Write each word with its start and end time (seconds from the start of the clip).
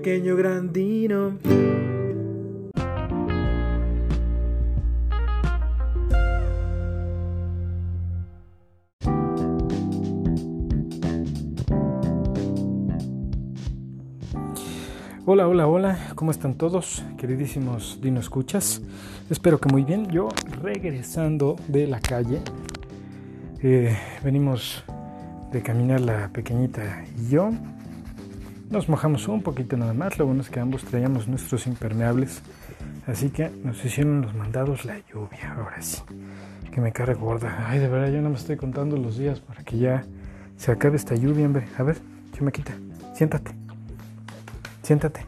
pequeño 0.00 0.34
grandino. 0.34 1.36
Hola, 15.26 15.46
hola, 15.46 15.66
hola, 15.66 15.98
¿cómo 16.14 16.30
están 16.30 16.54
todos, 16.54 17.04
queridísimos 17.18 17.98
Dino 18.00 18.20
Escuchas? 18.20 18.80
Espero 19.28 19.60
que 19.60 19.68
muy 19.68 19.84
bien. 19.84 20.08
Yo 20.08 20.30
regresando 20.62 21.56
de 21.68 21.86
la 21.86 22.00
calle, 22.00 22.40
eh, 23.62 23.94
venimos 24.24 24.82
de 25.52 25.60
caminar 25.60 26.00
la 26.00 26.30
pequeñita 26.32 27.04
y 27.18 27.28
yo. 27.28 27.50
Nos 28.70 28.88
mojamos 28.88 29.26
un 29.26 29.42
poquito 29.42 29.76
nada 29.76 29.92
más, 29.92 30.16
lo 30.16 30.26
bueno 30.26 30.42
es 30.42 30.48
que 30.48 30.60
ambos 30.60 30.84
traíamos 30.84 31.26
nuestros 31.26 31.66
impermeables, 31.66 32.40
así 33.08 33.30
que 33.30 33.50
nos 33.64 33.84
hicieron 33.84 34.20
los 34.20 34.32
mandados 34.32 34.84
la 34.84 34.96
lluvia, 35.12 35.54
ahora 35.56 35.82
sí, 35.82 36.00
que 36.72 36.80
me 36.80 36.92
cargue 36.92 37.14
gorda. 37.14 37.66
Ay, 37.68 37.80
de 37.80 37.88
verdad, 37.88 38.12
yo 38.12 38.22
no 38.22 38.30
me 38.30 38.36
estoy 38.36 38.56
contando 38.56 38.96
los 38.96 39.18
días 39.18 39.40
para 39.40 39.64
que 39.64 39.76
ya 39.76 40.04
se 40.56 40.70
acabe 40.70 40.94
esta 40.94 41.16
lluvia, 41.16 41.46
hombre. 41.46 41.66
A 41.78 41.82
ver, 41.82 41.96
¿qué 42.32 42.44
me 42.44 42.52
quita? 42.52 42.72
Siéntate. 43.12 43.50
Siéntate. 44.84 45.26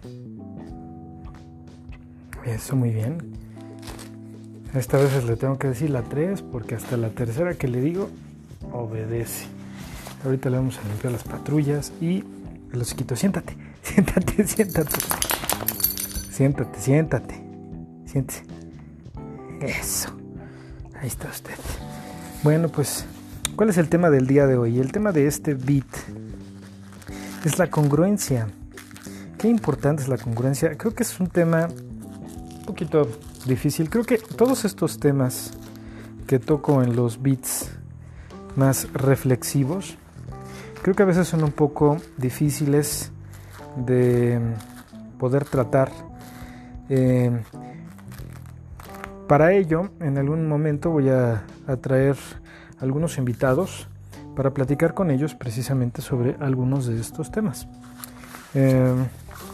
Eso 2.44 2.76
muy 2.76 2.90
bien. 2.90 3.18
Esta 4.72 4.98
vez 4.98 5.24
le 5.24 5.34
tengo 5.34 5.58
que 5.58 5.66
decir 5.66 5.90
la 5.90 6.02
3 6.02 6.42
porque 6.42 6.76
hasta 6.76 6.96
la 6.96 7.10
tercera 7.10 7.54
que 7.54 7.66
le 7.66 7.80
digo 7.80 8.08
obedece. 8.70 9.46
Ahorita 10.24 10.48
le 10.48 10.58
vamos 10.58 10.78
a 10.78 10.88
limpiar 10.88 11.12
las 11.12 11.24
patrullas 11.24 11.92
y 12.00 12.22
los 12.72 12.94
quito. 12.94 13.16
Siéntate, 13.16 13.56
siéntate, 13.82 14.46
siéntate. 14.46 14.98
Siéntate, 16.30 16.80
siéntate. 16.80 17.34
Siéntese. 18.06 18.44
Eso. 19.60 20.08
Ahí 21.00 21.08
está 21.08 21.28
usted. 21.28 21.54
Bueno, 22.42 22.68
pues, 22.68 23.06
¿cuál 23.56 23.70
es 23.70 23.78
el 23.78 23.88
tema 23.88 24.10
del 24.10 24.26
día 24.26 24.46
de 24.46 24.56
hoy? 24.56 24.78
El 24.78 24.92
tema 24.92 25.12
de 25.12 25.26
este 25.26 25.54
beat 25.54 25.86
es 27.44 27.58
la 27.58 27.68
congruencia. 27.68 28.48
Qué 29.38 29.48
importante 29.48 30.02
es 30.02 30.08
la 30.08 30.18
congruencia. 30.18 30.76
Creo 30.76 30.94
que 30.94 31.02
es 31.02 31.20
un 31.20 31.28
tema 31.28 31.68
un 31.68 32.64
poquito 32.66 33.08
difícil. 33.46 33.90
Creo 33.90 34.04
que 34.04 34.18
todos 34.18 34.64
estos 34.64 34.98
temas 34.98 35.52
que 36.26 36.38
toco 36.38 36.82
en 36.82 36.96
los 36.96 37.20
beats 37.22 37.70
más 38.56 38.92
reflexivos, 38.92 39.96
creo 40.82 40.96
que 40.96 41.04
a 41.04 41.06
veces 41.06 41.28
son 41.28 41.44
un 41.44 41.52
poco 41.52 41.96
difíciles 42.18 43.12
de 43.76 44.40
poder 45.18 45.44
tratar. 45.44 45.90
Eh, 46.88 47.30
para 49.28 49.52
ello, 49.52 49.90
en 50.00 50.18
algún 50.18 50.48
momento 50.48 50.90
voy 50.90 51.08
a, 51.08 51.44
traer 51.80 52.16
algunos 52.80 53.16
invitados 53.16 53.88
para 54.34 54.50
platicar 54.50 54.92
con 54.94 55.10
ellos 55.10 55.34
precisamente 55.34 56.02
sobre 56.02 56.36
algunos 56.40 56.86
de 56.86 57.00
estos 57.00 57.30
temas. 57.30 57.68
Eh, 58.54 58.92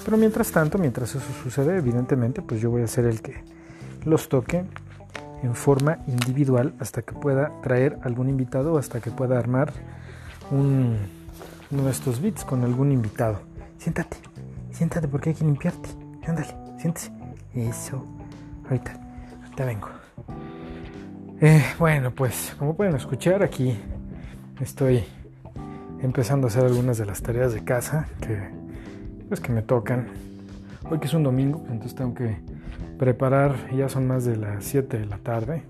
pero 0.05 0.17
mientras 0.17 0.51
tanto, 0.51 0.79
mientras 0.79 1.15
eso 1.15 1.33
sucede, 1.43 1.77
evidentemente, 1.77 2.41
pues 2.41 2.61
yo 2.61 2.71
voy 2.71 2.83
a 2.83 2.87
ser 2.87 3.05
el 3.05 3.21
que 3.21 3.45
los 4.07 4.29
toque 4.29 4.65
en 5.43 5.55
forma 5.55 5.99
individual 6.07 6.75
hasta 6.81 7.03
que 7.03 7.13
pueda 7.13 7.53
traer 7.63 7.99
algún 8.03 8.29
invitado 8.29 8.79
hasta 8.79 9.01
que 9.01 9.11
pueda 9.11 9.39
armar 9.39 9.73
un, 10.51 11.18
uno 11.71 11.89
estos 11.89 12.21
beats 12.21 12.45
con 12.45 12.65
algún 12.65 12.93
invitado. 12.93 13.41
Siéntate, 13.79 14.17
siéntate 14.71 15.09
porque 15.09 15.31
hay 15.31 15.37
que 15.37 15.45
limpiarte. 15.45 15.89
Ándale, 16.27 16.55
siéntese. 16.79 17.13
Eso. 17.55 18.05
Ahorita, 18.65 18.99
ahorita 19.43 19.65
vengo. 19.65 19.89
Eh, 21.41 21.63
bueno, 21.79 22.11
pues 22.11 22.55
como 22.59 22.75
pueden 22.75 22.97
escuchar 22.97 23.43
aquí 23.43 23.79
estoy 24.61 25.05
empezando 26.01 26.47
a 26.47 26.51
hacer 26.51 26.65
algunas 26.65 26.99
de 26.99 27.07
las 27.07 27.23
tareas 27.23 27.53
de 27.53 27.63
casa 27.63 28.09
que 28.21 28.51
pues 29.29 29.41
que 29.41 29.53
me 29.53 29.63
tocan. 29.63 30.09
Hoy 30.91 30.99
que 30.99 31.07
es 31.07 31.15
un 31.15 31.23
domingo, 31.23 31.65
entonces 31.69 31.95
tengo 31.95 32.15
que 32.15 32.39
preparar, 32.99 33.55
ya 33.75 33.89
son 33.89 34.07
más 34.07 34.25
de 34.25 34.37
las 34.37 34.65
7 34.65 34.99
de 34.99 35.07
la 35.07 35.19
tarde, 35.19 35.63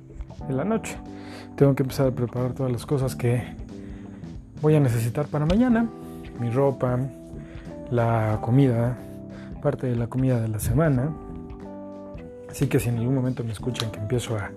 de 0.46 0.54
la 0.54 0.64
noche. 0.64 0.96
Tengo 1.56 1.74
que 1.74 1.82
empezar 1.82 2.06
a 2.06 2.10
preparar 2.12 2.52
todas 2.52 2.70
las 2.70 2.86
cosas 2.86 3.16
que 3.16 3.42
voy 4.60 4.74
a 4.74 4.80
necesitar 4.80 5.26
para 5.26 5.46
mañana. 5.46 5.88
Mi 6.40 6.50
ropa, 6.50 6.98
la 7.90 8.38
comida, 8.40 8.96
parte 9.62 9.86
de 9.86 9.96
la 9.96 10.06
comida 10.06 10.40
de 10.40 10.48
la 10.48 10.58
semana. 10.58 11.10
Así 12.50 12.66
que 12.66 12.80
si 12.80 12.88
en 12.88 12.98
algún 12.98 13.14
momento 13.14 13.44
me 13.44 13.52
escuchan 13.52 13.90
que 13.90 13.98
empiezo 13.98 14.36
a, 14.36 14.50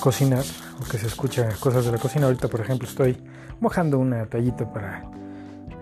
cocinar 0.00 0.44
o 0.80 0.84
que 0.88 0.98
se 0.98 1.06
escuchan 1.06 1.50
cosas 1.58 1.86
de 1.86 1.92
la 1.92 1.98
cocina, 1.98 2.26
ahorita 2.26 2.48
por 2.48 2.60
ejemplo 2.60 2.86
estoy 2.86 3.16
mojando 3.60 3.98
una 3.98 4.26
tallita 4.26 4.70
para 4.70 5.04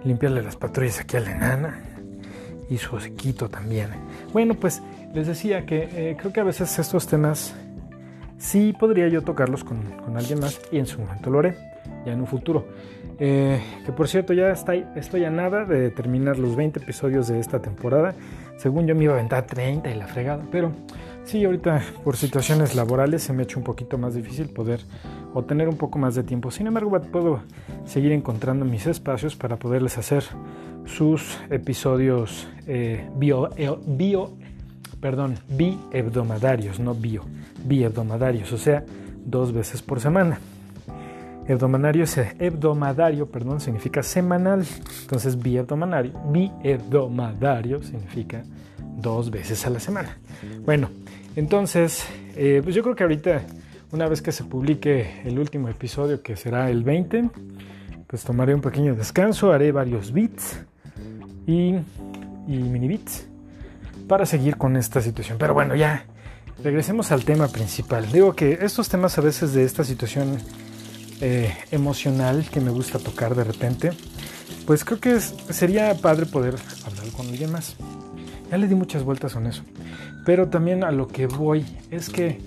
limpiarle 0.04 0.40
las 0.42 0.56
patrullas 0.56 1.00
aquí 1.00 1.16
a 1.16 1.20
la 1.20 1.32
enana 1.32 1.80
y 2.70 2.78
su 2.78 2.98
sequito 3.00 3.48
también. 3.48 3.88
Bueno, 4.32 4.54
pues 4.54 4.82
les 5.14 5.26
decía 5.26 5.66
que 5.66 5.88
eh, 5.92 6.16
creo 6.18 6.32
que 6.32 6.40
a 6.40 6.44
veces 6.44 6.78
estos 6.78 7.06
temas 7.06 7.54
sí 8.44 8.74
podría 8.78 9.08
yo 9.08 9.22
tocarlos 9.22 9.64
con, 9.64 9.82
con, 10.04 10.16
alguien 10.18 10.38
más 10.38 10.60
y 10.70 10.78
en 10.78 10.86
su 10.86 11.00
momento 11.00 11.30
lo 11.30 11.38
haré, 11.38 11.56
ya 12.04 12.12
en 12.12 12.20
un 12.20 12.26
futuro. 12.26 12.66
Eh, 13.18 13.60
que 13.86 13.92
por 13.92 14.06
cierto, 14.06 14.34
ya 14.34 14.50
estoy 14.50 15.24
a 15.24 15.30
nada 15.30 15.64
de 15.64 15.90
terminar 15.90 16.38
los 16.38 16.54
20 16.54 16.80
episodios 16.80 17.28
de 17.28 17.40
esta 17.40 17.62
temporada. 17.62 18.14
Según 18.58 18.86
yo 18.86 18.94
me 18.94 19.04
iba 19.04 19.14
a 19.14 19.16
aventar 19.16 19.46
30 19.46 19.90
y 19.90 19.94
la 19.94 20.06
fregada, 20.06 20.44
pero 20.52 20.72
sí, 21.24 21.44
ahorita 21.44 21.80
por 22.04 22.16
situaciones 22.16 22.74
laborales 22.74 23.22
se 23.22 23.32
me 23.32 23.42
ha 23.42 23.44
hecho 23.44 23.58
un 23.58 23.64
poquito 23.64 23.96
más 23.96 24.14
difícil 24.14 24.50
poder 24.50 24.80
o 25.32 25.42
tener 25.44 25.68
un 25.68 25.76
poco 25.76 25.98
más 25.98 26.14
de 26.14 26.22
tiempo. 26.22 26.50
Sin 26.50 26.66
embargo, 26.66 27.00
puedo 27.00 27.40
seguir 27.86 28.12
encontrando 28.12 28.66
mis 28.66 28.86
espacios 28.86 29.36
para 29.36 29.56
poderles 29.56 29.96
hacer 29.96 30.22
sus 30.84 31.38
episodios 31.50 32.46
eh, 32.66 33.08
bio, 33.16 33.48
eh, 33.56 33.74
perdón, 35.04 35.36
bi-hebdomadarios, 35.50 36.80
no 36.80 36.94
bio, 36.94 37.24
bi-hebdomadarios, 37.62 38.50
o 38.54 38.56
sea, 38.56 38.82
dos 39.26 39.52
veces 39.52 39.82
por 39.82 40.00
semana. 40.00 40.38
Hebdomadario, 41.46 42.06
hebdomadario, 42.38 43.26
perdón, 43.26 43.60
significa 43.60 44.02
semanal. 44.02 44.64
Entonces, 45.02 45.38
bi-hebdomadario, 45.38 47.82
significa 47.82 48.44
dos 48.96 49.30
veces 49.30 49.66
a 49.66 49.70
la 49.70 49.78
semana. 49.78 50.16
Bueno, 50.64 50.88
entonces, 51.36 52.06
eh, 52.34 52.62
pues 52.64 52.74
yo 52.74 52.82
creo 52.82 52.96
que 52.96 53.02
ahorita 53.02 53.42
una 53.92 54.08
vez 54.08 54.22
que 54.22 54.32
se 54.32 54.44
publique 54.44 55.20
el 55.26 55.38
último 55.38 55.68
episodio, 55.68 56.22
que 56.22 56.34
será 56.34 56.70
el 56.70 56.82
20, 56.82 57.28
pues 58.06 58.24
tomaré 58.24 58.54
un 58.54 58.62
pequeño 58.62 58.94
descanso, 58.94 59.52
haré 59.52 59.70
varios 59.70 60.14
beats 60.14 60.64
y, 61.46 61.74
mini 62.46 62.88
beats 62.88 63.33
para 64.08 64.26
seguir 64.26 64.56
con 64.56 64.76
esta 64.76 65.00
situación. 65.00 65.38
Pero 65.38 65.54
bueno, 65.54 65.74
ya 65.74 66.06
regresemos 66.62 67.12
al 67.12 67.24
tema 67.24 67.48
principal. 67.48 68.10
Digo 68.10 68.34
que 68.34 68.58
estos 68.62 68.88
temas 68.88 69.18
a 69.18 69.20
veces 69.20 69.54
de 69.54 69.64
esta 69.64 69.84
situación 69.84 70.38
eh, 71.20 71.54
emocional 71.70 72.46
que 72.50 72.60
me 72.60 72.70
gusta 72.70 72.98
tocar 72.98 73.34
de 73.34 73.44
repente, 73.44 73.90
pues 74.66 74.84
creo 74.84 75.00
que 75.00 75.20
sería 75.20 75.94
padre 75.94 76.26
poder 76.26 76.56
hablar 76.86 77.06
con 77.16 77.26
alguien 77.28 77.52
más. 77.52 77.76
Ya 78.50 78.58
le 78.58 78.68
di 78.68 78.74
muchas 78.74 79.02
vueltas 79.02 79.34
con 79.34 79.46
eso. 79.46 79.62
Pero 80.24 80.48
también 80.48 80.84
a 80.84 80.90
lo 80.90 81.08
que 81.08 81.26
voy 81.26 81.66
es 81.90 82.08
que 82.08 82.40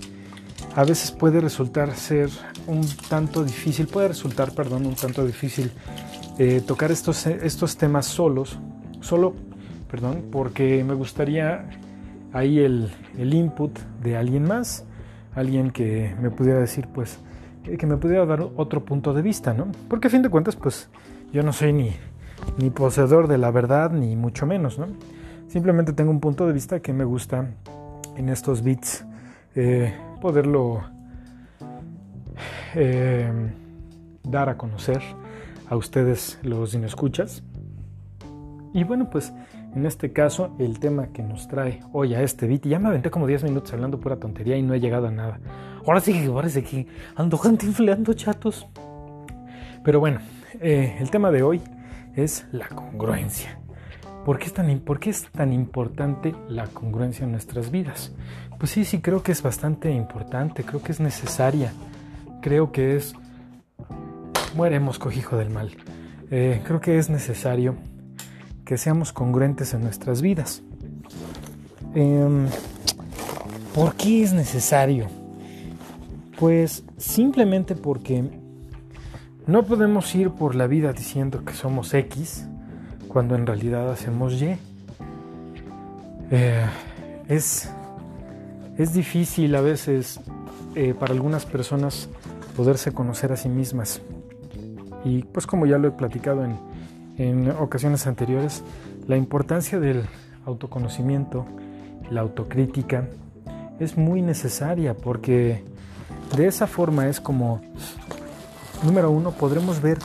a 0.76 0.84
veces 0.84 1.12
puede 1.12 1.42
resultar 1.42 1.96
ser 1.96 2.30
un 2.68 2.88
tanto 3.10 3.44
difícil, 3.44 3.88
puede 3.88 4.10
resultar, 4.10 4.52
perdón, 4.54 4.86
un 4.86 4.96
tanto 4.96 5.26
difícil 5.26 5.72
eh, 6.38 6.62
tocar 6.66 6.92
estos, 6.92 7.26
estos 7.26 7.78
temas 7.78 8.06
solos, 8.06 8.60
solo, 9.02 9.36
perdón, 9.89 10.25
porque 10.31 10.84
me 10.84 10.94
gustaría 10.94 11.69
ahí 12.34 12.60
el, 12.60 12.92
el 13.18 13.34
input 13.34 13.78
de 14.04 14.18
alguien 14.18 14.44
más, 14.44 14.86
alguien 15.36 15.72
que 15.72 16.16
me 16.22 16.30
pudiera 16.30 16.60
decir, 16.60 16.88
pues, 16.94 17.19
que 17.78 17.86
me 17.86 17.98
pudiera 17.98 18.25
dar 18.25 18.42
otro 18.56 18.86
punto 18.86 19.13
de 19.13 19.22
vista, 19.22 19.54
¿no? 19.54 19.68
Porque 19.89 20.07
a 20.07 20.12
fin 20.12 20.22
de 20.22 20.30
cuentas, 20.30 20.56
pues, 20.56 20.89
yo 21.34 21.44
no 21.44 21.54
soy 21.54 21.74
ni, 21.74 21.92
ni 22.57 22.69
poseedor 22.69 23.28
de 23.28 23.38
la 23.38 23.51
verdad, 23.51 23.92
ni 23.92 24.16
mucho 24.16 24.45
menos, 24.45 24.80
¿no? 24.80 24.88
Simplemente 25.48 25.94
tengo 25.94 26.12
un 26.12 26.19
punto 26.19 26.48
de 26.48 26.54
vista 26.54 26.80
que 26.80 26.94
me 26.94 27.06
gusta 27.06 27.48
en 28.16 28.30
estos 28.30 28.63
beats. 28.63 29.06
Eh, 29.56 29.94
poderlo 30.22 30.83
eh, 32.75 33.31
dar 34.24 34.50
a 34.50 34.57
conocer 34.57 35.01
a 35.69 35.75
ustedes 35.75 36.40
los 36.44 36.74
escuchas 36.75 37.44
Y 38.74 38.83
bueno, 38.83 39.10
pues 39.10 39.33
en 39.75 39.86
este 39.86 40.12
caso 40.12 40.56
el 40.60 40.80
tema 40.80 41.08
que 41.08 41.24
nos 41.24 41.48
trae 41.48 41.81
hoy 41.94 42.14
a 42.14 42.22
este 42.22 42.48
beat, 42.48 42.66
ya 42.66 42.80
me 42.80 42.90
aventé 42.90 43.10
como 43.10 43.28
10 43.28 43.44
minutos 43.44 43.74
hablando 43.74 44.00
pura 44.00 44.18
tontería 44.18 44.58
y 44.58 44.64
no 44.64 44.74
he 44.74 44.80
llegado 44.80 45.08
a 45.08 45.12
nada. 45.12 45.40
Ahora 45.86 46.00
sí 46.00 46.14
que 46.14 46.30
parece 46.30 46.64
que 46.64 46.88
ando 47.16 47.40
inflando 47.62 48.14
chatos. 48.14 48.68
Pero 49.84 50.00
bueno, 50.00 50.19
eh, 50.60 50.98
el 51.00 51.10
tema 51.10 51.31
de 51.31 51.44
hoy 51.44 51.62
es 52.16 52.46
la 52.52 52.68
congruencia. 52.68 53.60
¿por 54.28 54.40
qué, 54.40 54.48
es 54.48 54.54
tan, 54.54 54.80
¿por 54.80 55.00
qué 55.00 55.10
es 55.10 55.31
tan 55.31 55.54
importante 55.54 56.36
la 56.50 56.68
congruencia 56.68 57.24
en 57.24 57.31
nuestras 57.31 57.72
vidas? 57.72 58.12
Pues 58.60 58.72
sí, 58.72 58.84
sí, 58.84 59.00
creo 59.00 59.24
que 59.24 59.31
es 59.31 59.42
bastante 59.42 59.90
importante, 59.90 60.66
creo 60.66 60.84
que 60.84 60.92
es 60.92 61.00
necesaria, 61.00 61.72
creo 62.42 62.74
que 62.74 62.98
es... 62.98 63.14
Mueremos, 64.54 65.00
cojijo 65.00 65.38
del 65.38 65.50
mal. 65.50 65.78
Eh, 66.30 66.62
creo 66.66 66.81
que 66.81 66.98
es 66.98 67.10
necesario 67.10 67.78
que 68.68 68.78
seamos 68.78 69.14
congruentes 69.14 69.74
en 69.74 69.81
nuestras 69.81 70.22
vidas. 70.22 70.62
Em, 71.96 72.48
¿Por 73.74 73.96
qué 73.96 74.24
es 74.24 74.34
necesario? 74.34 75.08
Pues 76.38 76.84
simplemente 76.98 77.75
porque 77.75 78.25
no 79.46 79.64
podemos 79.64 80.14
ir 80.16 80.31
por 80.31 80.54
la 80.54 80.68
vida 80.68 80.92
diciendo 80.92 81.46
que 81.46 81.54
somos 81.54 81.94
X 81.94 82.46
cuando 83.08 83.36
en 83.36 83.48
realidad 83.48 83.90
hacemos 83.90 84.34
Y. 84.34 84.58
Eh, 86.30 86.66
es, 87.30 87.72
es 88.78 88.94
difícil 88.94 89.56
a 89.56 89.62
veces 89.62 90.19
eh, 90.75 90.94
para 90.94 91.14
algunas 91.14 91.46
personas 91.46 92.10
poderse 92.58 92.92
conocer 92.92 93.31
a 93.31 93.38
sí 93.38 93.48
mismas. 93.48 94.02
Y 95.06 95.24
pues 95.24 95.48
como 95.48 95.66
ya 95.66 95.78
lo 95.78 95.88
he 95.88 95.92
platicado 95.92 96.44
en, 96.44 96.58
en 97.18 97.50
ocasiones 97.52 98.08
anteriores, 98.08 98.64
la 99.08 99.18
importancia 99.18 99.80
del 99.80 100.04
autoconocimiento, 100.46 101.46
la 102.10 102.22
autocrítica, 102.22 103.08
es 103.80 103.98
muy 103.98 104.22
necesaria 104.22 104.96
porque 104.96 105.64
de 106.36 106.48
esa 106.48 106.68
forma 106.68 107.08
es 107.08 107.19
como 107.19 107.62
Número 108.84 109.10
uno, 109.10 109.31
podremos 109.31 109.81
ver 109.81 109.98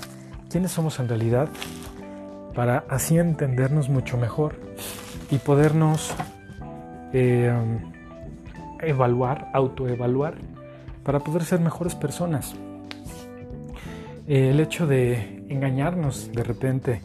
quiénes 0.50 0.72
somos 0.72 0.98
en 0.98 1.06
realidad 1.08 1.48
para 2.54 2.84
así 2.88 3.18
entendernos 3.18 3.90
mucho 3.90 4.16
mejor 4.16 4.56
y 5.30 5.36
podernos 5.36 6.14
eh, 7.12 7.52
evaluar, 8.80 9.50
autoevaluar, 9.52 10.34
para 11.04 11.20
poder 11.20 11.44
ser 11.44 11.60
mejores 11.60 11.94
personas. 11.94 12.54
el 14.26 14.58
hecho 14.58 14.86
de 14.86 15.41
engañarnos 15.52 16.30
de 16.32 16.42
repente 16.42 17.02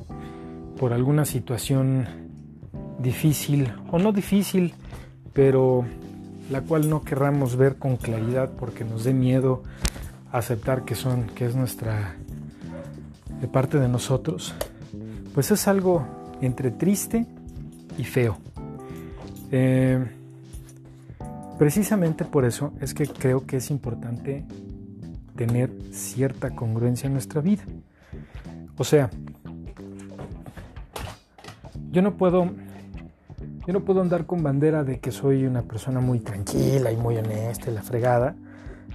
por 0.79 0.93
alguna 0.93 1.25
situación 1.25 2.07
difícil 2.99 3.73
o 3.91 3.99
no 3.99 4.11
difícil, 4.11 4.73
pero 5.33 5.85
la 6.49 6.61
cual 6.61 6.89
no 6.89 7.03
querramos 7.03 7.55
ver 7.55 7.77
con 7.77 7.97
claridad 7.97 8.51
porque 8.57 8.83
nos 8.83 9.03
dé 9.03 9.13
miedo 9.13 9.63
aceptar 10.31 10.85
que 10.85 10.95
son, 10.95 11.27
que 11.27 11.45
es 11.45 11.55
nuestra 11.55 12.15
de 13.41 13.47
parte 13.47 13.79
de 13.79 13.87
nosotros, 13.87 14.55
pues 15.33 15.51
es 15.51 15.67
algo 15.67 16.05
entre 16.41 16.71
triste 16.71 17.25
y 17.97 18.03
feo. 18.03 18.37
Eh, 19.51 20.03
precisamente 21.57 22.25
por 22.25 22.45
eso 22.45 22.73
es 22.81 22.93
que 22.93 23.05
creo 23.07 23.45
que 23.45 23.57
es 23.57 23.69
importante 23.69 24.45
tener 25.35 25.71
cierta 25.91 26.51
congruencia 26.55 27.07
en 27.07 27.13
nuestra 27.13 27.41
vida. 27.41 27.63
O 28.77 28.83
sea, 28.83 29.09
yo 31.91 32.01
no 32.01 32.15
puedo 32.15 32.51
yo 33.67 33.73
no 33.73 33.81
puedo 33.81 34.01
andar 34.01 34.25
con 34.25 34.43
bandera 34.43 34.85
de 34.85 34.99
que 34.99 35.11
soy 35.11 35.45
una 35.45 35.61
persona 35.63 35.99
muy 35.99 36.19
tranquila 36.19 36.89
y 36.89 36.95
muy 36.95 37.17
honesta 37.17 37.69
y 37.69 37.73
la 37.73 37.81
fregada, 37.81 38.33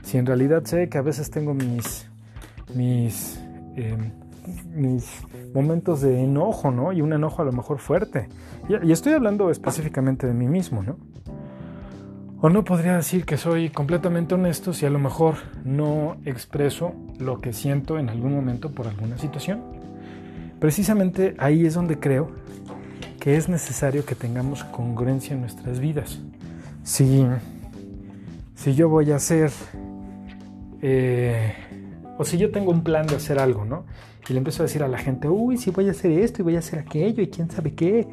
si 0.03 0.17
en 0.17 0.25
realidad 0.25 0.65
sé 0.65 0.89
que 0.89 0.97
a 0.97 1.03
veces 1.03 1.31
tengo 1.31 1.53
mis, 1.53 2.09
mis, 2.75 3.39
em, 3.77 4.13
mis 4.75 5.21
momentos 5.55 6.01
de 6.01 6.23
enojo, 6.23 6.71
¿no? 6.71 6.91
Y 6.95 7.03
un 7.03 7.13
enojo 7.13 7.43
a 7.43 7.45
lo 7.45 7.53
mejor 7.53 7.81
fuerte. 7.81 8.31
Y, 8.67 8.89
y, 8.89 8.93
estoy 8.93 9.13
hablando 9.13 9.51
específicamente 9.51 10.27
de 10.27 10.33
mí 10.33 10.49
mismo, 10.49 10.83
¿no? 10.83 10.97
O 12.45 12.51
no 12.51 12.65
podría 12.65 12.97
decir 12.97 13.25
que 13.25 13.37
soy 13.37 13.71
completamente 13.71 14.35
honesto 14.35 14.73
si 14.73 14.85
a 14.85 14.91
lo 14.91 14.99
mejor 14.99 15.37
no 15.65 16.17
expreso 16.25 16.93
lo 17.21 17.41
que 17.41 17.53
siento 17.53 18.01
en 18.01 18.09
algún 18.09 18.35
momento 18.35 18.73
por 18.73 18.89
alguna 18.89 19.17
situación. 19.17 19.63
Precisamente 20.59 21.37
ahí 21.39 21.65
es 21.65 21.75
donde 21.75 22.01
creo 22.01 22.33
que 23.21 23.37
es 23.37 23.49
necesario 23.49 24.05
que 24.05 24.17
tengamos 24.17 24.65
congruencia 24.65 25.35
en 25.35 25.43
nuestras 25.43 25.79
vidas. 25.79 26.21
Si, 26.83 27.25
si 28.57 28.75
yo 28.75 28.89
voy 28.89 29.13
a 29.13 29.17
hacer 29.17 29.53
eh, 30.81 31.55
o 32.19 32.25
si 32.25 32.39
yo 32.39 32.51
tengo 32.51 32.73
un 32.73 32.83
plan 32.83 33.07
de 33.07 33.15
hacer 33.15 33.39
algo, 33.39 33.65
¿no? 33.65 33.85
Y 34.29 34.33
le 34.33 34.39
empiezo 34.39 34.65
a 34.65 34.67
decir 34.67 34.83
a 34.83 34.89
la 34.89 34.99
gente, 34.99 35.29
uy, 35.29 35.59
si 35.59 35.71
voy 35.71 35.87
a 35.87 35.93
hacer 35.93 36.11
esto 36.11 36.43
y 36.43 36.43
voy 36.43 36.57
a 36.57 36.59
hacer 36.59 36.81
aquello 36.81 37.23
y 37.23 37.29
quién 37.29 37.49
sabe 37.49 37.75
qué. 37.75 38.09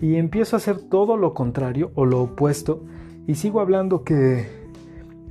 Y 0.00 0.14
empiezo 0.14 0.54
a 0.54 0.58
hacer 0.58 0.78
todo 0.78 1.16
lo 1.16 1.34
contrario 1.34 1.90
o 1.96 2.04
lo 2.04 2.22
opuesto 2.22 2.84
y 3.28 3.34
sigo 3.34 3.60
hablando 3.60 4.04
que 4.04 4.48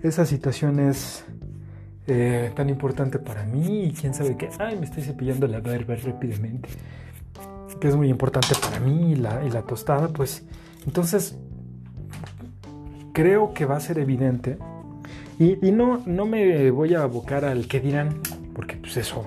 esa 0.03 0.23
situación 0.27 0.79
es 0.79 1.25
eh, 2.05 2.51
tan 2.55 2.69
importante 2.69 3.17
para 3.17 3.43
mí 3.43 3.85
y 3.85 3.91
quién 3.91 4.13
sabe 4.13 4.37
qué. 4.37 4.49
Ay, 4.59 4.77
me 4.77 4.85
estoy 4.85 5.01
cepillando 5.01 5.47
la 5.47 5.59
barba 5.59 5.95
rápidamente. 5.95 6.69
Que 7.81 7.87
es 7.87 7.95
muy 7.95 8.09
importante 8.09 8.49
para 8.61 8.79
mí 8.79 9.13
y 9.13 9.15
la, 9.15 9.43
y 9.43 9.49
la 9.49 9.63
tostada, 9.63 10.09
pues 10.09 10.45
entonces 10.85 11.39
creo 13.13 13.55
que 13.55 13.65
va 13.65 13.77
a 13.77 13.79
ser 13.79 13.97
evidente 13.97 14.59
y, 15.39 15.71
no, 15.71 16.03
no 16.05 16.27
me 16.27 16.69
voy 16.69 16.93
a 16.93 17.01
abocar 17.01 17.45
al 17.45 17.67
que 17.67 17.79
dirán, 17.79 18.21
porque 18.53 18.75
pues 18.75 18.95
eso, 18.97 19.25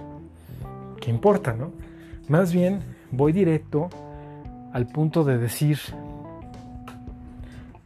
¿qué 1.01 1.11
importa, 1.11 1.55
no? 1.55 1.73
Más 2.29 2.53
bien 2.53 2.81
voy 3.11 3.33
directo 3.33 3.91
al 4.73 4.87
punto 4.87 5.25
de 5.25 5.39
decir, 5.39 5.79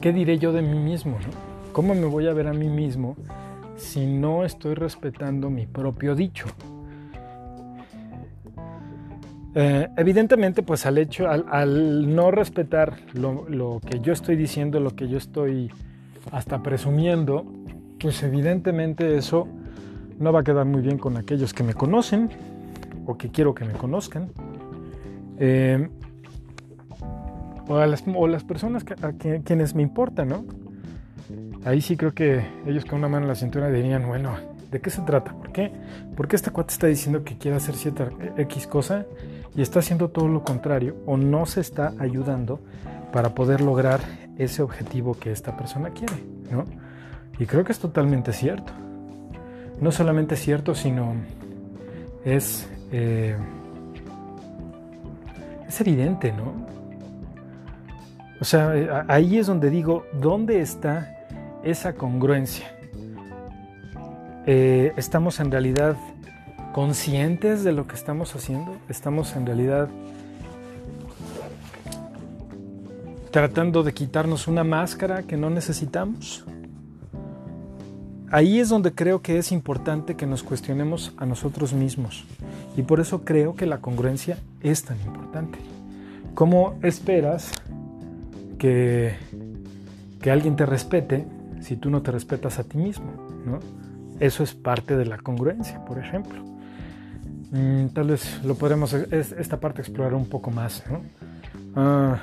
¿qué 0.00 0.12
diré 0.12 0.38
yo 0.38 0.52
de 0.52 0.62
mí 0.62 0.78
mismo, 0.78 1.12
no? 1.12 1.72
¿Cómo 1.72 1.94
me 1.94 2.06
voy 2.06 2.28
a 2.28 2.32
ver 2.32 2.46
a 2.46 2.52
mí 2.52 2.68
mismo 2.68 3.16
si 3.76 4.06
no 4.06 4.44
estoy 4.44 4.74
respetando 4.74 5.50
mi 5.50 5.66
propio 5.66 6.14
dicho? 6.14 6.46
Eh, 9.56 9.88
evidentemente, 9.96 10.62
pues 10.62 10.84
al 10.84 10.98
hecho, 10.98 11.28
al, 11.28 12.14
no 12.14 12.30
respetar 12.30 12.98
lo, 13.14 13.80
que 13.80 14.00
yo 14.00 14.12
estoy 14.12 14.36
diciendo, 14.36 14.80
lo 14.80 14.96
que 14.96 15.08
yo 15.08 15.16
estoy 15.16 15.70
hasta 16.32 16.62
presumiendo, 16.62 17.46
pues 18.00 18.22
evidentemente 18.22 19.16
eso 19.16 19.46
no 20.18 20.32
va 20.32 20.40
a 20.40 20.44
quedar 20.44 20.66
muy 20.66 20.80
bien 20.80 20.98
con 20.98 21.16
aquellos 21.16 21.54
que 21.54 21.62
me 21.62 21.74
conocen 21.74 22.30
o 23.06 23.16
que 23.16 23.30
quiero 23.30 23.54
que 23.54 23.64
me 23.64 23.74
conozcan. 23.74 24.30
Eh, 25.38 25.88
o, 27.68 27.76
a 27.76 27.86
las, 27.86 28.02
personas 28.44 28.84
a 29.02 29.12
quienes 29.12 29.74
me 29.74 29.82
importan, 29.82 30.28
¿no? 30.28 30.44
Ahí 31.64 31.80
sí 31.80 31.96
creo 31.96 32.12
que 32.12 32.44
ellos 32.66 32.84
con 32.84 32.98
una 32.98 33.08
mano 33.08 33.24
en 33.24 33.28
la 33.28 33.34
cintura 33.34 33.70
dirían, 33.70 34.06
bueno, 34.06 34.36
¿de 34.70 34.80
qué 34.80 34.90
se 34.90 35.00
trata? 35.02 35.32
¿Por 35.32 35.50
qué? 35.50 35.72
Porque 36.14 36.36
este 36.36 36.50
cuate 36.50 36.72
está 36.74 36.86
diciendo 36.86 37.24
que 37.24 37.38
quiere 37.38 37.56
hacer 37.56 37.74
cierta 37.74 38.10
X 38.36 38.66
cosa 38.66 39.06
y 39.56 39.62
está 39.62 39.78
haciendo 39.78 40.10
todo 40.10 40.28
lo 40.28 40.44
contrario 40.44 40.96
o 41.06 41.16
no 41.16 41.46
se 41.46 41.60
está 41.60 41.94
ayudando 41.98 42.60
para 43.12 43.34
poder 43.34 43.60
lograr 43.60 44.00
ese 44.36 44.62
objetivo 44.62 45.14
que 45.14 45.32
esta 45.32 45.56
persona 45.56 45.90
quiere, 45.90 46.14
¿no? 46.50 46.64
Y 47.38 47.46
creo 47.46 47.64
que 47.64 47.72
es 47.72 47.78
totalmente 47.78 48.32
cierto. 48.32 48.72
No 49.80 49.90
solamente 49.90 50.36
cierto, 50.36 50.74
sino 50.74 51.14
es, 52.24 52.68
eh, 52.92 53.36
es 55.66 55.80
evidente, 55.80 56.32
¿no? 56.32 56.63
O 58.40 58.44
sea, 58.44 58.76
eh, 58.76 58.88
ahí 59.08 59.38
es 59.38 59.46
donde 59.46 59.70
digo, 59.70 60.04
¿dónde 60.20 60.60
está 60.60 61.14
esa 61.62 61.94
congruencia? 61.94 62.66
Eh, 64.46 64.92
¿Estamos 64.96 65.40
en 65.40 65.50
realidad 65.50 65.96
conscientes 66.72 67.64
de 67.64 67.72
lo 67.72 67.86
que 67.86 67.94
estamos 67.94 68.34
haciendo? 68.34 68.76
¿Estamos 68.88 69.36
en 69.36 69.46
realidad 69.46 69.88
tratando 73.30 73.82
de 73.82 73.94
quitarnos 73.94 74.46
una 74.48 74.64
máscara 74.64 75.22
que 75.22 75.36
no 75.36 75.48
necesitamos? 75.50 76.44
Ahí 78.30 78.58
es 78.58 78.68
donde 78.68 78.92
creo 78.92 79.22
que 79.22 79.38
es 79.38 79.52
importante 79.52 80.16
que 80.16 80.26
nos 80.26 80.42
cuestionemos 80.42 81.12
a 81.16 81.24
nosotros 81.24 81.72
mismos. 81.72 82.24
Y 82.76 82.82
por 82.82 82.98
eso 82.98 83.24
creo 83.24 83.54
que 83.54 83.64
la 83.64 83.78
congruencia 83.78 84.38
es 84.60 84.82
tan 84.82 85.00
importante. 85.02 85.58
¿Cómo 86.34 86.76
esperas 86.82 87.52
que, 88.64 89.14
que 90.22 90.30
alguien 90.30 90.56
te 90.56 90.64
respete 90.64 91.26
si 91.60 91.76
tú 91.76 91.90
no 91.90 92.00
te 92.00 92.10
respetas 92.10 92.58
a 92.58 92.64
ti 92.64 92.78
mismo? 92.78 93.12
¿no? 93.44 93.60
Eso 94.20 94.42
es 94.42 94.54
parte 94.54 94.96
de 94.96 95.04
la 95.04 95.18
congruencia, 95.18 95.84
por 95.84 95.98
ejemplo. 95.98 96.42
Mm, 97.50 97.88
tal 97.88 98.08
vez 98.08 98.42
lo 98.42 98.54
podremos 98.54 98.94
esta 98.94 99.60
parte 99.60 99.82
explorar 99.82 100.14
un 100.14 100.30
poco 100.30 100.50
más. 100.50 100.82
¿no? 100.90 101.02
Ah, 101.76 102.22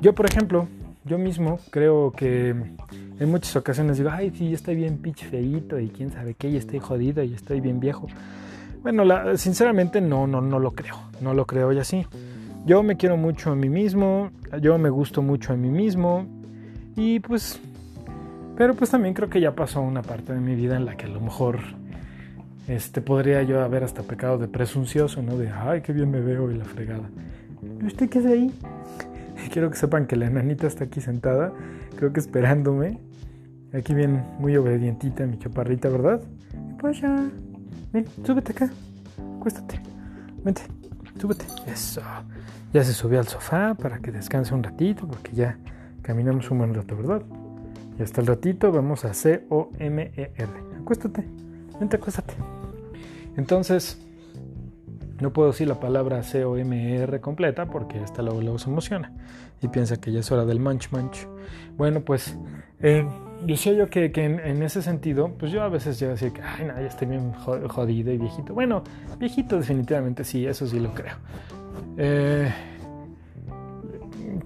yo, 0.00 0.12
por 0.12 0.26
ejemplo, 0.26 0.66
yo 1.04 1.18
mismo 1.18 1.60
creo 1.70 2.10
que 2.10 2.48
en 2.48 3.30
muchas 3.30 3.54
ocasiones 3.54 3.98
digo, 3.98 4.10
ay, 4.12 4.32
sí, 4.36 4.52
estoy 4.52 4.74
bien 4.74 4.98
pitch 4.98 5.30
feíto 5.30 5.78
y 5.78 5.88
quién 5.90 6.10
sabe 6.10 6.34
qué, 6.34 6.48
y 6.48 6.56
estoy 6.56 6.80
jodido 6.80 7.22
y 7.22 7.32
estoy 7.32 7.60
bien 7.60 7.78
viejo. 7.78 8.08
Bueno, 8.82 9.04
sinceramente 9.36 10.00
no, 10.00 10.26
no, 10.26 10.40
no 10.40 10.58
lo 10.58 10.72
creo, 10.72 10.96
no 11.20 11.32
lo 11.32 11.46
creo 11.46 11.72
y 11.72 11.78
así. 11.78 12.04
Yo 12.66 12.82
me 12.82 12.96
quiero 12.96 13.16
mucho 13.16 13.50
a 13.50 13.54
mí 13.54 13.68
mismo, 13.68 14.30
yo 14.60 14.78
me 14.78 14.88
gusto 14.88 15.22
mucho 15.22 15.52
a 15.52 15.56
mí 15.56 15.70
mismo 15.70 16.26
y 16.96 17.20
pues, 17.20 17.60
pero 18.56 18.74
pues 18.74 18.90
también 18.90 19.14
creo 19.14 19.28
que 19.28 19.40
ya 19.40 19.54
pasó 19.54 19.80
una 19.82 20.02
parte 20.02 20.32
de 20.32 20.40
mi 20.40 20.54
vida 20.54 20.76
en 20.76 20.86
la 20.86 20.96
que 20.96 21.06
a 21.06 21.08
lo 21.08 21.20
mejor 21.20 21.58
este, 22.68 23.02
podría 23.02 23.42
yo 23.42 23.62
haber 23.62 23.84
hasta 23.84 24.02
pecado 24.02 24.38
de 24.38 24.48
presuncioso, 24.48 25.22
¿no? 25.22 25.36
De, 25.36 25.50
ay, 25.50 25.82
qué 25.82 25.92
bien 25.92 26.10
me 26.10 26.20
veo 26.20 26.50
y 26.50 26.54
la 26.56 26.64
fregada. 26.64 27.10
¿Y 27.82 27.86
usted 27.86 28.08
qué 28.08 28.20
es 28.20 28.26
ahí? 28.26 28.52
Quiero 29.52 29.70
que 29.70 29.76
sepan 29.76 30.06
que 30.06 30.16
la 30.16 30.26
enanita 30.26 30.66
está 30.66 30.84
aquí 30.84 31.00
sentada, 31.00 31.52
creo 31.96 32.12
que 32.12 32.20
esperándome. 32.20 32.98
Aquí 33.74 33.92
bien, 33.92 34.22
muy 34.38 34.56
obedientita 34.56 35.26
mi 35.26 35.38
chaparrita, 35.38 35.88
¿verdad? 35.88 36.22
Pues 36.78 37.00
ya, 37.00 37.28
ven, 37.92 38.06
súbete 38.24 38.52
acá, 38.52 38.70
acuéstate, 39.36 39.80
vente, 40.44 40.62
súbete. 41.18 41.46
Eso. 41.66 42.00
Ya 42.72 42.84
se 42.84 42.92
subió 42.92 43.20
al 43.20 43.28
sofá 43.28 43.74
para 43.74 43.98
que 43.98 44.10
descanse 44.10 44.54
un 44.54 44.62
ratito, 44.62 45.06
porque 45.06 45.32
ya 45.32 45.58
caminamos 46.02 46.50
un 46.50 46.58
buen 46.58 46.74
rato, 46.74 46.96
¿verdad? 46.96 47.22
Y 47.98 48.02
hasta 48.02 48.20
el 48.20 48.26
ratito 48.26 48.72
vamos 48.72 49.04
a 49.04 49.14
C-O-M-E-R. 49.14 50.50
Acuéstate, 50.80 51.24
vente, 51.78 51.96
acuéstate. 51.96 52.34
Entonces, 53.36 53.98
no 55.20 55.32
puedo 55.32 55.50
decir 55.50 55.68
la 55.68 55.78
palabra 55.78 56.22
C-O-M-E-R 56.22 57.20
completa 57.20 57.66
porque 57.66 58.02
esta 58.02 58.22
luego, 58.22 58.40
luego 58.40 58.58
se 58.58 58.68
emociona 58.68 59.12
y 59.62 59.68
piensa 59.68 59.96
que 59.96 60.12
ya 60.12 60.20
es 60.20 60.30
hora 60.32 60.44
del 60.44 60.60
munch 60.60 60.90
munch. 60.90 61.28
Bueno, 61.76 62.00
pues 62.00 62.36
eh, 62.80 63.06
decía 63.42 63.72
yo 63.72 63.88
que, 63.88 64.12
que 64.12 64.24
en, 64.24 64.62
ese 64.62 64.82
sentido, 64.82 65.30
pues 65.38 65.52
yo 65.52 65.62
a 65.62 65.68
veces 65.68 65.98
ya 65.98 66.08
decía 66.08 66.30
que, 66.30 66.42
ay, 66.42 66.66
no, 66.66 66.74
ya 66.74 66.86
estoy 66.86 67.08
bien 67.08 67.32
jodido 67.32 68.12
y 68.12 68.18
viejito. 68.18 68.54
Bueno, 68.54 68.82
viejito 69.18 69.58
definitivamente 69.58 70.24
sí, 70.24 70.46
eso 70.46 70.66
sí 70.66 70.80
lo 70.80 70.92
creo. 70.94 71.16
Eh, 71.96 72.52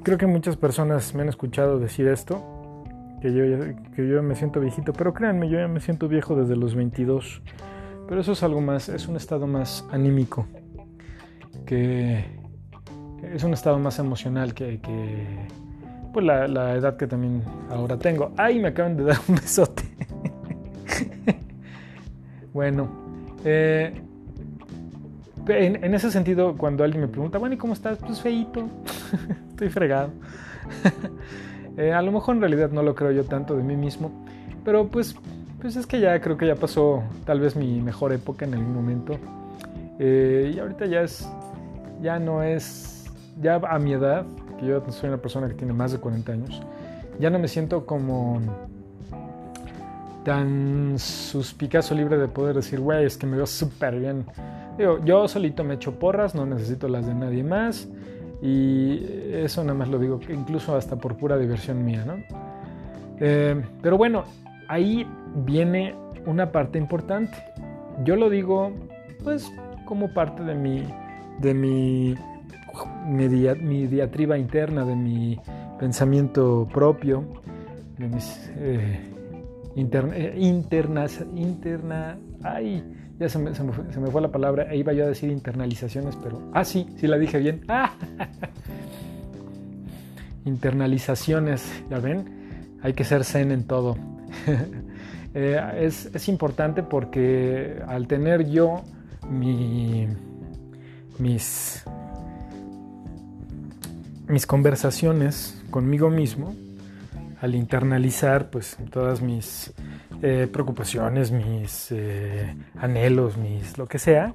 creo 0.02 0.18
que 0.18 0.26
muchas 0.26 0.57
personas 0.57 1.14
me 1.14 1.23
han 1.23 1.28
escuchado 1.28 1.78
decir 1.78 2.09
esto, 2.09 2.42
que 3.21 3.33
yo, 3.33 3.45
que 3.95 4.09
yo 4.09 4.23
me 4.23 4.35
siento 4.35 4.61
viejito, 4.61 4.92
pero 4.92 5.12
créanme, 5.12 5.49
yo 5.49 5.59
ya 5.59 5.68
me 5.68 5.80
siento 5.80 6.09
viejo 6.09 6.37
desde 6.37 6.57
los 6.57 6.75
22. 6.75 7.42
Pero 8.09 8.21
eso 8.23 8.33
es 8.33 8.42
algo 8.42 8.61
más, 8.61 8.88
es 8.88 9.07
un 9.07 9.16
estado 9.16 9.47
más 9.47 9.87
anímico, 9.90 10.47
que 11.66 12.25
es 13.23 13.45
un 13.45 13.52
estado 13.52 13.78
más 13.78 13.99
emocional 13.99 14.54
que, 14.54 14.80
pues 16.12 16.25
la, 16.25 16.75
edad 16.75 16.97
que 16.97 17.07
también 17.07 17.43
ahora 17.71 17.99
tengo. 17.99 18.33
¡Ay! 18.37 18.59
Me 18.61 18.69
acaban 18.69 18.97
de 18.97 19.05
dar 19.05 19.19
un 19.29 19.35
besote. 19.37 19.83
bueno, 22.53 22.88
eh, 23.45 24.00
en, 25.47 25.95
ese 25.95 26.11
sentido, 26.11 26.57
cuando 26.57 26.85
alguien 26.85 27.03
me 27.03 27.09
pregunta, 27.09 27.38
bueno, 27.38 27.55
¿y 27.55 27.59
cómo 27.59 27.73
estás? 27.73 27.99
Pues 27.99 28.21
feito, 28.21 28.69
estoy 29.50 29.69
fregado. 29.69 30.11
Eh, 31.81 31.93
a 31.93 32.03
lo 32.03 32.11
mejor 32.11 32.35
en 32.35 32.41
realidad 32.41 32.73
no 32.73 32.83
lo 32.83 32.93
creo 32.97 33.12
yo 33.12 33.23
tanto 33.23 33.57
de 33.57 33.62
mí 33.62 33.77
mismo, 33.77 34.11
pero 34.65 34.88
pues 34.88 35.15
pues 35.61 35.75
es 35.75 35.87
que 35.87 36.00
ya 36.00 36.21
creo 36.21 36.37
que 36.37 36.47
ya 36.47 36.55
pasó 36.55 37.03
tal 37.25 37.41
vez 37.41 37.57
mi 37.57 37.81
mejor 37.81 38.12
época 38.12 38.45
en 38.45 38.55
algún 38.55 38.75
momento. 38.75 39.19
Eh, 39.99 40.53
y 40.55 40.59
ahorita 40.59 40.87
ya 40.87 41.03
es, 41.03 41.29
ya 42.00 42.19
no 42.19 42.43
es, 42.43 43.11
ya 43.41 43.57
a 43.57 43.79
mi 43.79 43.93
edad, 43.93 44.25
que 44.59 44.67
yo 44.67 44.83
soy 44.91 45.09
una 45.09 45.19
persona 45.19 45.49
que 45.49 45.55
tiene 45.55 45.73
más 45.73 45.93
de 45.93 45.99
40 45.99 46.33
años, 46.33 46.62
ya 47.19 47.31
no 47.31 47.38
me 47.38 47.49
siento 47.49 47.87
como 47.87 48.41
tan 50.25 50.99
suspicaz 50.99 51.91
o 51.91 51.95
libre 51.95 52.19
de 52.19 52.29
poder 52.29 52.57
decir, 52.57 52.81
güey, 52.81 53.07
es 53.07 53.17
que 53.17 53.27
me 53.27 53.37
veo 53.37 53.47
súper 53.47 53.99
bien. 53.99 54.27
Digo, 54.77 55.03
yo 55.05 55.27
solito 55.27 55.65
me 55.65 55.75
echo 55.75 55.99
porras, 55.99 56.35
no 56.35 56.45
necesito 56.45 56.87
las 56.87 57.07
de 57.07 57.15
nadie 57.15 57.43
más. 57.43 57.88
Y 58.41 59.05
eso 59.33 59.65
nada 59.65 59.75
más 59.75 59.88
lo 59.88 59.99
digo, 59.99 60.21
incluso 60.29 60.77
hasta 60.77 60.97
por 60.97 61.17
pura 61.17 61.37
diversión 61.38 61.85
mía, 61.85 62.05
¿no? 62.07 62.17
Eh, 63.21 63.61
pero 63.83 63.97
bueno, 63.97 64.25
ahí 64.69 65.07
viene 65.35 65.95
una 66.27 66.53
parte 66.53 66.79
importante. 66.79 67.37
Yo 68.05 68.15
lo 68.15 68.31
digo, 68.31 68.73
pues, 69.25 69.50
como 69.87 70.12
parte 70.12 70.45
de 70.45 70.55
mi, 70.55 70.85
de 71.41 71.55
mi, 71.55 72.15
mi, 73.07 73.87
diatriba 73.87 74.39
interna, 74.39 74.85
de 74.85 74.97
mi 74.97 75.39
pensamiento 75.79 76.69
propio, 76.73 77.25
de 77.99 78.09
mis 78.09 78.51
eh, 78.57 79.01
eh, 79.77 80.35
internas, 80.39 81.25
interna, 81.35 82.19
ay, 82.43 82.85
ya 83.19 83.29
se 83.29 83.39
me, 83.39 83.55
se, 83.55 83.65
me 83.65 84.11
fue, 84.11 84.21
la 84.21 84.31
palabra, 84.31 84.75
iba 84.75 84.93
yo 84.93 85.05
a 85.05 85.09
decir 85.09 85.31
internalizaciones, 85.31 86.17
pero, 86.23 86.51
ah, 86.55 86.65
sí, 86.65 86.87
sí 86.97 87.07
la 87.07 87.19
dije 87.19 87.39
bien, 87.39 87.65
ah, 87.69 87.93
internalizaciones, 90.45 91.83
ya 91.91 91.99
ven, 91.99 92.79
hay 92.83 92.93
que 92.93 93.05
ser 93.05 93.25
zen 93.25 93.53
en 93.53 93.65
todo. 93.65 93.97
Eh, 95.35 95.61
es, 95.83 96.29
importante 96.29 96.83
porque 96.83 97.83
al 97.87 98.09
tener 98.09 98.49
yo 98.49 98.83
mis, 101.19 101.85
mis 104.28 104.47
conversaciones 104.47 105.62
conmigo 105.70 106.11
mismo, 106.11 106.54
al 107.40 107.54
internalizar 107.54 108.50
pues 108.50 108.76
todas 108.90 109.23
mis 109.23 109.73
eh, 110.23 110.49
preocupaciones, 110.52 111.30
mis 111.30 111.88
eh, 111.90 112.54
anhelos, 112.80 113.37
mis 113.37 113.78
lo 113.78 113.87
que 113.87 113.99
sea, 113.99 114.35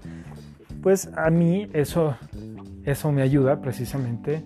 pues 0.81 1.09
a 1.15 1.29
mí 1.29 1.69
eso, 1.73 2.15
eso 2.85 3.11
me 3.11 3.21
ayuda 3.21 3.61
precisamente 3.61 4.43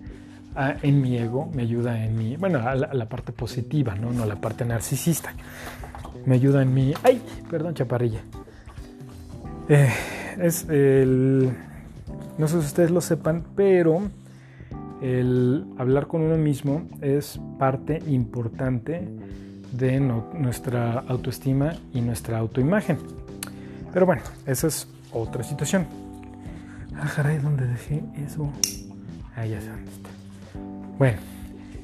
en 0.82 1.00
mi 1.00 1.16
ego, 1.16 1.48
me 1.54 1.62
ayuda 1.62 2.04
en 2.04 2.18
mi, 2.18 2.36
bueno, 2.36 2.58
a 2.58 2.74
la, 2.74 3.08
parte 3.08 3.32
positiva, 3.32 3.94
¿no? 3.94 4.12
no 4.12 4.24
a 4.24 4.26
la 4.26 4.36
parte 4.36 4.64
narcisista. 4.64 5.32
Me 6.26 6.34
ayuda 6.34 6.62
en 6.62 6.74
mi, 6.74 6.94
ay, 7.04 7.22
perdón, 7.48 7.74
chaparrilla. 7.74 8.20
Eh, 9.68 9.88
es 10.40 10.68
el, 10.68 11.50
no 12.38 12.48
sé 12.48 12.60
si 12.60 12.66
ustedes 12.66 12.90
lo 12.90 13.00
sepan, 13.00 13.44
pero 13.54 14.02
el 15.00 15.64
hablar 15.78 16.06
con 16.06 16.22
uno 16.22 16.36
mismo 16.36 16.82
es 17.00 17.40
parte 17.58 18.02
importante 18.06 19.08
de 19.72 20.00
nuestra 20.00 21.00
autoestima 21.08 21.74
y 21.92 22.00
nuestra 22.00 22.38
autoimagen. 22.38 22.98
Pero 23.92 24.06
bueno, 24.06 24.22
esa 24.46 24.66
es 24.66 24.88
otra 25.12 25.42
situación. 25.42 25.86
Ah, 26.96 27.38
¿dónde 27.42 27.66
dejé 27.66 28.02
eso? 28.24 28.50
Ah, 29.36 29.46
ya 29.46 29.58
está. 29.58 29.72
Bueno, 30.98 31.18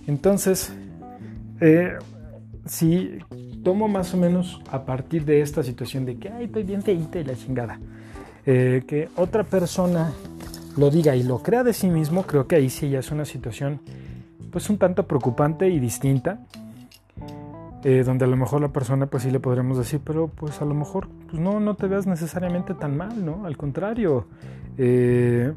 entonces, 0.06 0.72
eh, 1.60 1.92
si 2.66 3.18
tomo 3.62 3.86
más 3.86 4.12
o 4.14 4.16
menos 4.16 4.60
a 4.70 4.84
partir 4.84 5.24
de 5.24 5.40
esta 5.40 5.62
situación 5.62 6.04
de 6.04 6.16
que, 6.16 6.28
ay, 6.30 6.46
estoy 6.46 6.64
bien 6.64 6.82
feita 6.82 7.18
y 7.20 7.24
la 7.24 7.34
chingada, 7.36 7.78
eh, 8.44 8.82
que 8.86 9.08
otra 9.16 9.44
persona 9.44 10.12
lo 10.76 10.90
diga 10.90 11.16
y 11.16 11.22
lo 11.22 11.42
crea 11.42 11.64
de 11.64 11.72
sí 11.72 11.88
mismo, 11.88 12.24
creo 12.24 12.46
que 12.46 12.56
ahí 12.56 12.70
sí 12.70 12.90
ya 12.90 12.98
es 12.98 13.10
una 13.10 13.24
situación 13.24 13.80
pues 14.50 14.70
un 14.70 14.78
tanto 14.78 15.08
preocupante 15.08 15.68
y 15.68 15.80
distinta, 15.80 16.38
eh, 17.82 18.04
donde 18.04 18.24
a 18.24 18.28
lo 18.28 18.36
mejor 18.36 18.60
la 18.60 18.68
persona 18.68 19.06
pues 19.06 19.24
sí 19.24 19.30
le 19.30 19.40
podremos 19.40 19.76
decir, 19.76 20.00
pero 20.04 20.28
pues 20.28 20.62
a 20.62 20.64
lo 20.64 20.74
mejor 20.74 21.08
pues 21.28 21.40
no, 21.40 21.58
no 21.58 21.74
te 21.74 21.88
veas 21.88 22.06
necesariamente 22.06 22.74
tan 22.74 22.96
mal, 22.96 23.24
¿no? 23.24 23.46
Al 23.46 23.56
contrario, 23.56 24.26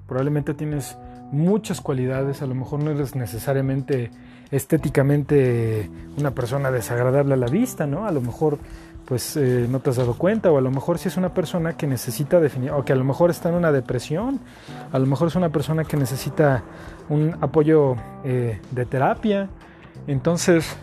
probablemente 0.07 0.55
tienes 0.55 0.97
muchas 1.31 1.81
cualidades, 1.81 2.41
a 2.41 2.47
lo 2.47 2.55
mejor 2.55 2.81
no 2.81 2.91
eres 2.91 3.15
necesariamente 3.15 4.11
estéticamente 4.51 5.89
una 6.17 6.31
persona 6.31 6.71
desagradable 6.71 7.33
a 7.33 7.37
la 7.37 7.47
vista, 7.47 7.85
¿no? 7.85 8.05
A 8.05 8.11
lo 8.11 8.21
mejor 8.21 8.57
pues 9.07 9.37
eh, 9.37 9.67
no 9.69 9.79
te 9.79 9.89
has 9.89 9.95
dado 9.95 10.15
cuenta 10.15 10.51
o 10.51 10.57
a 10.57 10.61
lo 10.61 10.69
mejor 10.69 10.97
si 10.97 11.07
es 11.07 11.15
una 11.15 11.33
persona 11.33 11.77
que 11.77 11.87
necesita 11.87 12.41
definir 12.41 12.71
o 12.71 12.83
que 12.83 12.91
a 12.91 12.95
lo 12.95 13.05
mejor 13.05 13.29
está 13.29 13.47
en 13.47 13.55
una 13.55 13.71
depresión, 13.71 14.41
a 14.91 14.99
lo 14.99 15.05
mejor 15.05 15.29
es 15.29 15.35
una 15.35 15.49
persona 15.49 15.85
que 15.85 15.95
necesita 15.95 16.63
un 17.07 17.37
apoyo 17.39 17.95
eh, 18.25 18.59
de 18.71 18.85
terapia, 18.85 19.47
entonces 20.07 20.75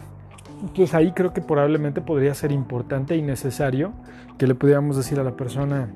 pues 0.74 0.94
ahí 0.94 1.12
creo 1.12 1.34
que 1.34 1.42
probablemente 1.42 2.00
podría 2.00 2.32
ser 2.32 2.50
importante 2.50 3.14
y 3.14 3.20
necesario 3.20 3.92
que 4.38 4.46
le 4.46 4.54
pudiéramos 4.54 4.96
decir 4.96 5.20
a 5.20 5.22
la 5.22 5.32
persona, 5.32 5.90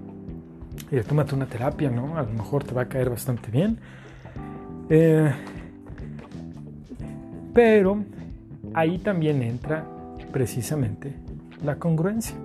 eh, 0.90 1.02
tómate 1.08 1.34
una 1.34 1.46
terapia, 1.46 1.88
¿no? 1.88 2.18
A 2.18 2.22
lo 2.22 2.32
mejor 2.32 2.62
te 2.62 2.74
va 2.74 2.82
a 2.82 2.88
caer 2.88 3.08
bastante 3.08 3.50
bien 3.50 3.78
eh, 4.90 5.32
pero 7.54 8.04
ahí 8.74 8.98
también 8.98 9.42
entra 9.42 9.84
precisamente 10.30 11.14
la 11.64 11.76
congruencia, 11.76 12.36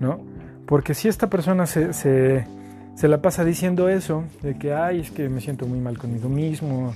¿no? 0.00 0.20
Porque 0.66 0.94
si 0.94 1.08
esta 1.08 1.30
persona 1.30 1.66
se, 1.66 1.92
se, 1.92 3.08
la 3.08 3.22
pasa 3.22 3.44
diciendo 3.44 3.88
eso, 3.88 4.24
de 4.42 4.58
que, 4.58 4.74
ay, 4.74 5.00
es 5.00 5.10
que 5.10 5.28
me 5.28 5.40
siento 5.40 5.66
muy 5.66 5.78
mal 5.78 5.98
conmigo 5.98 6.28
mismo, 6.28 6.94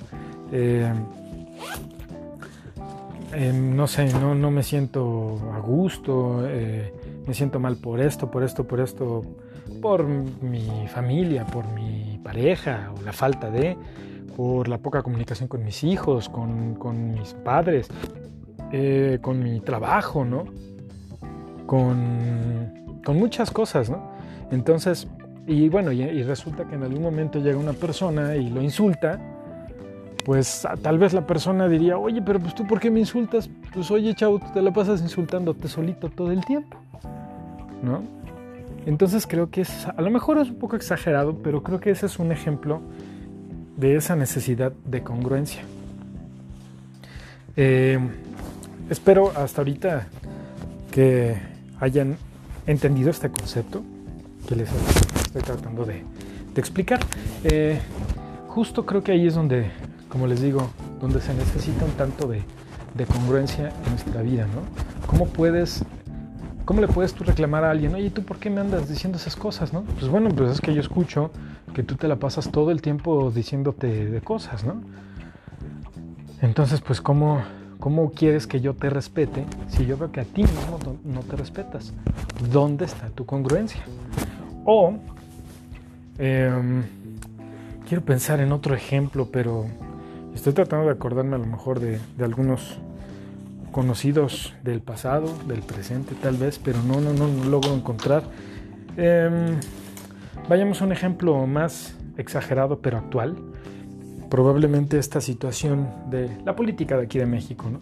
eh, 0.53 0.93
em, 3.33 3.75
no 3.75 3.87
sé, 3.87 4.13
no, 4.13 4.35
no, 4.35 4.51
me 4.51 4.63
siento 4.63 5.39
a 5.55 5.59
gusto, 5.61 6.43
eh, 6.47 6.93
me 7.27 7.35
siento 7.35 7.59
mal 7.61 7.77
por 7.77 8.01
esto, 8.01 8.31
por 8.31 8.43
esto, 8.43 8.65
por 8.65 8.81
esto, 8.81 9.23
por 9.81 10.07
mi 10.07 10.87
familia, 10.89 11.47
por 11.47 11.67
mi 11.69 12.21
pareja 12.23 12.91
o 12.97 13.03
la 13.03 13.13
falta 13.13 13.51
de, 13.51 13.77
por 14.37 14.69
la 14.69 14.79
poca 14.79 15.03
comunicación 15.03 15.49
con 15.49 15.65
mis 15.65 15.85
hijos, 15.85 16.29
con, 16.29 17.13
mis 17.13 17.35
padres, 17.35 17.89
eh, 18.73 19.19
con 19.21 19.43
mi 19.43 19.61
trabajo, 19.61 20.25
¿no? 20.25 20.45
Con, 21.67 22.83
muchas 23.09 23.51
cosas, 23.51 23.91
¿no? 23.91 24.11
Entonces, 24.51 25.09
y 25.47 25.69
bueno, 25.69 25.93
y, 25.93 26.23
resulta 26.23 26.65
que 26.67 26.75
en 26.77 26.83
algún 26.85 27.03
momento 27.03 27.39
llega 27.39 27.59
una 27.59 27.73
persona 27.73 28.37
y 28.37 28.49
lo 28.49 28.63
insulta, 28.63 29.19
pues 30.25 30.67
tal 30.83 30.99
vez 30.99 31.13
la 31.13 31.27
persona 31.27 31.69
diría, 31.69 31.99
oye, 31.99 32.23
pero 32.23 32.39
pues 32.39 32.55
tú 32.55 32.67
¿por 32.67 32.79
qué 32.79 32.91
me 32.91 33.01
insultas? 33.01 33.51
Pues 33.75 33.91
oye, 33.91 34.15
chavo, 34.15 34.39
tú 34.39 34.47
te 34.55 34.63
la 34.63 34.73
pasas 34.73 35.01
insultándote 35.03 35.67
solito 35.69 36.09
todo 36.11 36.31
el 36.31 36.45
tiempo, 36.45 36.77
¿no? 37.83 38.03
Entonces 38.87 39.27
creo 39.27 39.51
que 39.51 39.63
es, 39.63 39.87
a 39.87 40.01
lo 40.01 40.11
mejor 40.11 40.39
es 40.39 40.49
un 40.49 40.57
poco 40.57 40.77
exagerado, 40.77 41.39
pero 41.43 41.63
creo 41.63 41.81
que 41.81 41.91
ese 41.91 42.07
es 42.07 42.19
un 42.19 42.33
ejemplo 42.33 42.81
de 43.77 43.97
esa 43.97 44.17
necesidad 44.17 44.73
de 44.85 45.03
congruencia. 45.03 45.63
Eh, 47.57 47.99
espero 48.89 49.33
hasta 49.37 49.61
ahorita 49.61 50.07
que 50.91 51.37
hayan 51.83 52.17
entendido 52.67 53.11
este 53.11 53.29
concepto 53.29 53.83
que 54.49 54.55
les 54.55 54.71
estoy 54.73 55.43
tratando 55.43 55.85
de, 55.85 56.05
explicar. 56.55 57.01
Eh, 57.45 57.81
justo 58.49 58.87
creo 58.87 59.03
que 59.03 59.13
ahí 59.13 59.27
es 59.27 59.35
donde, 59.35 59.71
como 60.09 60.27
les 60.27 60.41
digo, 60.41 60.71
donde 61.01 61.21
se 61.21 61.35
necesita 61.35 61.85
un 61.85 61.93
tanto 61.93 62.29
de, 62.29 62.43
de 62.95 63.07
congruencia 63.07 63.73
en 63.85 63.91
nuestra 63.91 64.23
vida, 64.23 64.47
¿no? 64.47 64.63
¿Cómo 65.07 65.27
puedes 65.27 65.85
¿Cómo 66.65 66.81
le 66.81 66.87
puedes 66.87 67.13
tú 67.13 67.25
reclamar 67.25 67.65
a 67.65 67.73
alguien? 67.73 67.93
Oye, 67.95 68.11
¿tú 68.11 68.23
por 68.23 68.39
qué 68.39 68.49
me 68.49 68.61
andas 68.61 68.89
diciendo 68.89 69.19
esas 69.19 69.35
cosas, 69.35 69.73
no? 69.73 69.83
Pues 69.99 70.09
bueno, 70.09 70.31
pues 70.31 70.53
es 70.53 70.61
que 70.61 70.73
yo 70.73 70.81
escucho 70.81 71.33
que 71.75 71.83
tú 71.83 71.97
te 71.97 72.07
la 72.07 72.17
pasas 72.17 72.53
todo 72.53 72.71
el 72.71 72.81
tiempo 72.81 73.33
diciéndote 73.33 74.09
de 74.09 74.21
cosas, 74.21 74.65
¿no? 74.65 74.81
Entonces, 76.41 76.81
pues, 76.81 77.01
¿cómo, 77.01 77.43
cómo 77.83 78.13
quieres 78.13 78.47
que 78.47 78.61
yo 78.61 78.75
te 78.75 78.89
respete 78.91 79.45
si 79.67 79.87
yo 79.87 79.99
veo 79.99 80.13
que 80.13 80.21
a 80.21 80.25
ti 80.25 80.43
mismo 80.43 80.79
no 81.03 81.21
te 81.23 81.35
respetas? 81.35 81.93
¿Dónde 82.53 82.85
está 82.85 83.09
tu 83.09 83.27
congruencia? 83.27 83.83
O, 84.65 84.95
em, 86.17 86.85
quiero 87.89 88.05
pensar 88.05 88.39
en 88.39 88.53
otro 88.53 88.77
ejemplo, 88.77 89.31
pero 89.33 89.67
estoy 90.33 90.53
tratando 90.53 90.87
de 90.87 90.93
acordarme 90.93 91.35
a 91.35 91.41
lo 91.41 91.47
mejor 91.47 91.81
de, 91.81 91.99
algunos 92.21 92.79
conocidos 93.73 94.55
del 94.63 94.81
pasado, 94.81 95.27
del 95.49 95.63
presente 95.63 96.15
tal 96.23 96.37
vez, 96.37 96.61
pero 96.61 96.81
no, 96.85 97.01
no, 97.01 97.13
no, 97.13 97.27
logro 97.47 97.75
encontrar. 97.75 98.23
Em, 98.97 99.59
vayamos 100.49 100.81
a 100.81 100.85
un 100.85 100.93
ejemplo 100.93 101.49
más 101.49 101.97
exagerado 102.17 102.79
pero 102.79 102.99
actual. 102.99 103.35
Probablemente 104.33 104.99
esta 104.99 105.21
situación 105.21 105.91
de 106.09 106.39
la 106.47 106.57
política 106.57 106.97
de 106.97 107.03
aquí 107.03 107.19
de 107.19 107.27
México, 107.27 107.67
¿no? 107.71 107.81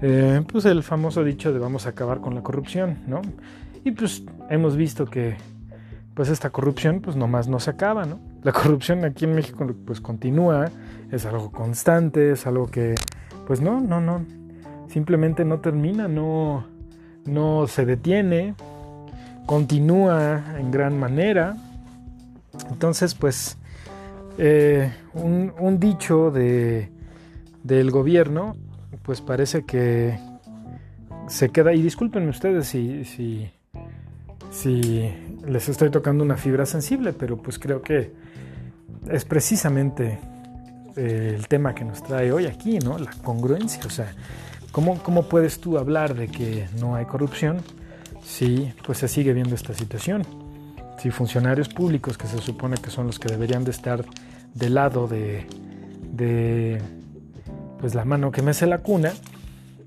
Eh, 0.00 0.44
pues 0.46 0.64
el 0.64 0.84
famoso 0.84 1.24
dicho 1.24 1.52
de 1.52 1.58
vamos 1.58 1.86
a 1.86 1.88
acabar 1.88 2.20
con 2.20 2.36
la 2.36 2.42
corrupción, 2.44 2.98
¿no? 3.08 3.20
Y 3.82 3.90
pues 3.90 4.22
hemos 4.48 4.76
visto 4.76 5.06
que 5.06 5.34
pues 6.14 6.28
esta 6.28 6.50
corrupción 6.50 7.00
pues 7.00 7.16
nomás 7.16 7.48
no 7.48 7.58
se 7.58 7.70
acaba, 7.70 8.06
¿no? 8.06 8.20
La 8.44 8.52
corrupción 8.52 9.04
aquí 9.04 9.24
en 9.24 9.34
México 9.34 9.66
pues 9.84 10.00
continúa, 10.00 10.70
es 11.10 11.26
algo 11.26 11.50
constante, 11.50 12.30
es 12.30 12.46
algo 12.46 12.68
que 12.68 12.94
pues 13.48 13.60
no, 13.60 13.80
no, 13.80 14.00
no, 14.00 14.24
simplemente 14.86 15.44
no 15.44 15.58
termina, 15.58 16.06
no, 16.06 16.64
no 17.24 17.66
se 17.66 17.86
detiene, 17.86 18.54
continúa 19.46 20.44
en 20.60 20.70
gran 20.70 20.96
manera. 20.96 21.56
Entonces, 22.70 23.16
pues, 23.16 23.58
eh, 24.40 24.92
un, 25.14 25.78
dicho 25.78 26.30
de, 26.30 26.88
del 27.62 27.90
gobierno, 27.90 28.56
pues 29.02 29.20
parece 29.20 29.64
que 29.64 30.18
se 31.28 31.50
queda, 31.50 31.72
y 31.72 31.82
discúlpenme 31.82 32.30
ustedes 32.30 32.66
si, 32.66 33.04
si, 33.04 33.50
si 34.50 35.12
les 35.46 35.68
estoy 35.68 35.90
tocando 35.90 36.24
una 36.24 36.36
fibra 36.36 36.66
sensible, 36.66 37.12
pero 37.12 37.36
pues 37.36 37.58
creo 37.58 37.82
que 37.82 38.12
es 39.10 39.24
precisamente 39.24 40.18
eh, 40.96 41.34
el 41.36 41.46
tema 41.48 41.74
que 41.74 41.84
nos 41.84 42.02
trae 42.02 42.32
hoy 42.32 42.46
aquí, 42.46 42.78
¿no? 42.78 42.98
La 42.98 43.10
congruencia, 43.22 43.82
o 43.86 43.90
sea, 43.90 44.12
¿Cómo, 44.72 45.28
puedes 45.28 45.60
tú 45.60 45.78
hablar 45.78 46.14
de 46.14 46.28
que 46.28 46.68
no 46.78 46.94
hay 46.94 47.04
corrupción 47.04 47.58
si 48.22 48.72
pues 48.86 48.98
se 48.98 49.08
sigue 49.08 49.32
viendo 49.32 49.54
esta 49.54 49.74
situación? 49.74 50.22
Si 51.00 51.10
funcionarios 51.10 51.68
públicos, 51.68 52.18
que 52.18 52.26
se 52.26 52.38
supone 52.38 52.76
que 52.76 52.90
son 52.90 53.06
los 53.06 53.18
que 53.18 53.28
deberían 53.28 53.64
de 53.64 53.70
estar 53.70 54.04
del 54.54 54.74
lado 54.74 55.08
de, 55.08 55.46
pues 57.78 57.94
la 57.94 58.04
mano 58.04 58.30
que 58.30 58.42
mece 58.42 58.66
la 58.66 58.78
cuna 58.78 59.12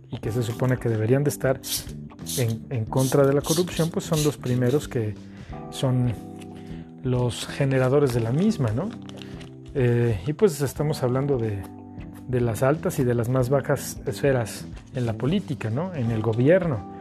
y 0.10 0.17
que 0.17 0.32
se 0.32 0.41
supone 0.41 0.78
que 0.78 0.89
deberían 0.89 1.23
de 1.23 1.30
estar 1.30 1.62
en, 2.38 2.86
contra 2.86 3.28
de 3.28 3.34
la 3.34 3.41
corrupción, 3.41 3.91
pues 3.91 4.06
son 4.06 4.23
los 4.23 4.38
primeros 4.38 4.88
que 4.88 5.13
son 5.69 6.13
los 7.04 7.45
generadores 7.45 8.13
de 8.13 8.19
la 8.19 8.32
misma, 8.32 8.71
¿no? 8.71 8.89
Eh, 9.76 10.19
y 10.26 10.34
pues 10.34 10.62
estamos 10.62 11.04
hablando 11.04 11.38
de, 11.38 11.62
de 12.28 12.41
las 12.41 12.63
altas 12.63 12.99
y 12.99 13.04
de 13.04 13.13
las 13.13 13.30
más 13.30 13.49
bajas 13.49 13.99
esferas 14.06 14.65
en 14.95 15.06
la 15.06 15.13
política, 15.13 15.69
¿no? 15.69 15.93
en 15.93 16.12
el 16.12 16.21
gobierno, 16.21 16.92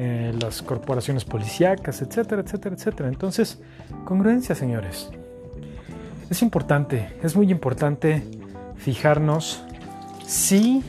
en 0.00 0.38
las 0.38 0.62
corporaciones 0.62 1.26
policíacas, 1.26 2.00
etcétera, 2.00 2.40
etcétera, 2.40 2.74
etcétera. 2.74 3.08
Entonces, 3.10 3.58
congruencia, 4.06 4.54
señores. 4.54 5.10
Es 6.30 6.40
importante, 6.40 7.12
es 7.22 7.36
muy 7.36 7.50
importante 7.50 8.22
fijarnos 8.76 9.62
si, 10.26 10.82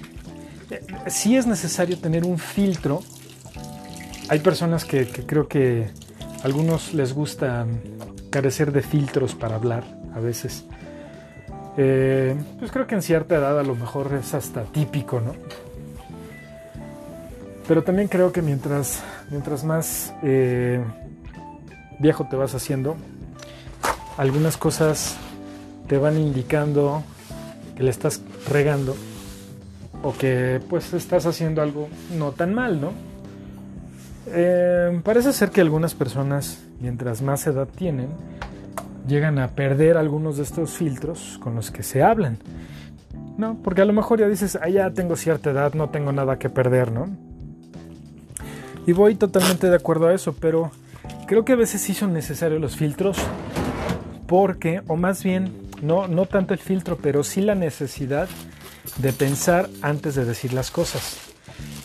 si 1.07 1.35
es 1.35 1.45
necesario 1.45 1.97
tener 1.97 2.23
un 2.25 2.37
filtro. 2.37 3.01
Hay 4.29 4.39
personas 4.39 4.85
que, 4.85 5.07
que 5.07 5.25
creo 5.25 5.49
que 5.49 5.89
a 6.41 6.45
algunos 6.45 6.93
les 6.93 7.13
gusta 7.13 7.65
carecer 8.29 8.71
de 8.71 8.81
filtros 8.81 9.35
para 9.35 9.55
hablar 9.55 9.83
a 10.15 10.21
veces. 10.21 10.63
Eh, 11.75 12.35
pues 12.59 12.71
creo 12.71 12.87
que 12.87 12.95
en 12.95 13.01
cierta 13.01 13.35
edad 13.35 13.59
a 13.59 13.63
lo 13.63 13.75
mejor 13.75 14.13
es 14.13 14.33
hasta 14.33 14.63
típico, 14.63 15.19
¿no? 15.19 15.33
Pero 17.67 17.83
también 17.83 18.07
creo 18.07 18.31
que 18.31 18.41
mientras, 18.41 19.01
mientras 19.29 19.63
más 19.63 20.13
eh, 20.23 20.83
viejo 21.99 22.27
te 22.29 22.35
vas 22.35 22.55
haciendo, 22.55 22.95
algunas 24.17 24.57
cosas 24.57 25.17
te 25.87 25.97
van 25.97 26.17
indicando 26.17 27.03
que 27.75 27.83
le 27.83 27.89
estás 27.89 28.21
regando 28.49 28.95
o 30.03 30.13
que 30.13 30.61
pues 30.69 30.93
estás 30.93 31.25
haciendo 31.25 31.61
algo 31.61 31.89
no 32.17 32.31
tan 32.31 32.53
mal, 32.53 32.81
¿no? 32.81 32.91
Eh, 34.27 35.01
parece 35.03 35.33
ser 35.33 35.49
que 35.51 35.61
algunas 35.61 35.93
personas, 35.93 36.63
mientras 36.79 37.21
más 37.21 37.45
edad 37.47 37.67
tienen, 37.67 38.09
llegan 39.07 39.39
a 39.39 39.49
perder 39.49 39.97
algunos 39.97 40.37
de 40.37 40.43
estos 40.43 40.71
filtros 40.71 41.39
con 41.41 41.55
los 41.55 41.71
que 41.71 41.83
se 41.83 42.03
hablan. 42.03 42.37
¿No? 43.37 43.57
Porque 43.63 43.81
a 43.81 43.85
lo 43.85 43.93
mejor 43.93 44.19
ya 44.19 44.27
dices, 44.27 44.59
ah, 44.61 44.69
ya 44.69 44.91
tengo 44.91 45.15
cierta 45.15 45.51
edad, 45.51 45.73
no 45.73 45.89
tengo 45.89 46.11
nada 46.11 46.37
que 46.37 46.49
perder, 46.49 46.91
¿no? 46.91 47.09
Y 48.87 48.93
voy 48.93 49.15
totalmente 49.15 49.69
de 49.69 49.75
acuerdo 49.75 50.07
a 50.07 50.13
eso, 50.13 50.33
pero 50.33 50.71
creo 51.27 51.45
que 51.45 51.53
a 51.53 51.55
veces 51.55 51.81
sí 51.81 51.93
son 51.93 52.13
necesarios 52.13 52.59
los 52.59 52.75
filtros 52.75 53.17
porque, 54.27 54.81
o 54.87 54.95
más 54.95 55.23
bien, 55.23 55.51
no, 55.81 56.07
no 56.07 56.25
tanto 56.25 56.53
el 56.53 56.59
filtro, 56.59 56.97
pero 56.97 57.23
sí 57.23 57.41
la 57.41 57.55
necesidad 57.55 58.29
de 58.97 59.13
pensar 59.13 59.69
antes 59.81 60.15
de 60.15 60.25
decir 60.25 60.53
las 60.53 60.71
cosas. 60.71 61.17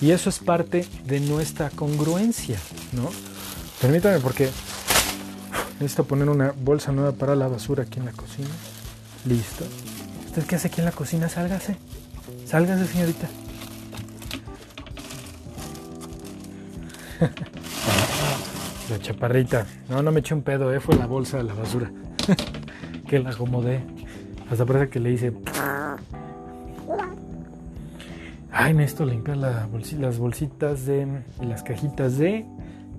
Y 0.01 0.11
eso 0.11 0.31
es 0.31 0.39
parte 0.39 0.87
de 1.05 1.21
nuestra 1.21 1.71
congruencia, 1.71 2.59
¿no? 2.93 3.11
Permítame 3.81 4.21
porque 4.21 4.51
Necesito 5.81 6.05
poner 6.05 6.31
una 6.31 6.55
bolsa 6.57 6.91
nueva 6.91 7.13
para 7.13 7.37
la 7.37 7.49
basura 7.49 7.83
aquí 7.83 7.99
en 7.99 8.07
la 8.07 8.13
cocina. 8.13 8.49
Listo. 9.27 9.65
¿Usted 10.27 10.45
qué 10.47 10.57
hace 10.57 10.69
aquí 10.69 10.81
en 10.81 10.87
la 10.87 10.93
cocina? 10.93 11.29
Sálgase. 11.29 11.77
Sálgase, 12.47 12.87
señorita. 12.87 13.29
la 18.91 18.99
chaparrita. 18.99 19.67
No, 19.89 20.03
no 20.03 20.13
me 20.13 20.21
eché 20.21 20.35
un 20.35 20.43
pedo, 20.43 20.73
eh. 20.73 20.81
Fue 20.81 20.97
la 20.97 21.07
bolsa 21.07 21.39
de 21.39 21.45
la 21.45 21.55
basura. 21.55 21.91
que 23.09 23.19
la 23.19 23.31
acomodé. 23.31 23.81
Hasta 24.51 24.65
parece 24.65 24.89
que 24.91 25.01
le 25.01 25.13
hice. 25.13 25.33
Ay, 28.53 28.75
necesito 28.75 29.05
limpiar 29.05 29.37
la 29.37 29.69
las 29.99 30.19
bolsitas 30.19 30.87
de. 30.87 31.23
las 31.41 31.63
cajitas 31.63 32.19
de 32.19 32.47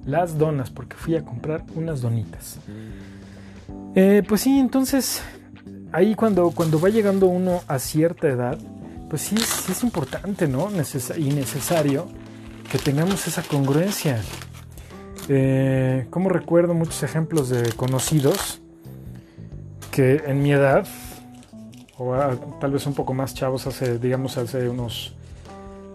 las 0.05 0.37
donas, 0.37 0.69
porque 0.69 0.95
fui 0.95 1.15
a 1.15 1.23
comprar 1.23 1.63
unas 1.75 2.01
donitas. 2.01 2.59
Eh, 3.93 4.23
pues 4.27 4.41
sí, 4.41 4.57
entonces 4.57 5.21
ahí 5.91 6.15
cuando, 6.15 6.51
cuando 6.51 6.79
va 6.79 6.89
llegando 6.89 7.27
uno 7.27 7.61
a 7.67 7.77
cierta 7.77 8.27
edad, 8.27 8.57
pues 9.09 9.21
sí, 9.21 9.37
sí 9.37 9.71
es 9.71 9.83
importante, 9.83 10.47
¿no? 10.47 10.69
y 11.17 11.29
necesario 11.29 12.07
que 12.71 12.77
tengamos 12.77 13.27
esa 13.27 13.43
congruencia. 13.43 14.21
Eh, 15.29 16.07
como 16.09 16.29
recuerdo 16.29 16.73
muchos 16.73 17.03
ejemplos 17.03 17.49
de 17.49 17.73
conocidos 17.73 18.61
que 19.91 20.23
en 20.25 20.41
mi 20.41 20.53
edad 20.53 20.87
o 21.97 22.15
tal 22.59 22.71
vez 22.71 22.85
un 22.85 22.93
poco 22.93 23.13
más 23.13 23.33
chavos, 23.33 23.65
hace, 23.65 23.97
digamos, 23.97 24.37
hace 24.37 24.69
unos 24.69 25.15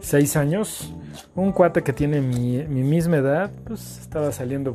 seis 0.00 0.37
años, 0.37 0.92
un 1.37 1.52
cuate 1.52 1.82
que 1.82 1.92
tiene 1.92 2.20
mi, 2.20 2.64
misma 2.64 3.18
edad, 3.18 3.50
pues 3.64 3.98
estaba 3.98 4.32
saliendo 4.32 4.74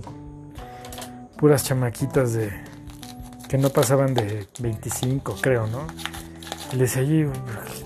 puras 1.37 1.65
chamaquitas 1.65 2.33
de 2.33 2.49
que 3.49 3.57
no 3.57 3.69
pasaban 3.69 4.13
de 4.13 4.47
25, 4.59 5.35
creo, 5.41 5.67
¿no? 5.67 5.85
Y 6.71 6.77
le 6.77 6.83
decía, 6.83 7.03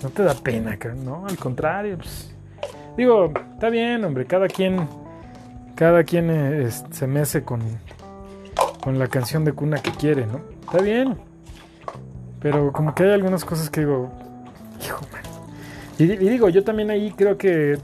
no 0.01 0.09
te 0.09 0.23
da 0.23 0.33
pena, 0.35 0.77
¿no? 0.95 1.25
Al 1.27 1.37
contrario, 1.37 1.97
pues, 1.97 2.30
digo, 2.97 3.31
está 3.53 3.69
bien, 3.69 4.03
hombre, 4.03 4.25
cada 4.25 4.47
quien, 4.47 4.87
cada 5.75 6.03
quien 6.03 6.29
eh, 6.29 6.69
se 6.91 7.07
mece 7.07 7.43
con, 7.43 7.61
con 8.81 8.99
la 8.99 9.07
canción 9.07 9.45
de 9.45 9.53
cuna 9.53 9.77
que 9.81 9.91
quiere, 9.91 10.25
¿no? 10.25 10.41
Está 10.61 10.81
bien, 10.81 11.17
pero 12.41 12.71
como 12.71 12.95
que 12.95 13.03
hay 13.03 13.11
algunas 13.11 13.45
cosas 13.45 13.69
que 13.69 13.81
digo, 13.81 14.11
hijo, 14.83 15.01
man. 15.11 15.21
Y, 15.97 16.07
digo, 16.07 16.49
yo 16.49 16.63
también 16.63 16.89
ahí 16.89 17.11
creo 17.11 17.37
que 17.37 17.77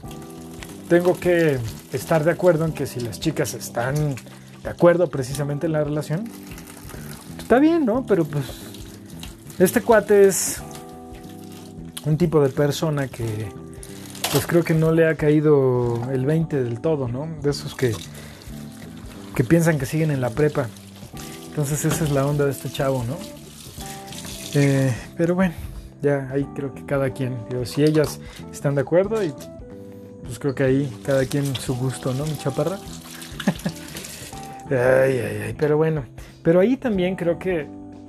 tengo 0.88 1.18
que 1.18 1.58
estar 1.92 2.24
de 2.24 2.32
acuerdo 2.32 2.64
en 2.64 2.72
que 2.72 2.86
si 2.86 2.98
las 3.00 3.20
chicas 3.20 3.54
están 3.54 3.94
de 4.64 4.70
acuerdo 4.70 5.08
precisamente 5.08 5.66
en 5.66 5.72
la 5.72 5.84
relación, 5.84 6.24
está 7.38 7.60
bien, 7.60 7.84
¿no? 7.84 8.04
Pero 8.04 8.24
pues 8.24 8.44
este 9.60 9.82
cuate 9.82 10.26
es 10.26 10.60
un 12.04 12.16
tipo 12.16 12.40
de 12.40 12.48
persona 12.48 13.06
que 13.06 13.48
pues 14.32 14.46
creo 14.46 14.62
que 14.62 14.74
no 14.74 14.92
le 14.92 15.06
ha 15.06 15.14
caído 15.14 16.00
el 16.12 16.26
20 16.26 16.62
del 16.62 16.80
todo, 16.80 17.08
¿no? 17.08 17.28
De 17.42 17.50
esos 17.50 17.74
que, 17.74 17.92
que 19.34 19.44
piensan 19.44 19.78
que 19.78 19.86
siguen 19.86 20.10
en 20.10 20.20
la 20.20 20.30
prepa. 20.30 20.68
Entonces 21.48 21.84
esa 21.84 22.04
es 22.04 22.10
la 22.10 22.26
onda 22.26 22.44
de 22.44 22.50
este 22.50 22.70
chavo, 22.70 23.04
¿no? 23.04 23.16
Eh, 24.54 24.92
pero 25.16 25.34
bueno, 25.34 25.54
ya 26.02 26.28
ahí 26.32 26.46
creo 26.54 26.74
que 26.74 26.84
cada 26.84 27.10
quien, 27.10 27.36
digo, 27.50 27.64
si 27.64 27.82
ellas 27.82 28.20
están 28.52 28.74
de 28.74 28.82
acuerdo 28.82 29.22
y 29.22 29.32
pues 30.22 30.38
creo 30.38 30.54
que 30.54 30.64
ahí 30.64 30.98
cada 31.04 31.24
quien 31.24 31.54
su 31.56 31.74
gusto, 31.74 32.12
¿no? 32.14 32.24
Mi 32.26 32.36
chaparra. 32.36 32.78
ay, 34.70 35.18
ay, 35.18 35.42
ay, 35.46 35.56
pero 35.58 35.76
bueno, 35.76 36.04
pero 36.42 36.60
ahí 36.60 36.76
también 36.76 37.16
creo 37.16 37.38
que 37.38 37.66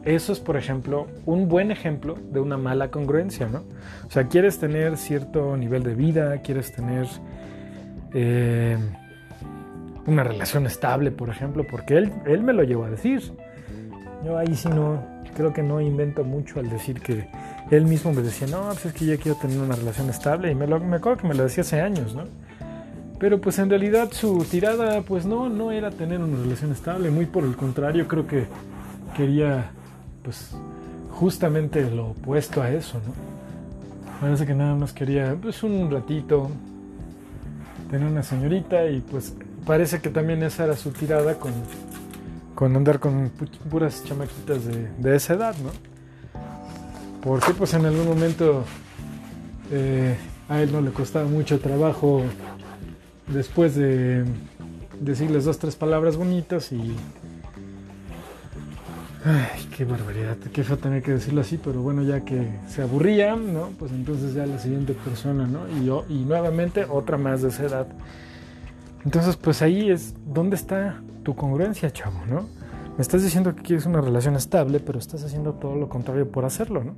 eso 0.09 0.33
es, 0.33 0.39
por 0.39 0.57
ejemplo, 0.57 1.07
un 1.25 1.47
buen 1.47 1.71
ejemplo 1.71 2.17
de 2.31 2.39
una 2.39 2.57
mala 2.57 2.89
congruencia, 2.89 3.47
¿no? 3.47 3.63
O 4.07 4.11
sea, 4.11 4.27
quieres 4.27 4.59
tener 4.59 4.97
cierto 4.97 5.55
nivel 5.57 5.83
de 5.83 5.95
vida, 5.95 6.41
quieres 6.41 6.73
tener 6.73 7.07
eh, 8.13 8.77
una 10.05 10.23
relación 10.23 10.65
estable, 10.65 11.11
por 11.11 11.29
ejemplo, 11.29 11.65
porque 11.69 11.97
él, 11.97 12.11
él 12.25 12.41
me 12.41 12.53
lo 12.53 12.63
llevó 12.63 12.85
a 12.85 12.89
decir. 12.89 13.21
Yo 14.25 14.37
ahí 14.37 14.55
sí 14.55 14.67
no, 14.67 15.01
creo 15.35 15.53
que 15.53 15.63
no 15.63 15.79
invento 15.79 16.23
mucho 16.23 16.59
al 16.59 16.69
decir 16.69 16.99
que 17.01 17.27
él 17.71 17.85
mismo 17.85 18.11
me 18.11 18.21
decía, 18.21 18.47
no, 18.47 18.63
pues 18.69 18.87
es 18.87 18.93
que 18.93 19.05
ya 19.05 19.17
quiero 19.17 19.37
tener 19.37 19.59
una 19.59 19.75
relación 19.75 20.09
estable 20.09 20.51
y 20.51 20.55
me, 20.55 20.67
lo, 20.67 20.79
me 20.79 20.97
acuerdo 20.97 21.21
que 21.21 21.27
me 21.27 21.35
lo 21.35 21.43
decía 21.43 21.61
hace 21.61 21.81
años, 21.81 22.15
¿no? 22.15 22.23
Pero 23.19 23.39
pues 23.39 23.59
en 23.59 23.69
realidad 23.69 24.09
su 24.11 24.45
tirada 24.49 25.01
pues 25.01 25.25
no, 25.25 25.49
no 25.49 25.71
era 25.71 25.91
tener 25.91 26.19
una 26.19 26.41
relación 26.41 26.71
estable, 26.71 27.09
muy 27.09 27.25
por 27.25 27.43
el 27.43 27.55
contrario, 27.55 28.07
creo 28.07 28.25
que 28.25 28.45
quería 29.15 29.71
pues 30.23 30.51
justamente 31.11 31.89
lo 31.89 32.09
opuesto 32.09 32.61
a 32.61 32.71
eso, 32.71 32.99
¿no? 33.05 33.13
Parece 34.21 34.45
que 34.45 34.53
nada 34.53 34.75
más 34.75 34.91
quería 34.93 35.37
pues 35.41 35.63
un 35.63 35.89
ratito 35.89 36.49
tener 37.89 38.07
una 38.07 38.23
señorita 38.23 38.85
y 38.87 39.01
pues 39.01 39.33
parece 39.65 40.01
que 40.01 40.09
también 40.09 40.43
esa 40.43 40.65
era 40.65 40.75
su 40.75 40.91
tirada 40.91 41.35
con 41.35 41.53
con 42.59 42.75
andar 42.75 42.99
con 42.99 43.31
puras 43.69 44.03
chamaquitas 44.03 44.63
de, 44.65 45.15
esa 45.15 45.33
edad, 45.35 45.55
¿no? 45.63 45.69
Porque 47.23 47.53
pues 47.53 47.73
en 47.73 47.85
algún 47.85 48.05
momento 48.05 48.65
eh, 49.71 50.17
a 50.49 50.61
él 50.61 50.69
no 50.73 50.81
le 50.81 50.91
costaba 50.91 51.25
mucho 51.25 51.61
trabajo 51.61 52.21
después 53.27 53.75
de 53.75 54.25
decirles 54.99 55.45
dos, 55.45 55.57
tres 55.57 55.77
palabras 55.77 56.17
bonitas 56.17 56.73
y... 56.73 56.97
Ay, 59.25 59.67
qué 59.75 59.83
barbaridad, 59.83 60.37
qué 60.37 60.63
feo 60.63 60.77
tener 60.77 61.03
que 61.03 61.11
decirlo 61.11 61.41
así, 61.41 61.59
pero 61.61 61.81
bueno, 61.81 62.03
ya 62.03 62.21
que 62.21 62.47
se 62.69 62.81
aburría, 62.81 63.35
¿no? 63.35 63.71
Pues 63.77 63.91
entonces 63.91 64.33
ya 64.33 64.45
la 64.45 64.59
siguiente 64.59 64.93
persona, 64.93 65.45
¿no? 65.45 65.67
Y, 65.77 65.85
yo, 65.85 66.05
y 66.07 66.19
nuevamente 66.19 66.85
otra 66.85 67.17
más 67.17 67.41
de 67.41 67.49
esa 67.49 67.65
edad. 67.65 67.87
Entonces, 69.03 69.35
pues 69.35 69.61
ahí 69.61 69.89
es 69.89 70.13
donde 70.25 70.55
está 70.55 71.01
tu 71.23 71.35
congruencia, 71.35 71.91
chavo, 71.91 72.25
¿no? 72.29 72.47
Me 72.95 73.01
estás 73.01 73.23
diciendo 73.23 73.55
que 73.55 73.61
quieres 73.61 73.85
una 73.85 74.01
relación 74.01 74.35
estable, 74.35 74.79
pero 74.79 74.99
estás 74.99 75.23
haciendo 75.23 75.53
todo 75.53 75.75
lo 75.75 75.89
contrario 75.89 76.29
por 76.29 76.45
hacerlo, 76.45 76.83
¿no? 76.83 76.95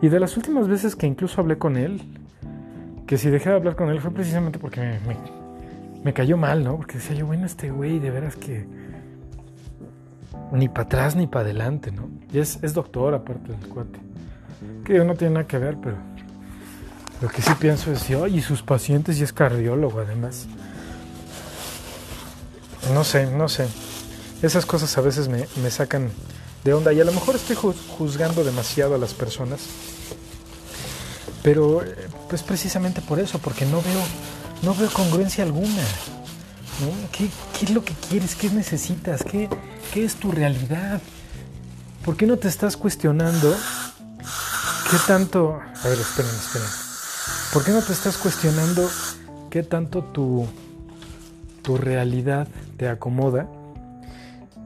Y 0.00 0.08
de 0.08 0.20
las 0.20 0.36
últimas 0.36 0.68
veces 0.68 0.94
que 0.94 1.06
incluso 1.06 1.40
hablé 1.40 1.58
con 1.58 1.76
él, 1.76 2.00
que 3.06 3.18
si 3.18 3.30
dejé 3.30 3.50
de 3.50 3.56
hablar 3.56 3.74
con 3.74 3.88
él 3.88 4.00
fue 4.00 4.12
precisamente 4.12 4.58
porque 4.58 4.98
me, 6.04 6.12
cayó 6.12 6.36
mal, 6.36 6.62
¿no? 6.62 6.76
Porque 6.76 6.94
decía 6.94 7.16
yo, 7.16 7.26
bueno, 7.26 7.46
este 7.46 7.70
güey 7.70 7.98
de 7.98 8.10
veras 8.10 8.36
que 8.36 8.66
ni 10.52 10.68
para 10.68 10.82
atrás 10.82 11.16
ni 11.16 11.26
para 11.26 11.44
adelante, 11.44 11.90
¿no? 11.90 12.08
Y 12.32 12.38
es, 12.38 12.60
doctor 12.72 13.14
aparte 13.14 13.52
del 13.52 13.68
cuate. 13.68 13.98
Que 14.84 15.04
no 15.04 15.14
tiene 15.14 15.34
nada 15.34 15.46
que 15.46 15.58
ver, 15.58 15.76
pero 15.82 15.96
lo 17.20 17.28
que 17.28 17.42
sí 17.42 17.52
pienso 17.58 17.92
es, 17.92 18.08
y 18.10 18.40
sus 18.40 18.62
pacientes 18.62 19.18
y 19.18 19.22
es 19.22 19.32
cardiólogo 19.32 20.00
además. 20.00 20.46
No 22.92 23.04
sé, 23.04 23.26
no 23.26 23.48
sé. 23.48 23.68
Esas 24.42 24.64
cosas 24.66 24.96
a 24.96 25.00
veces 25.00 25.28
me, 25.28 25.70
sacan 25.70 26.10
de 26.64 26.72
onda 26.72 26.92
y 26.92 27.00
a 27.00 27.04
lo 27.04 27.12
mejor 27.12 27.34
estoy 27.34 27.56
juzgando 27.56 28.44
demasiado 28.44 28.94
a 28.94 28.98
las 28.98 29.14
personas. 29.14 29.60
Pero 31.42 31.82
pues 32.28 32.42
precisamente 32.42 33.00
por 33.00 33.18
eso, 33.18 33.38
porque 33.38 33.64
no 33.64 33.82
veo, 33.82 34.00
no 34.62 34.74
veo 34.74 34.90
congruencia 34.90 35.44
alguna. 35.44 35.82
¿Qué, 37.12 37.28
es 37.64 37.70
lo 37.70 37.84
que 37.84 37.94
quieres? 38.08 38.36
¿Qué 38.36 38.48
necesitas? 38.50 39.24
¿Qué, 39.24 39.48
¿Qué 39.92 40.04
es 40.04 40.16
tu 40.16 40.32
realidad? 40.32 41.00
¿Por 42.04 42.16
qué 42.16 42.26
no 42.26 42.36
te 42.36 42.48
estás 42.48 42.76
cuestionando 42.76 43.54
qué 44.90 44.96
tanto... 45.06 45.60
A 45.60 45.88
ver, 45.88 45.98
esperen, 45.98 46.30
esperen. 46.30 46.68
¿Por 47.52 47.64
qué 47.64 47.72
no 47.72 47.80
te 47.82 47.92
estás 47.92 48.16
cuestionando 48.16 48.88
qué 49.50 49.62
tanto 49.62 50.04
tu, 50.04 50.46
tu 51.62 51.78
realidad 51.78 52.48
te 52.76 52.88
acomoda 52.88 53.48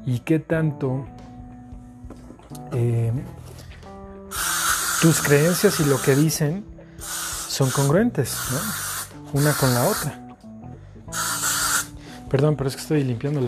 y 0.05 0.21
qué 0.21 0.39
tanto 0.41 1.07
eh, 2.73 3.13
tus 5.01 5.21
creencias 5.21 5.79
y 5.81 5.85
lo 5.85 6.01
que 6.01 6.17
dicen 6.17 6.65
son 7.49 7.71
congruentes, 7.71 8.37
¿no? 8.51 9.41
Una 9.41 9.53
con 9.53 9.73
la 9.73 9.85
otra. 9.85 10.19
Perdón, 12.31 12.57
pero 12.57 12.69
es 12.69 12.77
que 12.77 12.83
estoy 12.83 13.05
limpiando 13.05 13.41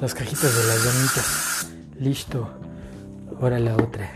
las 0.00 0.14
cajitas 0.14 0.54
de 0.54 0.64
las 0.66 0.84
llamitas. 0.84 1.68
Listo. 2.00 2.48
Ahora 3.40 3.58
la 3.58 3.74
otra. 3.74 4.10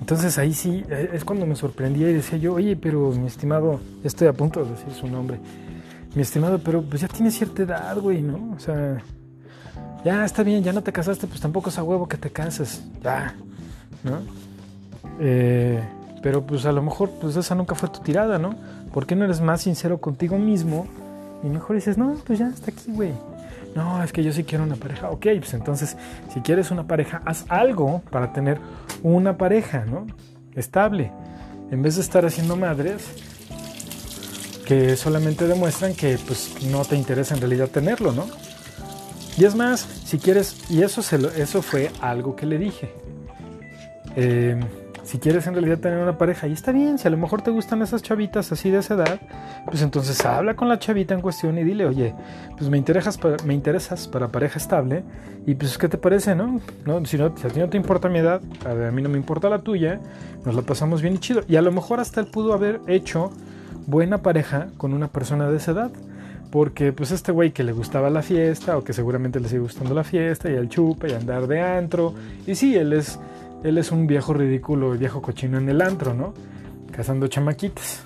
Entonces 0.00 0.38
ahí 0.38 0.54
sí, 0.54 0.84
eh, 0.88 1.10
es 1.14 1.24
cuando 1.24 1.46
me 1.46 1.56
sorprendía 1.56 2.08
y 2.10 2.14
decía 2.14 2.38
yo, 2.38 2.54
oye, 2.54 2.76
pero 2.76 3.10
mi 3.12 3.26
estimado, 3.26 3.80
estoy 4.04 4.28
a 4.28 4.32
punto 4.32 4.64
de 4.64 4.70
decir 4.70 4.92
su 4.92 5.08
nombre. 5.08 5.40
Mi 6.14 6.22
estimado, 6.22 6.58
pero 6.58 6.82
pues 6.82 7.02
ya 7.02 7.08
tiene 7.08 7.30
cierta 7.30 7.62
edad, 7.62 7.98
güey, 7.98 8.22
¿no? 8.22 8.54
O 8.56 8.60
sea, 8.60 9.02
ya 10.04 10.24
está 10.24 10.44
bien, 10.44 10.62
ya 10.62 10.72
no 10.72 10.82
te 10.82 10.92
casaste, 10.92 11.26
pues 11.26 11.40
tampoco 11.40 11.70
es 11.70 11.78
a 11.78 11.82
huevo 11.82 12.06
que 12.06 12.16
te 12.16 12.30
cases, 12.30 12.84
ya, 13.02 13.34
¿no? 14.04 14.20
Eh, 15.18 15.82
pero 16.22 16.46
pues 16.46 16.64
a 16.66 16.72
lo 16.72 16.82
mejor 16.82 17.10
pues 17.20 17.36
esa 17.36 17.54
nunca 17.54 17.74
fue 17.74 17.88
tu 17.88 18.00
tirada, 18.00 18.38
¿no? 18.38 18.54
¿Por 18.92 19.06
qué 19.06 19.16
no 19.16 19.24
eres 19.24 19.40
más 19.40 19.62
sincero 19.62 19.98
contigo 19.98 20.38
mismo? 20.38 20.86
Y 21.42 21.48
mejor 21.48 21.76
dices, 21.76 21.98
no, 21.98 22.14
pues 22.24 22.38
ya 22.38 22.48
está 22.48 22.70
aquí, 22.70 22.92
güey. 22.92 23.12
No, 23.76 24.02
es 24.02 24.10
que 24.10 24.24
yo 24.24 24.32
sí 24.32 24.42
quiero 24.42 24.64
una 24.64 24.76
pareja. 24.76 25.10
Ok, 25.10 25.26
pues 25.38 25.52
entonces, 25.52 25.98
si 26.32 26.40
quieres 26.40 26.70
una 26.70 26.86
pareja, 26.86 27.20
haz 27.26 27.44
algo 27.50 28.00
para 28.10 28.32
tener 28.32 28.58
una 29.02 29.36
pareja, 29.36 29.84
¿no? 29.84 30.06
Estable. 30.54 31.12
En 31.70 31.82
vez 31.82 31.96
de 31.96 32.00
estar 32.00 32.24
haciendo 32.24 32.56
madres 32.56 33.04
que 34.64 34.96
solamente 34.96 35.46
demuestran 35.46 35.94
que 35.94 36.18
pues 36.26 36.56
no 36.70 36.86
te 36.86 36.96
interesa 36.96 37.34
en 37.34 37.40
realidad 37.40 37.68
tenerlo, 37.68 38.12
¿no? 38.12 38.26
Y 39.36 39.44
es 39.44 39.54
más, 39.54 39.80
si 39.80 40.18
quieres, 40.18 40.56
y 40.70 40.82
eso, 40.82 41.02
se 41.02 41.18
lo, 41.18 41.28
eso 41.28 41.60
fue 41.60 41.90
algo 42.00 42.34
que 42.34 42.46
le 42.46 42.56
dije. 42.56 42.94
Eh, 44.16 44.58
si 45.06 45.18
quieres 45.18 45.46
en 45.46 45.54
realidad 45.54 45.78
tener 45.78 45.98
una 45.98 46.18
pareja, 46.18 46.48
y 46.48 46.52
está 46.52 46.72
bien, 46.72 46.98
si 46.98 47.06
a 47.06 47.10
lo 47.12 47.16
mejor 47.16 47.40
te 47.40 47.52
gustan 47.52 47.80
esas 47.80 48.02
chavitas 48.02 48.50
así 48.50 48.70
de 48.70 48.78
esa 48.78 48.94
edad, 48.94 49.20
pues 49.64 49.80
entonces 49.82 50.24
habla 50.26 50.56
con 50.56 50.68
la 50.68 50.80
chavita 50.80 51.14
en 51.14 51.20
cuestión 51.20 51.56
y 51.58 51.62
dile, 51.62 51.86
oye, 51.86 52.12
pues 52.58 52.68
me 52.68 52.76
interesas 52.76 53.16
para, 54.08 54.28
pareja 54.28 54.58
estable, 54.58 55.04
y 55.46 55.54
pues 55.54 55.78
¿qué 55.78 55.88
te 55.88 55.96
parece, 55.96 56.34
no? 56.34 56.60
no 56.84 57.04
si, 57.06 57.16
no 57.16 57.32
si 57.36 57.46
a 57.46 57.50
ti 57.50 57.60
no 57.60 57.68
te 57.68 57.76
importa 57.76 58.08
mi 58.08 58.18
edad, 58.18 58.40
a, 58.66 58.88
a 58.88 58.90
mí 58.90 59.00
no 59.00 59.08
me 59.08 59.16
importa 59.16 59.48
la 59.48 59.60
tuya, 59.60 60.00
nos 60.44 60.56
la 60.56 60.62
pasamos 60.62 61.02
bien 61.02 61.14
y 61.14 61.18
chido. 61.18 61.42
Y 61.46 61.54
a 61.54 61.62
lo 61.62 61.70
mejor 61.70 62.00
hasta 62.00 62.20
él 62.20 62.26
pudo 62.26 62.52
haber 62.52 62.80
hecho 62.88 63.30
buena 63.86 64.18
pareja 64.18 64.68
con 64.76 64.92
una 64.92 65.08
persona 65.08 65.48
de 65.48 65.56
esa 65.56 65.70
edad. 65.72 65.90
Porque 66.50 66.92
pues 66.92 67.10
este 67.10 67.32
güey 67.32 67.50
que 67.50 67.64
le 67.64 67.72
gustaba 67.72 68.08
la 68.08 68.22
fiesta 68.22 68.76
o 68.78 68.84
que 68.84 68.92
seguramente 68.92 69.40
le 69.40 69.48
sigue 69.48 69.60
gustando 69.60 69.94
la 69.94 70.04
fiesta 70.04 70.48
y 70.50 70.54
el 70.54 70.68
chupa 70.68 71.08
y 71.08 71.12
andar 71.12 71.46
de 71.46 71.60
antro. 71.60 72.14
Y 72.46 72.54
sí, 72.54 72.76
él 72.76 72.92
es, 72.92 73.18
él 73.66 73.78
es 73.78 73.90
un 73.90 74.06
viejo 74.06 74.32
ridículo, 74.32 74.92
viejo 74.92 75.20
cochino 75.20 75.58
en 75.58 75.68
el 75.68 75.82
antro, 75.82 76.14
¿no? 76.14 76.34
Cazando 76.92 77.26
chamaquitas. 77.26 78.00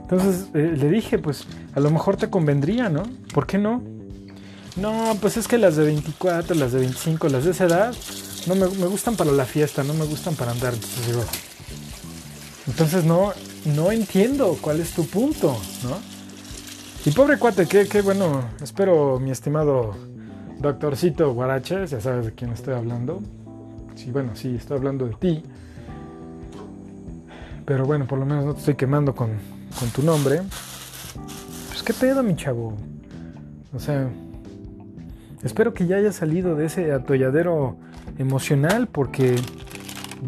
Entonces 0.00 0.48
eh, 0.54 0.74
le 0.76 0.90
dije, 0.90 1.18
pues 1.18 1.46
a 1.74 1.80
lo 1.80 1.90
mejor 1.90 2.16
te 2.16 2.28
convendría, 2.28 2.88
¿no? 2.88 3.04
¿Por 3.32 3.46
qué 3.46 3.58
no? 3.58 3.80
No, 4.76 5.16
pues 5.20 5.36
es 5.36 5.46
que 5.46 5.56
las 5.56 5.76
de 5.76 5.84
24, 5.84 6.56
las 6.56 6.72
de 6.72 6.80
25, 6.80 7.28
las 7.28 7.44
de 7.44 7.52
esa 7.52 7.66
edad, 7.66 7.94
no 8.48 8.56
me, 8.56 8.66
gustan 8.66 9.14
para 9.16 9.30
la 9.30 9.44
fiesta, 9.44 9.84
no 9.84 9.94
me 9.94 10.04
gustan 10.04 10.34
para 10.34 10.50
andar. 10.50 10.74
Entonces 10.74 11.26
entonces 12.66 13.04
no, 13.04 13.32
no 13.76 13.92
entiendo 13.92 14.58
cuál 14.60 14.80
es 14.80 14.92
tu 14.92 15.06
punto, 15.06 15.56
¿no? 15.84 15.98
Y 17.04 17.12
pobre 17.12 17.38
cuate, 17.38 17.66
qué, 17.66 17.86
qué 17.86 18.02
bueno, 18.02 18.48
espero 18.60 19.20
mi 19.20 19.30
estimado 19.30 19.94
doctorcito 20.58 21.32
Guaraches, 21.34 21.90
ya 21.90 22.00
sabes 22.00 22.26
de 22.26 22.32
quién 22.32 22.52
estoy 22.52 22.74
hablando. 22.74 23.22
Sí, 23.94 24.10
bueno, 24.10 24.34
sí, 24.34 24.56
estoy 24.56 24.76
hablando 24.76 25.06
de 25.06 25.14
ti. 25.14 25.42
Pero 27.64 27.86
bueno, 27.86 28.06
por 28.06 28.18
lo 28.18 28.26
menos 28.26 28.44
no 28.44 28.52
te 28.54 28.60
estoy 28.60 28.74
quemando 28.74 29.14
con, 29.14 29.30
con 29.78 29.88
tu 29.90 30.02
nombre. 30.02 30.42
Pues 31.68 31.82
qué 31.82 31.92
pedo, 31.92 32.22
mi 32.22 32.34
chavo. 32.34 32.76
O 33.74 33.78
sea, 33.78 34.10
Espero 35.42 35.74
que 35.74 35.86
ya 35.86 35.96
haya 35.96 36.12
salido 36.12 36.54
de 36.54 36.66
ese 36.66 36.92
atolladero 36.92 37.76
emocional 38.16 38.86
porque 38.86 39.34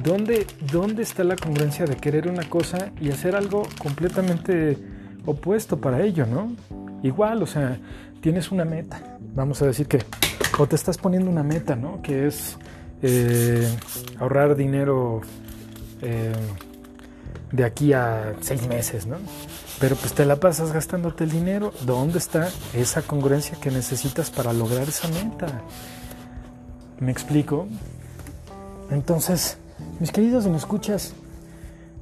¿dónde, 0.03 0.44
¿dónde 0.72 1.05
está 1.05 1.22
la 1.22 1.37
congruencia 1.37 1.85
de 1.85 1.96
querer 1.96 2.29
una 2.29 2.48
cosa 2.48 2.90
y 3.00 3.11
hacer 3.11 3.37
algo 3.37 3.62
completamente 3.79 4.77
opuesto 5.24 5.81
para 5.81 6.03
ello, 6.03 6.27
¿no? 6.27 6.53
Igual, 7.05 7.42
o 7.44 7.46
sea, 7.46 7.79
tienes 8.20 8.50
una 8.50 8.64
meta, 8.64 9.18
vamos 9.35 9.62
a 9.62 9.66
decir 9.66 9.87
que, 9.87 10.00
o 10.59 10.66
te 10.66 10.74
estás 10.74 10.98
poniendo 10.98 11.31
una 11.31 11.44
meta, 11.44 11.77
¿no? 11.77 12.03
Que 12.03 12.27
es 12.27 12.59
eh, 13.07 13.69
ahorrar 14.19 14.57
dinero 14.57 15.21
eh, 16.01 16.33
de 17.53 17.64
aquí 17.64 17.93
a 17.93 18.35
seis 18.40 18.67
meses, 18.67 19.07
¿no? 19.07 19.17
Pero 19.79 19.95
pues 19.97 20.14
te 20.14 20.25
la 20.25 20.37
pasas 20.37 20.73
gastándote 20.73 21.25
el 21.25 21.31
dinero. 21.31 21.75
¿Dónde 21.85 22.17
está 22.17 22.49
esa 22.73 23.03
congruencia 23.03 23.61
que 23.61 23.71
necesitas 23.71 24.31
para 24.31 24.55
lograr 24.55 24.88
esa 24.88 25.09
meta? 25.09 25.61
¿Me 26.99 27.12
explico? 27.12 27.67
Entonces, 28.90 29.59
mis 30.01 30.11
queridos, 30.11 30.47
me 30.47 30.57
escuchas, 30.57 31.12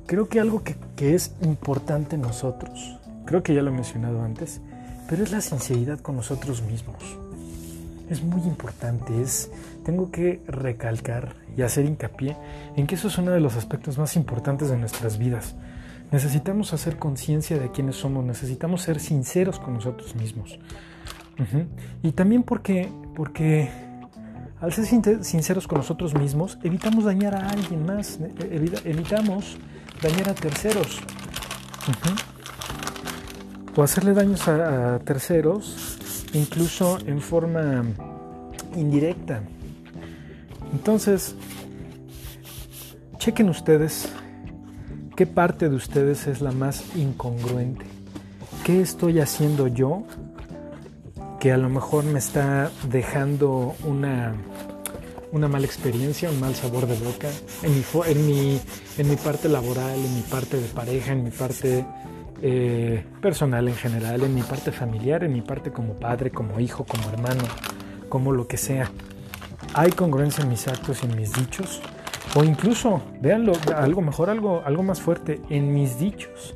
creo 0.06 0.28
que 0.28 0.38
algo 0.38 0.62
que, 0.62 0.76
que 0.94 1.16
es 1.16 1.32
importante 1.42 2.14
en 2.14 2.22
nosotros, 2.22 2.96
creo 3.26 3.42
que 3.42 3.54
ya 3.54 3.62
lo 3.62 3.70
he 3.70 3.74
mencionado 3.74 4.22
antes, 4.22 4.60
pero 5.08 5.24
es 5.24 5.32
la 5.32 5.40
sinceridad 5.40 5.98
con 5.98 6.14
nosotros 6.14 6.62
mismos. 6.62 7.02
Es 8.08 8.22
muy 8.22 8.42
importante, 8.42 9.20
es, 9.20 9.50
tengo 9.84 10.10
que 10.10 10.42
recalcar 10.46 11.36
y 11.56 11.62
hacer 11.62 11.84
hincapié 11.84 12.36
en 12.76 12.86
que 12.86 12.94
eso 12.94 13.08
es 13.08 13.18
uno 13.18 13.32
de 13.32 13.40
los 13.40 13.56
aspectos 13.56 13.98
más 13.98 14.16
importantes 14.16 14.70
de 14.70 14.76
nuestras 14.76 15.18
vidas. 15.18 15.54
Necesitamos 16.10 16.72
hacer 16.72 16.98
conciencia 16.98 17.58
de 17.58 17.70
quiénes 17.70 17.96
somos, 17.96 18.24
necesitamos 18.24 18.82
ser 18.82 19.00
sinceros 19.00 19.58
con 19.58 19.74
nosotros 19.74 20.14
mismos. 20.14 20.58
Y 22.02 22.12
también 22.12 22.42
porque, 22.42 22.88
porque 23.14 23.70
al 24.60 24.72
ser 24.72 24.84
sinceros 25.24 25.66
con 25.66 25.78
nosotros 25.78 26.14
mismos, 26.14 26.58
evitamos 26.62 27.04
dañar 27.04 27.34
a 27.34 27.48
alguien 27.48 27.84
más, 27.84 28.20
e-, 28.20 28.70
evitamos 28.84 29.56
dañar 30.00 30.28
a 30.28 30.34
terceros. 30.34 31.00
O 33.74 33.82
hacerle 33.82 34.12
daños 34.12 34.46
a 34.48 34.98
terceros, 35.00 35.98
incluso 36.34 36.98
en 37.06 37.20
forma 37.20 37.82
indirecta. 38.76 39.42
Entonces, 40.72 41.34
chequen 43.18 43.48
ustedes 43.48 44.08
¿Qué 45.16 45.26
parte 45.26 45.68
de 45.68 45.76
ustedes 45.76 46.26
es 46.26 46.40
la 46.40 46.52
más 46.52 46.96
incongruente? 46.96 47.84
¿Qué 48.64 48.80
estoy 48.80 49.20
haciendo 49.20 49.68
yo 49.68 50.04
que 51.38 51.52
a 51.52 51.58
lo 51.58 51.68
mejor 51.68 52.04
me 52.04 52.18
está 52.18 52.70
dejando 52.88 53.74
una, 53.84 54.34
una 55.32 55.48
mala 55.48 55.66
experiencia, 55.66 56.30
un 56.30 56.40
mal 56.40 56.54
sabor 56.54 56.86
de 56.86 56.96
boca 56.96 57.28
en 57.62 57.74
mi, 57.74 57.84
en 58.06 58.26
mi, 58.26 58.60
en 58.96 59.08
mi 59.10 59.16
parte 59.16 59.50
laboral, 59.50 59.98
en 59.98 60.14
mi 60.14 60.22
parte 60.22 60.58
de 60.58 60.68
pareja, 60.68 61.12
en 61.12 61.24
mi 61.24 61.30
parte 61.30 61.84
eh, 62.40 63.04
personal 63.20 63.68
en 63.68 63.76
general, 63.76 64.22
en 64.22 64.34
mi 64.34 64.42
parte 64.42 64.72
familiar, 64.72 65.24
en 65.24 65.34
mi 65.34 65.42
parte 65.42 65.72
como 65.72 65.92
padre, 65.92 66.30
como 66.30 66.58
hijo, 66.58 66.84
como 66.84 67.06
hermano, 67.10 67.44
como 68.08 68.32
lo 68.32 68.48
que 68.48 68.56
sea? 68.56 68.90
¿Hay 69.74 69.90
congruencia 69.90 70.42
en 70.42 70.50
mis 70.50 70.68
actos 70.68 71.02
y 71.02 71.06
en 71.06 71.16
mis 71.16 71.32
dichos? 71.32 71.80
O 72.34 72.44
incluso, 72.44 73.02
véanlo, 73.20 73.52
algo 73.74 74.02
mejor, 74.02 74.28
algo, 74.28 74.62
algo 74.64 74.82
más 74.82 75.00
fuerte, 75.00 75.40
en 75.48 75.72
mis 75.72 75.98
dichos 75.98 76.54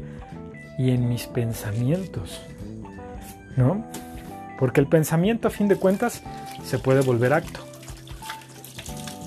y 0.79 0.91
en 0.91 1.09
mis 1.09 1.27
pensamientos. 1.27 2.43
¿No? 3.57 3.85
Porque 4.59 4.81
el 4.81 4.87
pensamiento, 4.87 5.49
a 5.49 5.51
fin 5.51 5.69
de 5.69 5.77
cuentas, 5.77 6.23
se 6.65 6.79
puede 6.79 7.01
volver 7.01 7.33
acto. 7.33 7.61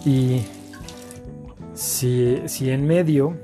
Y 0.06 0.42
si, 1.74 2.44
si 2.46 2.70
en 2.70 2.86
medio, 2.86 3.38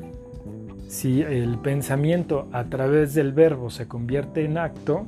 si 0.88 1.22
el 1.22 1.58
pensamiento 1.58 2.48
a 2.52 2.66
través 2.66 3.14
del 3.14 3.34
verbo 3.34 3.70
se 3.70 3.88
convierte 3.88 4.46
en 4.46 4.58
acto, 4.58 5.08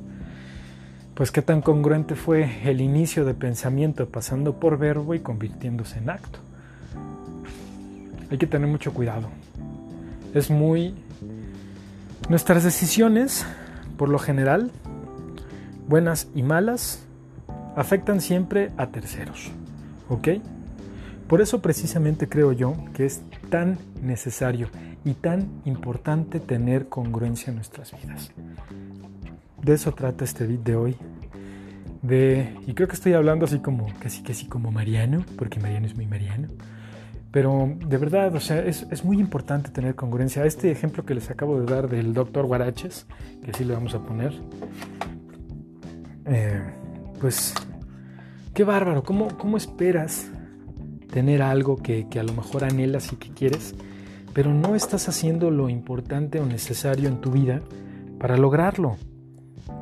pues 1.18 1.30
qué 1.30 1.42
tan 1.42 1.60
congruente 1.60 2.14
fue 2.14 2.62
el 2.64 2.80
inicio 2.80 3.26
de 3.26 3.34
pensamiento 3.34 4.08
pasando 4.08 4.58
por 4.58 4.78
verbo 4.78 5.14
y 5.14 5.20
convirtiéndose 5.20 5.98
en 5.98 6.08
acto 6.08 6.38
hay 8.30 8.38
que 8.38 8.46
tener 8.46 8.68
mucho 8.68 8.92
cuidado. 8.92 9.28
Es 10.34 10.50
muy... 10.50 10.94
Nuestras 12.28 12.62
decisiones, 12.64 13.46
por 13.96 14.08
lo 14.08 14.18
general, 14.18 14.70
buenas 15.86 16.28
y 16.34 16.42
malas, 16.42 17.02
afectan 17.74 18.20
siempre 18.20 18.70
a 18.76 18.88
terceros. 18.88 19.50
¿Ok? 20.08 20.28
Por 21.26 21.40
eso 21.40 21.62
precisamente 21.62 22.28
creo 22.28 22.52
yo 22.52 22.74
que 22.92 23.06
es 23.06 23.22
tan 23.50 23.78
necesario 24.02 24.68
y 25.04 25.14
tan 25.14 25.62
importante 25.64 26.40
tener 26.40 26.88
congruencia 26.88 27.50
en 27.50 27.56
nuestras 27.56 27.92
vidas. 28.00 28.32
De 29.62 29.74
eso 29.74 29.92
trata 29.92 30.24
este 30.24 30.46
video 30.46 30.64
de 30.64 30.76
hoy. 30.76 30.96
De, 32.02 32.56
y 32.66 32.74
creo 32.74 32.86
que 32.86 32.94
estoy 32.94 33.14
hablando 33.14 33.44
así 33.44 33.58
como, 33.58 33.86
casi 33.98 34.22
que 34.22 34.32
así 34.32 34.46
como 34.46 34.70
Mariano, 34.70 35.24
porque 35.36 35.60
Mariano 35.60 35.86
es 35.86 35.96
muy 35.96 36.06
Mariano. 36.06 36.48
Pero 37.30 37.76
de 37.86 37.98
verdad, 37.98 38.34
o 38.34 38.40
sea, 38.40 38.64
es, 38.64 39.04
muy 39.04 39.20
importante 39.20 39.70
tener 39.70 39.94
congruencia. 39.94 40.44
Este 40.46 40.70
ejemplo 40.70 41.04
que 41.04 41.14
les 41.14 41.30
acabo 41.30 41.60
de 41.60 41.66
dar 41.66 41.88
del 41.88 42.14
doctor 42.14 42.46
Guaraches, 42.46 43.06
que 43.44 43.52
sí 43.52 43.64
le 43.64 43.74
vamos 43.74 43.94
a 43.94 44.02
poner, 44.02 44.32
eh, 46.24 46.62
pues, 47.20 47.54
qué 48.54 48.64
bárbaro. 48.64 49.02
¿Cómo, 49.02 49.36
¿Cómo, 49.36 49.58
esperas 49.58 50.30
tener 51.10 51.42
algo 51.42 51.76
que, 51.76 52.08
que 52.08 52.20
a 52.20 52.22
lo 52.22 52.32
mejor 52.32 52.64
anhelas 52.64 53.12
y 53.12 53.16
que 53.16 53.30
quieres, 53.30 53.74
pero 54.34 54.52
no 54.52 54.74
estás 54.74 55.08
haciendo 55.08 55.50
lo 55.50 55.68
importante 55.68 56.40
o 56.40 56.46
necesario 56.46 57.08
en 57.08 57.20
tu 57.20 57.30
vida 57.30 57.60
para 58.18 58.36
lograrlo? 58.36 58.96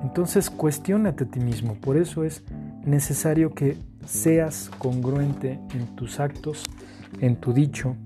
Entonces, 0.03 0.51
cuestionate 0.51 1.25
a 1.25 1.27
ti 1.27 1.41
mismo. 1.41 1.75
Por 1.75 1.97
eso 1.97 2.25
es 2.25 2.43
necesario 2.85 3.55
que 3.55 3.77
seas 4.05 4.71
congruente 4.79 5.59
en 5.75 5.97
tus 5.97 6.21
actos 6.21 6.65
en 7.21 7.37
tu 7.37 7.53
dicho 7.53 7.97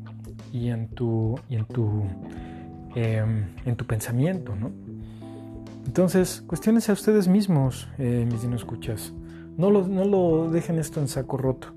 y 0.53 0.69
en 0.69 0.89
tu, 0.89 1.39
y 1.49 1.57
en 1.57 1.65
tu, 1.67 2.03
em, 2.95 3.47
en 3.65 3.77
tu 3.77 3.87
pensamiento, 3.87 4.55
¿no? 4.57 4.73
Entonces, 5.87 6.43
cuestiones 6.47 6.89
a 6.89 6.93
ustedes 6.93 7.29
mismos, 7.29 7.89
eh, 7.99 8.27
mis 8.31 8.45
no 8.45 8.57
escuchas. 8.57 9.13
No 9.57 9.71
lo, 9.71 9.87
no 9.89 10.05
lo 10.05 10.51
dejen 10.51 10.79
esto 10.79 11.01
en 11.01 11.09
saco 11.09 11.37
roto. 11.37 11.75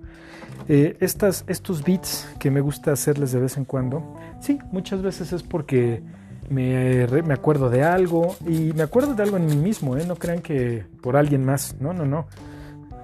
Eh, 0.67 0.97
estas, 0.99 1.43
estos 1.47 1.83
beats 1.83 2.27
que 2.39 2.49
me 2.51 2.61
gusta 2.61 2.91
hacerles 2.91 3.31
de 3.31 3.39
vez 3.39 3.57
en 3.57 3.65
cuando, 3.65 4.15
sí, 4.39 4.59
muchas 4.71 5.01
veces 5.01 5.33
es 5.33 5.43
porque 5.43 6.01
me, 6.49 7.05
me, 7.07 7.33
acuerdo 7.33 7.69
de 7.69 7.83
algo 7.83 8.35
y 8.47 8.71
me 8.73 8.83
acuerdo 8.83 9.13
de 9.13 9.23
algo 9.23 9.37
en 9.37 9.45
mí 9.45 9.55
mismo, 9.55 9.97
¿eh? 9.97 10.05
no 10.07 10.15
crean 10.15 10.41
que 10.41 10.85
por 11.01 11.17
alguien 11.17 11.43
más, 11.43 11.75
no, 11.79 11.93
no, 11.93 12.05
no. 12.05 12.27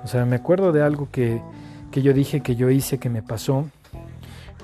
O 0.03 0.07
sea, 0.07 0.25
me 0.25 0.37
acuerdo 0.37 0.71
de 0.71 0.81
algo 0.81 1.09
que, 1.11 1.41
que 1.91 2.01
yo 2.01 2.13
dije, 2.13 2.41
que 2.41 2.55
yo 2.55 2.69
hice, 2.69 2.97
que 2.97 3.09
me 3.09 3.21
pasó 3.21 3.65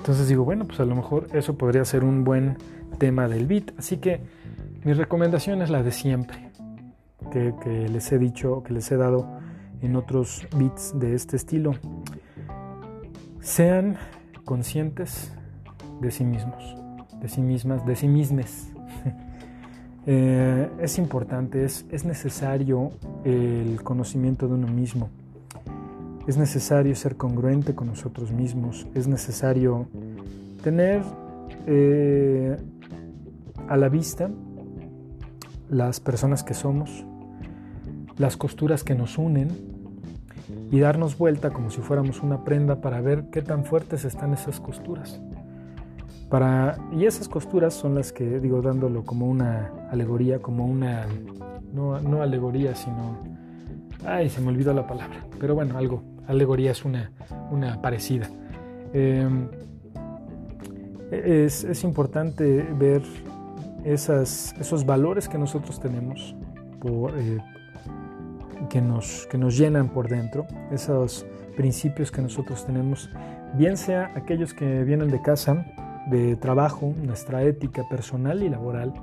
entonces 0.06 0.28
digo, 0.28 0.44
bueno, 0.44 0.66
pues 0.66 0.78
a 0.78 0.84
lo 0.84 0.94
mejor 0.94 1.26
eso 1.32 1.58
podría 1.58 1.84
ser 1.84 2.04
un 2.04 2.22
buen 2.22 2.58
tema 2.98 3.26
del 3.26 3.44
beat. 3.48 3.72
Así 3.76 3.96
que 3.96 4.20
mi 4.84 4.92
recomendación 4.92 5.62
es 5.62 5.68
la 5.68 5.82
de 5.82 5.90
siempre, 5.90 6.52
que, 7.32 7.88
les 7.88 8.12
he 8.12 8.18
dicho, 8.20 8.62
que 8.62 8.72
les 8.72 8.88
he 8.92 8.96
dado 8.96 9.40
en 9.82 9.96
otros 9.96 10.46
beats 10.56 10.96
de 10.96 11.16
este 11.16 11.34
estilo. 11.34 11.74
Sean 13.46 13.96
conscientes 14.44 15.30
de 16.00 16.10
sí 16.10 16.24
mismos, 16.24 16.74
de 17.20 17.28
sí 17.28 17.40
mismas, 17.40 17.86
de 17.86 17.96
sí 17.96 18.08
mismes. 18.08 18.72
Eh, 20.08 20.70
es 20.80 20.98
importante, 20.98 21.64
es, 21.64 21.84
es 21.90 22.04
necesario 22.04 22.92
el 23.24 23.82
conocimiento 23.82 24.46
de 24.46 24.54
uno 24.54 24.68
mismo. 24.68 25.10
Es 26.28 26.36
necesario 26.36 26.94
ser 26.94 27.16
congruente 27.16 27.74
con 27.74 27.88
nosotros 27.88 28.30
mismos, 28.30 28.86
es 28.94 29.08
necesario 29.08 29.88
tener 30.62 31.02
eh, 31.66 32.56
a 33.66 33.76
la 33.76 33.88
vista 33.88 34.30
las 35.68 35.98
personas 35.98 36.44
que 36.44 36.54
somos, 36.54 37.04
las 38.16 38.36
costuras 38.36 38.84
que 38.84 38.94
nos 38.94 39.18
unen 39.18 39.75
y 40.70 40.80
darnos 40.80 41.16
vuelta 41.16 41.50
como 41.50 41.70
si 41.70 41.80
fuéramos 41.80 42.22
una 42.22 42.44
prenda 42.44 42.80
para 42.80 43.00
ver 43.00 43.24
qué 43.30 43.42
tan 43.42 43.64
fuertes 43.64 44.04
están 44.04 44.32
esas 44.32 44.60
costuras. 44.60 45.20
Para, 46.28 46.76
y 46.92 47.06
esas 47.06 47.28
costuras 47.28 47.74
son 47.74 47.94
las 47.94 48.12
que 48.12 48.40
digo 48.40 48.60
dándolo 48.60 49.04
como 49.04 49.26
una 49.26 49.70
alegoría, 49.90 50.40
como 50.40 50.66
una, 50.66 51.06
no, 51.72 52.00
no 52.00 52.20
alegoría, 52.20 52.74
sino, 52.74 53.18
ay, 54.04 54.28
se 54.28 54.40
me 54.40 54.48
olvidó 54.48 54.72
la 54.72 54.86
palabra, 54.88 55.24
pero 55.38 55.54
bueno, 55.54 55.78
algo, 55.78 56.02
alegoría 56.26 56.72
es 56.72 56.84
una, 56.84 57.12
una 57.52 57.80
parecida. 57.80 58.28
Em, 58.92 59.48
es, 61.12 61.62
es, 61.62 61.84
importante 61.84 62.66
ver 62.76 63.02
esas, 63.84 64.52
esos 64.58 64.84
valores 64.84 65.28
que 65.28 65.38
nosotros 65.38 65.78
tenemos, 65.78 66.34
por, 66.80 67.16
eh, 67.16 67.38
que, 68.68 68.80
nos, 68.80 69.26
que 69.30 69.38
nos 69.38 69.56
llenan 69.56 69.88
por 69.88 70.08
dentro, 70.08 70.46
esos 70.70 71.26
principios 71.56 72.10
que 72.10 72.22
nosotros 72.22 72.66
tenemos, 72.66 73.10
bien 73.54 73.76
sea 73.76 74.12
aquellos 74.14 74.54
que 74.54 74.84
vienen 74.84 75.08
de 75.08 75.22
casa, 75.22 75.66
de 76.10 76.36
trabajo, 76.36 76.92
nuestra 77.02 77.42
ética 77.42 77.82
personal 77.88 78.42
y 78.42 78.48
laboral, 78.48 78.94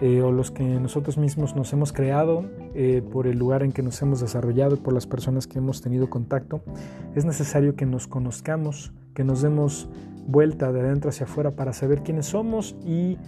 eh, 0.00 0.22
o 0.22 0.32
los 0.32 0.50
que 0.50 0.64
nosotros 0.64 1.18
mismos 1.18 1.54
nos 1.54 1.72
hemos 1.74 1.92
creado 1.92 2.46
eh, 2.74 3.02
por 3.12 3.26
el 3.26 3.38
lugar 3.38 3.62
en 3.62 3.72
que 3.72 3.82
nos 3.82 4.00
hemos 4.00 4.20
desarrollado, 4.20 4.76
por 4.78 4.94
las 4.94 5.06
personas 5.06 5.46
que 5.46 5.58
hemos 5.58 5.82
tenido 5.82 6.08
contacto, 6.08 6.62
es 7.14 7.26
necesario 7.26 7.76
que 7.76 7.84
nos 7.84 8.06
conozcamos, 8.06 8.92
que 9.14 9.24
nos 9.24 9.42
demos 9.42 9.90
vuelta 10.26 10.72
de 10.72 10.80
adentro 10.80 11.10
hacia 11.10 11.26
afuera 11.26 11.50
para 11.50 11.72
saber 11.74 12.02
quiénes 12.02 12.26
somos 12.26 12.76
y 12.86 13.18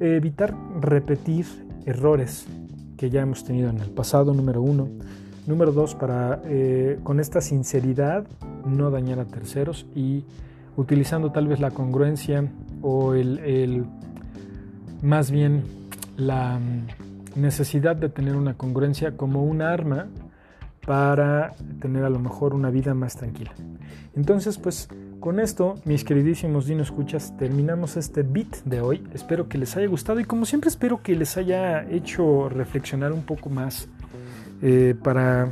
evitar 0.00 0.54
repetir 0.80 1.46
errores 1.84 2.46
que 3.02 3.10
ya 3.10 3.22
hemos 3.22 3.42
tenido 3.42 3.68
en 3.68 3.80
el 3.80 3.90
pasado, 3.90 4.32
número 4.32 4.62
uno. 4.62 4.88
Número 5.48 5.72
dos, 5.72 5.96
para 5.96 6.40
eh, 6.44 7.00
con 7.02 7.18
esta 7.18 7.40
sinceridad 7.40 8.24
no 8.64 8.92
dañar 8.92 9.18
a 9.18 9.24
terceros 9.24 9.86
y 9.92 10.22
utilizando 10.76 11.32
tal 11.32 11.48
vez 11.48 11.58
la 11.58 11.72
congruencia 11.72 12.48
o 12.80 13.14
el, 13.14 13.86
más 15.02 15.32
bien 15.32 15.64
la 16.16 16.60
mm, 16.60 17.40
necesidad 17.40 17.96
de 17.96 18.08
tener 18.08 18.36
una 18.36 18.54
congruencia 18.54 19.16
como 19.16 19.42
un 19.42 19.62
arma 19.62 20.06
para 20.86 21.54
tener 21.80 22.04
a 22.04 22.08
lo 22.08 22.20
mejor 22.20 22.54
una 22.54 22.70
vida 22.70 22.94
más 22.94 23.16
tranquila. 23.16 23.50
Entonces, 24.14 24.58
pues 24.58 24.88
con 25.22 25.38
esto, 25.38 25.76
mis 25.84 26.02
queridísimos 26.02 26.66
Dino 26.66 26.82
Escuchas, 26.82 27.32
terminamos 27.38 27.96
este 27.96 28.24
beat 28.24 28.56
de 28.64 28.80
hoy. 28.80 29.06
Espero 29.14 29.48
que 29.48 29.56
les 29.56 29.76
haya 29.76 29.86
gustado 29.86 30.18
y 30.18 30.24
como 30.24 30.44
siempre 30.46 30.68
espero 30.68 31.00
que 31.00 31.14
les 31.14 31.36
haya 31.36 31.88
hecho 31.88 32.48
reflexionar 32.48 33.12
un 33.12 33.22
poco 33.22 33.48
más 33.48 33.86
eh, 34.62 34.96
para 35.00 35.48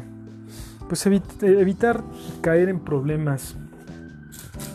pues 0.88 1.06
evitar 1.06 2.02
caer 2.40 2.68
en 2.68 2.80
problemas 2.80 3.54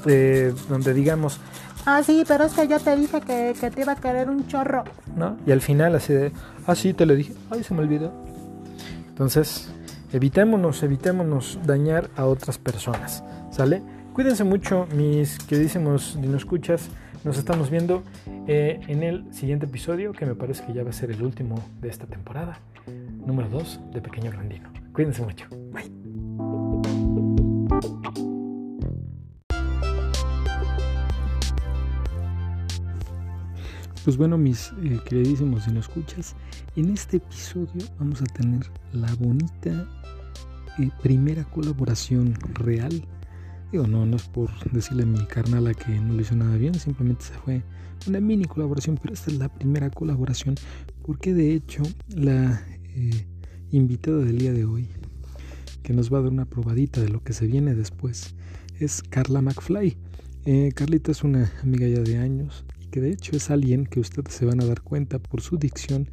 eh, 0.05 0.53
donde 0.69 0.93
digamos, 0.93 1.41
ah 1.85 2.01
sí, 2.01 2.23
pero 2.25 2.45
es 2.45 2.53
que 2.53 2.65
yo 2.65 2.79
te 2.79 2.95
dije 2.95 3.19
que, 3.19 3.53
te 3.69 3.81
iba 3.81 3.91
a 3.91 3.97
querer 3.97 4.29
un 4.29 4.47
chorro. 4.47 4.85
¿No? 5.17 5.35
Y 5.45 5.51
al 5.51 5.59
final 5.59 5.95
así 5.95 6.13
de, 6.13 6.31
ah 6.67 6.73
sí, 6.73 6.93
te 6.93 7.05
lo 7.05 7.15
dije, 7.15 7.33
ay 7.51 7.65
se 7.65 7.73
me 7.73 7.81
olvidó. 7.81 8.13
Entonces, 9.09 9.67
evitémonos, 10.13 10.83
evitémonos 10.83 11.59
dañar 11.65 12.09
a 12.15 12.23
otras 12.27 12.57
personas, 12.57 13.25
¿sale? 13.51 13.81
Cuídense 14.15 14.45
mucho, 14.45 14.87
mis 14.95 15.37
queridísimos 15.39 16.17
escuchas. 16.37 16.89
Nos 17.25 17.37
estamos 17.37 17.69
viendo 17.69 18.01
eh, 18.47 18.79
en 18.87 19.03
el 19.03 19.33
siguiente 19.33 19.65
episodio, 19.65 20.13
que 20.13 20.25
me 20.25 20.35
parece 20.35 20.65
que 20.65 20.71
ya 20.71 20.85
va 20.85 20.91
a 20.91 20.93
ser 20.93 21.11
el 21.11 21.21
último 21.21 21.61
de 21.81 21.89
esta 21.89 22.07
temporada, 22.07 22.57
número 23.25 23.49
2 23.49 23.91
de 23.91 24.01
Pequeño 24.01 24.31
Grandino. 24.31 24.71
Cuídense 24.93 25.21
mucho. 25.21 25.49
Bye. 25.73 25.91
Pues 34.05 34.15
bueno, 34.15 34.37
mis 34.37 34.71
eh, 34.81 34.97
queridísimos 35.09 35.67
escuchas, 35.67 36.37
en 36.77 36.93
este 36.93 37.17
episodio 37.17 37.85
vamos 37.99 38.21
a 38.21 38.25
tener 38.27 38.65
la 38.93 39.13
bonita 39.15 39.89
eh, 40.79 40.89
primera 41.03 41.43
colaboración 41.43 42.33
real 42.53 43.05
Digo, 43.71 43.87
no, 43.87 44.05
no 44.05 44.15
es 44.15 44.23
por 44.23 44.49
decirle 44.71 45.03
a 45.03 45.05
mi 45.07 45.25
carnala 45.25 45.73
que 45.73 45.99
no 45.99 46.13
le 46.13 46.21
hizo 46.21 46.35
nada 46.35 46.55
bien, 46.55 46.75
simplemente 46.75 47.25
se 47.25 47.33
fue 47.33 47.63
una 48.07 48.19
mini 48.19 48.45
colaboración, 48.45 48.97
pero 49.01 49.13
esta 49.13 49.31
es 49.31 49.37
la 49.37 49.49
primera 49.49 49.89
colaboración 49.89 50.55
porque 51.01 51.33
de 51.33 51.53
hecho 51.53 51.83
la 52.15 52.63
eh, 52.95 53.27
invitada 53.71 54.17
del 54.17 54.37
día 54.37 54.53
de 54.53 54.65
hoy, 54.65 54.89
que 55.83 55.93
nos 55.93 56.11
va 56.11 56.19
a 56.19 56.21
dar 56.21 56.31
una 56.31 56.45
probadita 56.45 57.01
de 57.01 57.09
lo 57.09 57.23
que 57.23 57.33
se 57.33 57.45
viene 57.45 57.75
después, 57.75 58.35
es 58.79 59.03
Carla 59.03 59.41
McFly. 59.41 59.97
Eh, 60.45 60.71
Carlita 60.75 61.11
es 61.11 61.23
una 61.23 61.51
amiga 61.61 61.87
ya 61.87 62.01
de 62.01 62.17
años 62.17 62.65
y 62.79 62.87
que 62.87 63.01
de 63.01 63.11
hecho 63.11 63.35
es 63.35 63.49
alguien 63.49 63.85
que 63.85 63.99
ustedes 63.99 64.33
se 64.33 64.45
van 64.45 64.61
a 64.61 64.65
dar 64.65 64.81
cuenta 64.81 65.19
por 65.19 65.41
su 65.41 65.57
dicción 65.57 66.09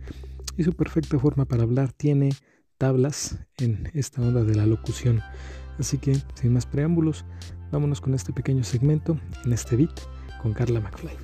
y 0.56 0.64
su 0.64 0.72
perfecta 0.74 1.18
forma 1.18 1.44
para 1.44 1.62
hablar. 1.62 1.92
Tiene 1.92 2.30
tablas 2.78 3.38
en 3.58 3.90
esta 3.94 4.22
onda 4.22 4.44
de 4.44 4.54
la 4.54 4.66
locución. 4.66 5.20
Así 5.78 5.98
que, 5.98 6.16
sin 6.34 6.52
más 6.52 6.66
preámbulos, 6.66 7.24
vámonos 7.70 8.00
con 8.00 8.14
este 8.14 8.32
pequeño 8.32 8.64
segmento 8.64 9.16
en 9.44 9.52
este 9.52 9.76
beat 9.76 10.00
con 10.42 10.52
Carla 10.52 10.80
McFly. 10.80 11.16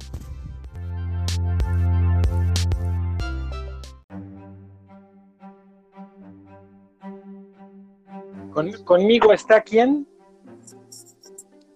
conmigo 8.85 9.33
está 9.33 9.61
quién? 9.61 10.07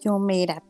Yo, 0.01 0.19
mira. 0.19 0.63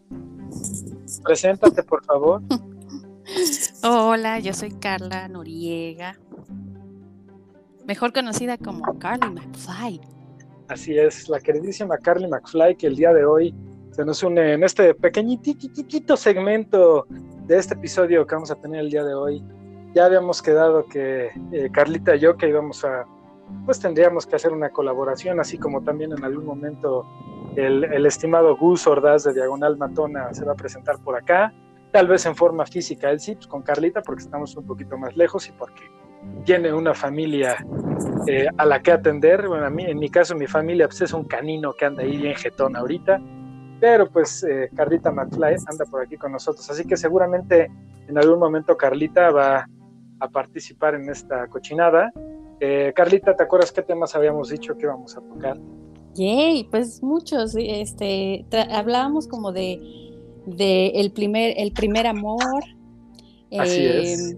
Preséntate, 1.25 1.83
por 1.83 2.05
favor. 2.05 2.43
Hola, 3.83 4.39
yo 4.41 4.53
soy 4.53 4.71
Carla 4.73 5.27
Noriega, 5.29 6.19
mejor 7.87 8.13
conocida 8.13 8.59
como 8.59 8.99
Carly 8.99 9.31
McFly. 9.31 10.01
Así 10.69 10.99
es, 10.99 11.29
la 11.29 11.41
queridísima 11.41 11.99
Carly 11.99 12.29
McFly 12.29 12.77
que 12.77 12.87
el 12.87 12.97
día 12.97 13.13
de 13.13 13.25
hoy 13.25 13.55
se 13.91 14.05
nos 14.05 14.23
une 14.23 14.55
en 14.55 14.65
este 14.65 14.95
pequeñitito 14.95 16.17
segmento 16.17 17.07
de 17.47 17.59
este 17.59 17.75
episodio 17.75 18.27
que 18.27 18.35
vamos 18.35 18.51
a 18.51 18.55
tener 18.55 18.81
el 18.81 18.91
día 18.91 19.05
de 19.05 19.15
hoy. 19.15 19.43
Ya 19.95 20.07
habíamos 20.07 20.41
quedado 20.41 20.87
que 20.87 21.31
eh, 21.53 21.69
Carlita 21.71 22.17
y 22.17 22.21
yo 22.21 22.37
que 22.37 22.49
íbamos 22.49 22.85
a, 22.85 23.05
pues 23.67 23.81
tendríamos 23.81 24.27
que 24.27 24.37
hacer 24.37 24.53
una 24.53 24.71
colaboración, 24.71 25.41
así 25.41 25.59
como 25.59 25.83
también 25.83 26.13
en 26.13 26.25
algún 26.25 26.47
momento 26.47 27.07
el, 27.57 28.07
estimado 28.07 28.57
Gus 28.57 28.87
Ordaz 28.87 29.25
de 29.25 29.35
Diagonal 29.35 29.77
Matona 29.77 30.33
se 30.33 30.45
va 30.45 30.53
a 30.53 30.57
presentar 30.57 30.99
por 31.01 31.17
acá, 31.17 31.53
tal 31.91 32.09
vez 32.09 32.25
en 32.25 32.35
forma 32.35 32.65
física, 32.65 33.11
él 33.11 33.21
sí, 33.21 33.35
pues 33.35 33.47
con 33.47 33.63
Carlita, 33.63 34.01
porque 34.01 34.23
estamos 34.23 34.57
un 34.57 34.67
poquito 34.67 34.97
más 34.97 35.15
lejos 35.17 35.47
y 35.49 35.53
porque 35.53 35.83
tiene 36.45 36.73
una 36.73 36.95
familia 36.95 37.57
eh, 38.27 38.47
a 38.57 38.67
la 38.67 38.83
que 38.83 38.93
atender. 38.93 39.49
Bueno, 39.49 39.67
a 39.67 39.71
mí, 39.71 39.85
en 39.85 39.99
mi 39.99 40.09
caso, 40.09 40.35
mi 40.35 40.47
familia 40.47 40.87
pues, 40.87 41.03
es 41.03 41.13
un 41.13 41.25
canino 41.25 41.73
que 41.73 41.85
anda 41.85 42.03
ahí 42.03 42.17
bien 42.17 42.35
jetón 42.35 42.77
ahorita, 42.77 43.21
pero 43.81 44.09
pues 44.11 44.45
eh, 44.45 44.71
Carlita 44.75 45.11
McFly 45.11 45.57
anda 45.67 45.85
por 45.91 46.03
aquí 46.03 46.17
con 46.17 46.33
nosotros, 46.33 46.69
así 46.71 46.85
que 46.85 46.97
seguramente 46.97 47.71
en 48.09 48.19
algún 48.19 48.39
momento 48.39 48.77
Carlita 48.77 49.31
va 49.31 49.69
a 50.21 50.29
participar 50.29 50.95
en 50.95 51.09
esta 51.09 51.47
cochinada. 51.49 52.13
Eh, 52.61 52.93
Carlita, 52.95 53.35
¿te 53.35 53.43
acuerdas 53.43 53.73
qué 53.73 53.83
temas 53.83 54.15
habíamos 54.15 54.51
dicho 54.51 54.77
que 54.77 54.85
íbamos 54.85 55.17
a 55.17 55.21
tocar? 55.21 55.59
Yay, 56.15 56.69
pues 56.71 57.03
muchos, 57.03 57.57
este, 57.59 58.45
hablábamos 58.71 59.27
como 59.27 59.51
de, 59.51 59.81
de 60.47 60.89
el 60.89 61.11
primer, 61.13 61.55
el 61.57 61.73
primer 61.73 62.07
amor. 62.07 62.63
Así 63.51 63.85
es 63.85 64.37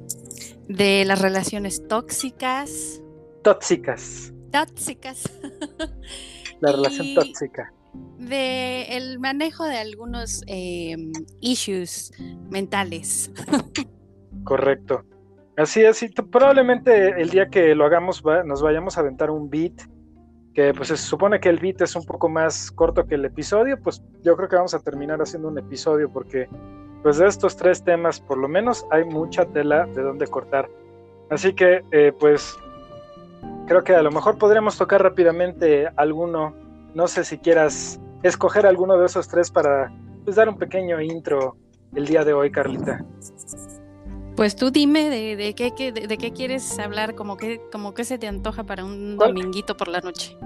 de 0.69 1.05
las 1.05 1.21
relaciones 1.21 1.87
tóxicas. 1.89 3.03
Tóxicas. 3.43 4.33
Tóxicas. 4.51 5.31
La 6.61 6.73
relación 6.73 7.15
tóxica. 7.15 7.73
De 8.19 8.97
el 8.97 9.19
manejo 9.19 9.65
de 9.65 9.77
algunos 9.77 10.43
em, 10.47 11.13
issues 11.41 12.13
mentales. 12.51 13.31
Correcto. 14.45 15.05
Así 15.57 15.83
es, 15.83 16.05
probablemente 16.31 17.21
el 17.21 17.31
día 17.31 17.49
que 17.49 17.75
lo 17.75 17.85
hagamos 17.85 18.25
nos 18.45 18.63
vayamos 18.63 18.97
a 18.97 19.01
aventar 19.01 19.31
un 19.31 19.49
beat, 19.49 19.75
que 20.53 20.75
pues 20.75 20.89
se 20.89 20.97
supone 20.97 21.39
que 21.39 21.49
el 21.49 21.59
beat 21.59 21.83
es 21.83 21.95
un 21.95 22.05
poco 22.05 22.29
más 22.29 22.73
corto 22.73 23.07
que 23.07 23.15
el 23.15 23.25
episodio, 23.25 23.81
pues 23.81 24.03
yo 24.23 24.37
creo 24.37 24.49
que 24.49 24.57
vamos 24.57 24.75
a 24.75 24.81
terminar 24.81 25.21
haciendo 25.21 25.49
un 25.49 25.59
episodio 25.59 26.11
porque 26.13 26.49
pues 27.05 27.19
de 27.19 27.27
estos 27.27 27.55
tres 27.55 27.85
temas 27.85 28.19
por 28.19 28.39
lo 28.39 28.49
menos 28.49 28.87
hay 28.91 29.05
mucha 29.05 29.45
tela 29.45 29.85
de 29.85 30.03
donde 30.03 30.27
cortar. 30.27 30.71
Así 31.29 31.53
que 31.53 31.85
eh, 31.93 32.13
pues 32.19 32.57
creo 33.67 33.85
que 33.85 33.95
a 33.95 34.03
lo 34.03 34.11
mejor 34.11 34.39
podríamos 34.39 34.79
tocar 34.79 35.03
rápidamente 35.03 35.87
alguno. 35.97 36.55
No 36.95 37.07
sé 37.07 37.25
si 37.25 37.37
quieras 37.37 38.01
escoger 38.23 38.67
alguno 38.67 38.97
de 38.97 39.05
esos 39.05 39.29
tres 39.29 39.51
para 39.51 39.93
pues, 40.25 40.37
dar 40.37 40.49
un 40.49 40.57
pequeño 40.57 40.99
intro 41.03 41.57
el 41.95 42.07
día 42.07 42.25
de 42.25 42.33
hoy, 42.33 42.51
Carlita? 42.51 43.05
Pues 44.35 44.57
tú 44.57 44.71
dime 44.71 45.11
de, 45.11 45.37
de, 45.37 45.55
qué, 45.55 45.93
de, 45.93 46.19
qué 46.19 46.33
quieres 46.33 46.79
hablar, 46.79 47.15
como 47.15 47.37
que, 47.37 47.61
como 47.71 47.93
que 47.93 48.05
se 48.05 48.17
te 48.17 48.27
antoja 48.27 48.65
para 48.65 48.83
un 48.83 49.19
dominguito 49.19 49.77
por 49.77 49.89
la 49.89 50.01
noche. 50.01 50.39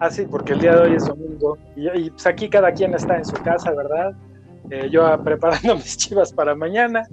Ah, 0.00 0.10
sí, 0.10 0.26
porque 0.28 0.54
el 0.54 0.60
día 0.60 0.74
de 0.74 0.88
hoy 0.88 0.96
es 0.96 1.06
domingo 1.06 1.58
y, 1.76 2.10
pues 2.10 2.26
aquí 2.26 2.48
cada 2.48 2.72
quien 2.72 2.94
está 2.94 3.18
en 3.18 3.26
su 3.26 3.36
casa, 3.42 3.72
¿verdad? 3.72 4.14
Eh, 4.70 4.88
yo 4.90 5.02
preparando 5.24 5.76
mis 5.76 5.96
chivas 5.96 6.32
para 6.32 6.54
mañana 6.54 7.06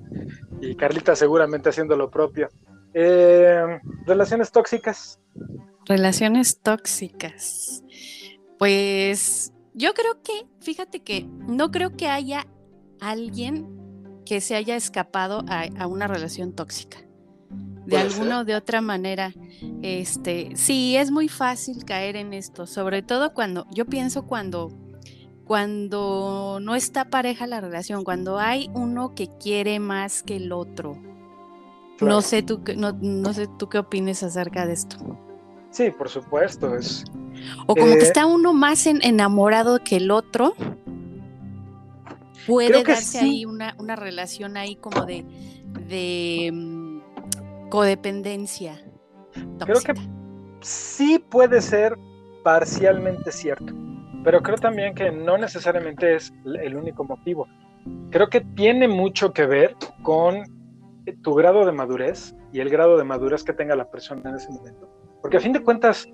y 0.62 0.76
Carlita 0.76 1.16
seguramente 1.16 1.70
haciendo 1.70 1.95
lo 1.95 2.10
propio. 2.10 2.49
Eh, 2.93 3.80
relaciones 4.06 4.51
tóxicas. 4.51 5.20
Relaciones 5.86 6.60
tóxicas. 6.62 7.84
Pues 8.58 9.51
yo 9.74 9.93
creo 9.93 10.22
que, 10.22 10.45
fíjate 10.62 11.01
que 11.01 11.28
no 11.47 11.72
creo 11.72 11.97
que 11.97 12.08
haya 12.08 12.45
alguien 13.01 13.68
que 14.26 14.39
se 14.39 14.56
haya 14.56 14.76
escapado 14.76 15.43
a, 15.47 15.88
una 15.88 16.08
relación 16.08 16.54
tóxica. 16.54 16.99
De 17.86 17.97
alguna 17.97 18.39
o 18.39 18.43
de 18.45 18.56
otra 18.56 18.80
manera, 18.80 19.34
este, 19.82 20.51
sí, 20.56 20.95
es 20.95 21.12
muy 21.12 21.28
fácil 21.28 21.84
caer 21.84 22.16
en 22.16 22.34
esto, 22.34 22.66
sobre 22.66 23.01
todo 23.01 23.34
cuando, 23.34 23.68
yo 23.72 23.86
pienso 23.86 24.26
cuando, 24.26 24.72
cuando 25.46 26.60
no 26.62 26.76
está 26.76 27.06
pareja 27.06 27.48
la 27.48 27.62
relación, 27.62 28.04
cuando 28.04 28.39
hay 28.39 28.70
uno 28.74 29.14
que 29.16 29.30
quiere 29.39 29.80
más 29.80 30.24
que 30.24 30.38
el 30.38 30.52
otro. 30.52 30.98
No 32.02 32.22
sé 32.22 32.44
tú, 32.44 32.62
no, 32.76 32.94
no 32.94 33.34
sé 33.34 33.48
tú 33.58 33.70
qué 33.70 33.80
opines 33.80 34.24
acerca 34.24 34.66
de 34.66 34.74
esto. 34.74 34.98
Sí, 35.70 35.89
por 35.89 36.10
supuesto, 36.10 36.76
es. 36.76 37.04
O 37.66 37.76
como 37.76 37.94
que 37.94 38.00
eh, 38.00 38.04
está 38.04 38.26
uno 38.26 38.54
más 38.54 38.86
enamorado 38.86 39.80
que 39.84 39.98
el 39.98 40.12
otro 40.12 40.54
puede 42.46 42.84
darse 42.84 43.20
ahí 43.20 43.46
una, 43.46 43.76
una, 43.80 43.96
relación 43.96 44.58
ahí 44.58 44.76
como 44.76 45.06
de, 45.06 45.26
de 45.88 46.52
mm, 46.54 47.70
codependencia. 47.70 48.80
Creo 49.60 49.82
que 49.82 49.94
sí 50.62 51.20
puede 51.20 51.62
ser 51.62 51.98
parcialmente 52.44 53.32
cierto, 53.32 53.74
pero 54.24 54.41
creo 54.41 54.57
también 54.57 54.95
que 54.95 55.11
no 55.11 55.38
necesariamente 55.38 56.15
es 56.15 56.34
el 56.45 56.76
único 56.76 57.03
motivo. 57.03 57.47
Creo 58.11 58.30
que 58.30 58.41
tiene 58.41 58.88
mucho 58.88 59.34
que 59.34 59.45
ver 59.45 59.76
con 60.01 60.43
tu 61.21 61.34
grado 61.34 61.65
de 61.65 61.71
madurez 61.71 62.36
y 62.51 62.59
el 62.59 62.69
grado 62.69 62.97
de 62.97 63.03
madurez 63.03 63.43
que 63.43 63.53
tenga 63.53 63.76
la 63.76 63.89
persona 63.89 64.30
en 64.30 64.36
ese 64.36 64.49
momento. 64.51 64.89
Porque 65.21 65.38
a 65.38 65.39
fin 65.39 65.53
de 65.53 65.61
cuentas, 65.61 66.07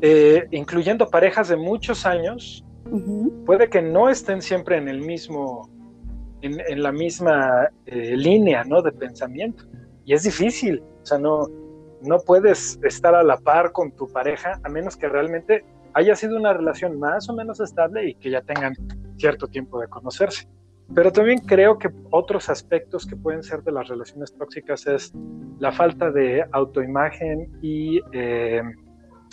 eh, 0.00 0.46
incluyendo 0.50 1.08
parejas 1.08 1.48
de 1.48 1.56
muchos 1.56 2.06
años, 2.06 2.64
puede 3.46 3.68
que 3.68 3.82
no 3.82 4.08
estén 4.08 4.42
siempre 4.42 4.76
en 4.76 4.88
el 4.88 5.00
mismo, 5.00 5.70
en, 6.42 6.82
la 6.82 6.92
misma 6.92 7.68
eh, 7.86 8.16
línea, 8.16 8.64
¿no? 8.64 8.82
De 8.82 8.92
pensamiento. 8.92 9.64
Y 10.04 10.12
es 10.14 10.24
difícil, 10.24 10.82
o 11.02 11.06
sea, 11.06 11.18
no, 11.18 11.48
no 12.02 12.18
puedes 12.20 12.78
estar 12.82 13.14
a 13.14 13.22
la 13.22 13.38
par 13.38 13.72
con 13.72 13.92
tu 13.92 14.08
pareja 14.08 14.60
a 14.62 14.68
menos 14.68 14.96
que 14.96 15.08
realmente 15.08 15.64
haya 15.94 16.14
sido 16.14 16.36
una 16.36 16.52
relación 16.52 16.98
más 16.98 17.28
o 17.28 17.34
menos 17.34 17.60
estable 17.60 18.10
y 18.10 18.14
que 18.14 18.30
ya 18.30 18.42
tengan 18.42 18.74
cierto 19.16 19.46
tiempo 19.46 19.80
de 19.80 19.88
conocerse. 19.88 20.48
Pero 20.94 21.10
también 21.10 21.38
creo 21.38 21.78
que 21.78 21.88
otros 22.10 22.50
aspectos 22.50 23.06
que 23.06 23.16
pueden 23.16 23.42
ser 23.42 23.62
de 23.62 23.72
las 23.72 23.88
relaciones 23.88 24.34
tóxicas 24.34 24.86
es 24.86 25.12
la 25.58 25.72
falta 25.72 26.10
de 26.10 26.44
autoimagen 26.52 27.48
y 27.62 28.00
eh, 28.12 28.60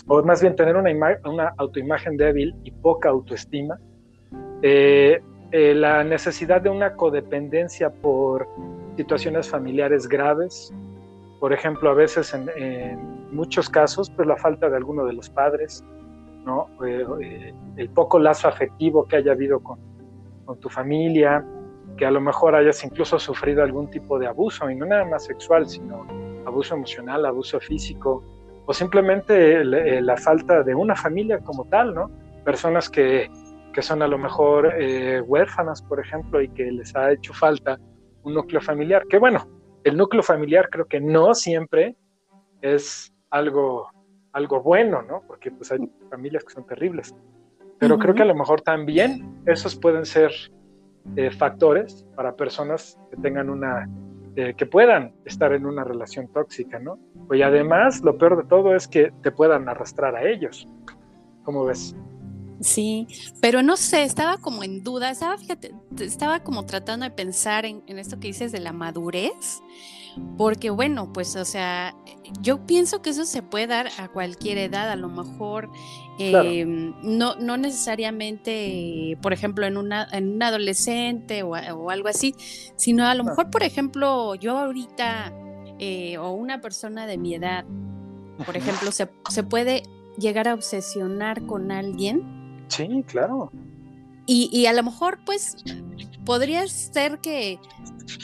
o 0.06 0.22
más 0.22 0.40
bien 0.40 0.56
tener 0.56 0.76
una, 0.76 0.90
una 1.24 1.52
autoimagen 1.58 2.16
débil 2.16 2.54
y 2.64 2.70
poca 2.70 3.08
autoestima, 3.08 3.78
eh, 4.62 5.20
eh, 5.52 5.74
la 5.74 6.02
necesidad 6.02 6.62
de 6.62 6.70
una 6.70 6.94
codependencia 6.94 7.90
por 7.90 8.48
situaciones 8.96 9.48
familiares 9.48 10.08
graves, 10.08 10.72
por 11.40 11.52
ejemplo, 11.52 11.90
a 11.90 11.94
veces 11.94 12.34
en, 12.34 13.12
muchos 13.32 13.68
casos, 13.68 14.10
pues 14.10 14.28
la 14.28 14.36
falta 14.36 14.68
de 14.68 14.76
alguno 14.76 15.04
de 15.06 15.14
los 15.14 15.30
padres, 15.30 15.82
¿no? 16.44 16.68
Eh, 16.86 17.54
el 17.76 17.90
poco 17.90 18.18
lazo 18.18 18.48
afectivo 18.48 19.06
que 19.06 19.16
haya 19.16 19.32
habido 19.32 19.60
con, 19.60 19.78
tu 20.60 20.68
familia, 20.68 21.44
que 21.96 22.04
a 22.04 22.10
lo 22.10 22.20
mejor 22.20 22.54
hayas 22.54 22.84
incluso 22.84 23.18
sufrido 23.18 23.62
algún 23.62 23.88
tipo 23.90 24.18
de 24.18 24.26
abuso, 24.26 24.68
y 24.68 24.74
no 24.74 24.84
nada 24.84 25.04
más 25.06 25.24
sexual, 25.24 25.66
sino 25.66 26.06
abuso 26.44 26.74
emocional, 26.74 27.24
abuso 27.24 27.58
físico, 27.60 28.22
o 28.66 28.72
simplemente 28.74 29.60
eh, 29.60 30.02
la 30.02 30.16
falta 30.16 30.62
de 30.62 30.74
una 30.74 30.94
familia 30.94 31.38
como 31.38 31.64
tal, 31.66 31.94
¿no? 31.94 32.10
Personas 32.44 32.90
que, 32.90 33.30
que 33.72 33.82
son 33.82 34.02
a 34.02 34.08
lo 34.08 34.18
mejor 34.18 34.74
eh, 34.78 35.20
huérfanas, 35.20 35.82
por 35.82 36.00
ejemplo, 36.00 36.40
y 36.40 36.48
que 36.48 36.70
les 36.70 36.94
ha 36.94 37.12
hecho 37.12 37.32
falta 37.32 37.78
un 38.22 38.34
núcleo 38.34 38.60
familiar. 38.60 39.06
Que 39.08 39.18
bueno, 39.18 39.48
el 39.84 39.96
núcleo 39.96 40.22
familiar 40.22 40.68
creo 40.70 40.86
que 40.86 41.00
no 41.00 41.34
siempre 41.34 41.96
es 42.60 43.12
algo, 43.30 43.88
algo 44.32 44.62
bueno, 44.62 45.02
¿no? 45.02 45.22
Porque 45.26 45.50
pues 45.50 45.70
hay 45.72 45.80
familias 46.10 46.44
que 46.44 46.52
son 46.52 46.66
terribles. 46.66 47.14
Pero 47.78 47.98
creo 47.98 48.14
que 48.14 48.22
a 48.22 48.26
lo 48.26 48.34
mejor 48.34 48.60
también 48.60 49.42
esos 49.46 49.74
pueden 49.74 50.06
ser 50.06 50.30
eh, 51.16 51.30
factores 51.30 52.06
para 52.14 52.36
personas 52.36 52.98
que 53.10 53.16
tengan 53.16 53.50
una 53.50 53.88
eh, 54.34 54.54
que 54.56 54.64
puedan 54.64 55.12
estar 55.26 55.52
en 55.52 55.66
una 55.66 55.84
relación 55.84 56.26
tóxica, 56.28 56.78
¿no? 56.78 56.98
Y 57.30 57.42
además, 57.42 58.00
lo 58.02 58.16
peor 58.16 58.42
de 58.42 58.48
todo 58.48 58.74
es 58.74 58.88
que 58.88 59.12
te 59.22 59.30
puedan 59.30 59.68
arrastrar 59.68 60.16
a 60.16 60.26
ellos. 60.26 60.66
¿Cómo 61.44 61.66
ves? 61.66 61.94
Sí, 62.60 63.08
pero 63.42 63.62
no 63.62 63.76
sé, 63.76 64.04
estaba 64.04 64.38
como 64.38 64.62
en 64.62 64.82
duda, 64.82 65.10
estaba, 65.10 65.36
fíjate, 65.36 65.74
estaba 66.00 66.40
como 66.40 66.64
tratando 66.64 67.04
de 67.04 67.10
pensar 67.10 67.66
en, 67.66 67.82
en 67.86 67.98
esto 67.98 68.20
que 68.20 68.28
dices 68.28 68.52
de 68.52 68.60
la 68.60 68.72
madurez, 68.72 69.60
porque 70.36 70.70
bueno, 70.70 71.12
pues 71.12 71.36
o 71.36 71.44
sea, 71.44 71.94
yo 72.40 72.66
pienso 72.66 73.02
que 73.02 73.10
eso 73.10 73.24
se 73.24 73.42
puede 73.42 73.66
dar 73.66 73.88
a 73.98 74.08
cualquier 74.08 74.58
edad, 74.58 74.90
a 74.90 74.96
lo 74.96 75.08
mejor 75.08 75.70
em, 76.18 76.94
no, 77.02 77.36
no 77.36 77.56
necesariamente, 77.56 79.18
por 79.22 79.32
ejemplo, 79.32 79.66
en, 79.66 79.76
una, 79.76 80.08
en 80.12 80.34
un 80.34 80.42
adolescente 80.42 81.42
o, 81.42 81.54
algo 81.54 82.08
así, 82.08 82.34
sino 82.76 83.06
a 83.06 83.14
lo 83.14 83.24
mejor, 83.24 83.50
por 83.50 83.62
ejemplo, 83.62 84.34
yo 84.34 84.58
ahorita 84.58 85.32
eh, 85.78 86.18
o 86.18 86.30
una 86.32 86.60
persona 86.60 87.06
de 87.06 87.18
mi 87.18 87.34
edad, 87.34 87.64
por 88.44 88.56
ejemplo, 88.56 88.92
se, 88.92 89.08
se 89.30 89.42
puede 89.42 89.82
llegar 90.18 90.48
a 90.48 90.54
obsesionar 90.54 91.46
con 91.46 91.70
alguien. 91.70 92.64
Sí, 92.68 93.04
claro. 93.06 93.50
Y, 94.26 94.48
y, 94.52 94.66
a 94.66 94.72
lo 94.72 94.82
mejor, 94.84 95.18
pues, 95.24 95.56
podría 96.24 96.66
ser 96.68 97.18
que 97.18 97.58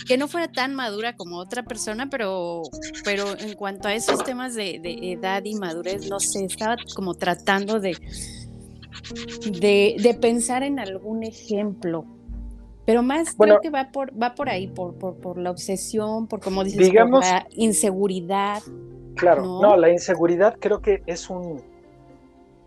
que 0.07 0.16
no 0.18 0.28
fuera 0.28 0.49
tan 0.49 0.74
madura 0.74 1.16
como 1.16 1.39
otra 1.39 1.62
persona, 1.62 2.09
pero, 2.11 2.62
pero 3.05 3.39
en 3.39 3.55
cuanto 3.55 3.89
a 3.89 3.95
esos 3.95 4.22
temas 4.24 4.55
de, 4.55 4.80
edad 4.84 5.45
y 5.45 5.55
madurez, 5.55 6.09
no 6.09 6.20
sé, 6.20 6.45
estaba 6.45 6.76
como 6.95 7.14
tratando 7.14 7.80
de, 7.80 7.97
de, 9.51 10.18
pensar 10.20 10.62
en 10.62 10.78
algún 10.78 11.22
ejemplo. 11.22 12.05
Pero 12.84 13.03
más 13.03 13.34
creo 13.34 13.61
que 13.61 13.68
va 13.68 13.91
por, 13.93 14.11
va 14.20 14.34
por 14.34 14.49
ahí, 14.49 14.66
por, 14.66 14.95
por, 14.95 15.36
la 15.36 15.51
obsesión, 15.51 16.26
por 16.26 16.41
como 16.41 16.64
dices, 16.64 16.91
por 16.91 17.20
la 17.20 17.47
inseguridad. 17.51 18.62
Claro, 19.14 19.43
¿no? 19.43 19.76
la 19.76 19.91
inseguridad 19.91 20.57
creo 20.59 20.80
que 20.80 21.03
es 21.07 21.28
un 21.28 21.61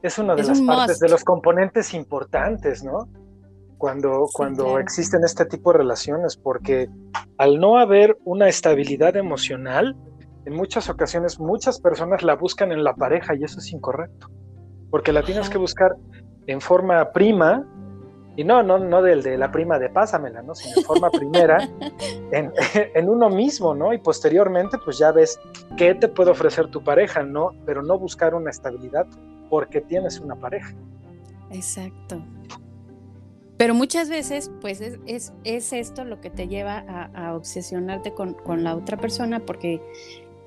es 0.03 0.17
una 0.17 0.35
de 0.35 0.43
las 0.43 0.61
partes, 0.61 0.99
de 0.99 1.09
los 1.09 1.23
componentes 1.23 1.93
importantes, 1.93 2.83
¿no? 2.83 3.07
Cuando, 3.81 4.27
cuando 4.31 4.77
existen 4.77 5.23
este 5.23 5.43
tipo 5.43 5.71
de 5.71 5.79
relaciones, 5.79 6.37
porque 6.37 6.87
al 7.39 7.59
no 7.59 7.79
haber 7.79 8.15
una 8.25 8.47
estabilidad 8.47 9.15
emocional, 9.15 9.97
en 10.45 10.53
muchas 10.53 10.87
ocasiones 10.87 11.39
muchas 11.39 11.81
personas 11.81 12.21
la 12.21 12.35
buscan 12.35 12.71
en 12.71 12.83
la 12.83 12.93
pareja 12.93 13.33
y 13.33 13.43
eso 13.43 13.57
es 13.57 13.73
incorrecto, 13.73 14.27
porque 14.91 15.11
la 15.11 15.23
tienes 15.23 15.49
que 15.49 15.57
buscar 15.57 15.95
en 16.45 16.61
forma 16.61 17.11
prima, 17.11 17.65
y 18.35 18.43
no, 18.43 18.61
no, 18.61 18.77
no 18.77 19.01
del 19.01 19.23
de 19.23 19.35
la 19.35 19.51
prima 19.51 19.79
de 19.79 19.89
pásamela, 19.89 20.43
¿no? 20.43 20.53
sino 20.53 20.77
en 20.77 20.83
forma 20.83 21.09
primera, 21.09 21.57
en, 22.31 22.53
en, 22.93 23.09
uno 23.09 23.31
mismo, 23.31 23.73
¿no? 23.73 23.93
Y 23.93 23.97
posteriormente, 23.97 24.77
pues 24.85 24.99
ya 24.99 25.11
ves 25.11 25.39
qué 25.75 25.95
te 25.95 26.07
puede 26.07 26.29
ofrecer 26.29 26.69
tu 26.69 26.83
pareja, 26.83 27.23
¿no? 27.23 27.55
Pero 27.65 27.81
no 27.81 27.97
buscar 27.97 28.35
una 28.35 28.51
estabilidad 28.51 29.07
porque 29.49 29.81
tienes 29.81 30.19
una 30.19 30.35
pareja. 30.35 30.71
Exacto. 31.49 32.21
Pero 33.61 33.75
muchas 33.75 34.09
veces, 34.09 34.49
pues 34.59 34.81
es, 34.81 35.33
es, 35.43 35.71
esto 35.71 36.03
lo 36.03 36.19
que 36.19 36.31
te 36.31 36.47
lleva 36.47 36.79
a, 37.13 37.35
obsesionarte 37.35 38.11
con, 38.11 38.35
la 38.63 38.75
otra 38.75 38.97
persona, 38.97 39.45
porque 39.45 39.79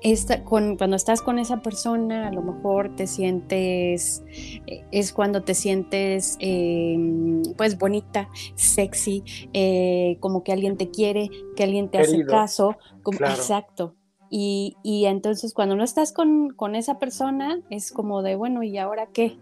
esta, 0.01 0.43
con, 0.43 0.75
cuando 0.75 0.97
estás 0.97 1.21
con 1.21 1.39
esa 1.39 1.61
persona, 1.61 2.27
a 2.27 2.33
lo 2.33 2.41
mejor 2.41 2.93
te 2.97 3.07
sientes, 3.07 4.21
eh, 4.67 4.83
es 4.91 5.13
cuando 5.13 5.43
te 5.43 5.53
sientes 5.53 6.35
em, 6.41 7.41
pues 7.55 7.77
bonita, 7.77 8.27
sexy, 8.55 9.23
eh, 9.53 10.17
como 10.19 10.43
que 10.43 10.51
alguien 10.51 10.75
te 10.75 10.91
quiere, 10.91 11.29
que 11.55 11.63
alguien 11.63 11.87
te 11.87 11.99
hace 11.99 12.25
caso, 12.25 12.75
como, 13.01 13.19
exacto. 13.19 13.95
Y, 14.29 14.75
y, 14.83 15.05
entonces 15.05 15.53
cuando 15.53 15.77
no 15.77 15.85
estás 15.85 16.11
con, 16.11 16.49
con 16.49 16.75
esa 16.75 16.99
persona, 16.99 17.61
es 17.69 17.93
como 17.93 18.23
de, 18.23 18.35
bueno, 18.35 18.61
¿y 18.61 18.77
ahora 18.77 19.07
qué? 19.13 19.37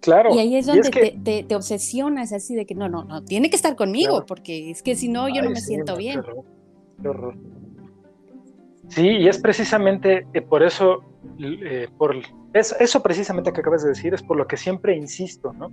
Claro. 0.00 0.34
Y 0.34 0.38
ahí 0.38 0.56
es 0.56 0.66
donde 0.66 0.90
te, 1.46 1.54
obsesionas 1.54 2.32
así 2.32 2.54
de 2.54 2.64
que 2.64 2.74
no, 2.74 2.88
no, 2.88 3.04
no, 3.04 3.22
tiene 3.22 3.50
que 3.50 3.56
estar 3.56 3.76
conmigo, 3.76 4.24
porque 4.26 4.70
es 4.70 4.82
que 4.82 4.94
si 4.94 5.08
no, 5.08 5.28
yo 5.28 5.42
no 5.42 5.50
me 5.50 5.60
siento 5.60 5.96
bien. 5.96 6.22
Qué 7.02 7.08
horror, 7.08 7.34
Sí, 8.90 9.06
y 9.06 9.28
es 9.28 9.38
precisamente 9.38 10.26
eh, 10.34 10.42
por 10.42 10.64
eso, 10.64 11.04
eh, 11.38 11.88
por 11.96 12.16
eso 12.52 13.02
precisamente 13.02 13.52
que 13.52 13.60
acabas 13.60 13.84
de 13.84 13.90
decir, 13.90 14.12
es 14.12 14.22
por 14.22 14.36
lo 14.36 14.48
que 14.48 14.56
siempre 14.56 14.96
insisto, 14.96 15.52
¿no? 15.52 15.70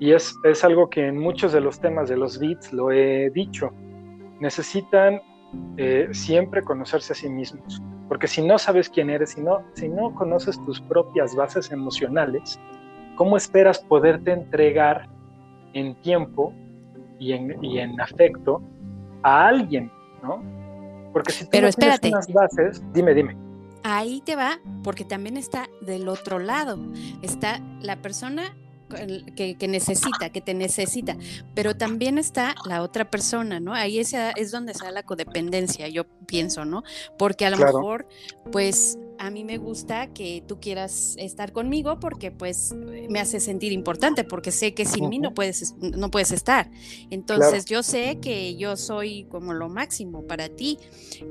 Y 0.00 0.12
es, 0.12 0.34
es 0.42 0.64
algo 0.64 0.90
que 0.90 1.06
en 1.06 1.18
muchos 1.18 1.52
de 1.52 1.60
los 1.60 1.80
temas 1.80 2.08
de 2.08 2.16
los 2.16 2.38
beats 2.40 2.72
lo 2.72 2.90
he 2.90 3.30
dicho. 3.30 3.70
Necesitan 4.40 5.20
eh, 5.76 6.08
siempre 6.10 6.62
conocerse 6.62 7.12
a 7.12 7.16
sí 7.16 7.28
mismos, 7.28 7.80
porque 8.08 8.26
si 8.26 8.42
no 8.42 8.58
sabes 8.58 8.88
quién 8.88 9.08
eres, 9.08 9.30
si 9.30 9.40
no, 9.40 9.62
si 9.74 9.88
no 9.88 10.12
conoces 10.16 10.60
tus 10.64 10.80
propias 10.80 11.36
bases 11.36 11.70
emocionales, 11.70 12.58
¿cómo 13.18 13.36
esperas 13.36 13.80
poderte 13.80 14.30
entregar 14.30 15.08
en 15.72 16.00
tiempo 16.02 16.54
y 17.18 17.32
en, 17.32 17.62
y 17.62 17.80
en 17.80 18.00
afecto 18.00 18.62
a 19.24 19.48
alguien, 19.48 19.90
¿no? 20.22 20.40
Porque 21.12 21.32
si 21.32 21.44
tú 21.44 21.50
Pero 21.50 21.62
no 21.64 21.68
espérate. 21.68 22.08
unas 22.08 22.32
bases, 22.32 22.80
dime, 22.94 23.12
dime. 23.14 23.36
Ahí 23.82 24.22
te 24.24 24.36
va, 24.36 24.60
porque 24.84 25.04
también 25.04 25.36
está 25.36 25.68
del 25.80 26.08
otro 26.08 26.38
lado. 26.38 26.78
Está 27.20 27.60
la 27.80 27.96
persona 27.96 28.56
que, 29.34 29.68
necesita, 29.68 30.30
que 30.30 30.40
te 30.40 30.54
necesita, 30.54 31.16
pero 31.54 31.76
también 31.76 32.18
está 32.18 32.54
la 32.66 32.82
otra 32.82 33.10
persona, 33.10 33.58
¿no? 33.58 33.74
Ahí 33.74 33.98
es, 33.98 34.14
es 34.14 34.50
donde 34.52 34.72
está 34.72 34.90
la 34.92 35.02
codependencia, 35.02 35.88
yo 35.88 36.04
pienso, 36.26 36.64
¿no? 36.64 36.84
Porque 37.18 37.46
a 37.46 37.50
lo 37.50 37.58
mejor, 37.58 38.06
pues 38.52 38.96
a 39.18 39.30
mí 39.30 39.44
me 39.44 39.58
gusta 39.58 40.08
que 40.12 40.42
tú 40.46 40.60
quieras 40.60 41.14
estar 41.18 41.52
conmigo 41.52 41.98
porque 42.00 42.30
pues 42.30 42.74
me 43.08 43.20
hace 43.20 43.40
sentir 43.40 43.72
importante, 43.72 44.24
porque 44.24 44.52
sé 44.52 44.74
que 44.74 44.84
sin 44.84 45.08
mí 45.08 45.18
no 45.18 45.34
puedes, 45.34 45.74
no 45.78 46.10
puedes 46.10 46.30
estar. 46.32 46.70
Entonces 47.10 47.64
yo 47.64 47.82
sé 47.82 48.18
que 48.20 48.56
yo 48.56 48.76
soy 48.76 49.24
como 49.24 49.54
lo 49.54 49.68
máximo 49.68 50.26
para 50.26 50.48
ti 50.48 50.78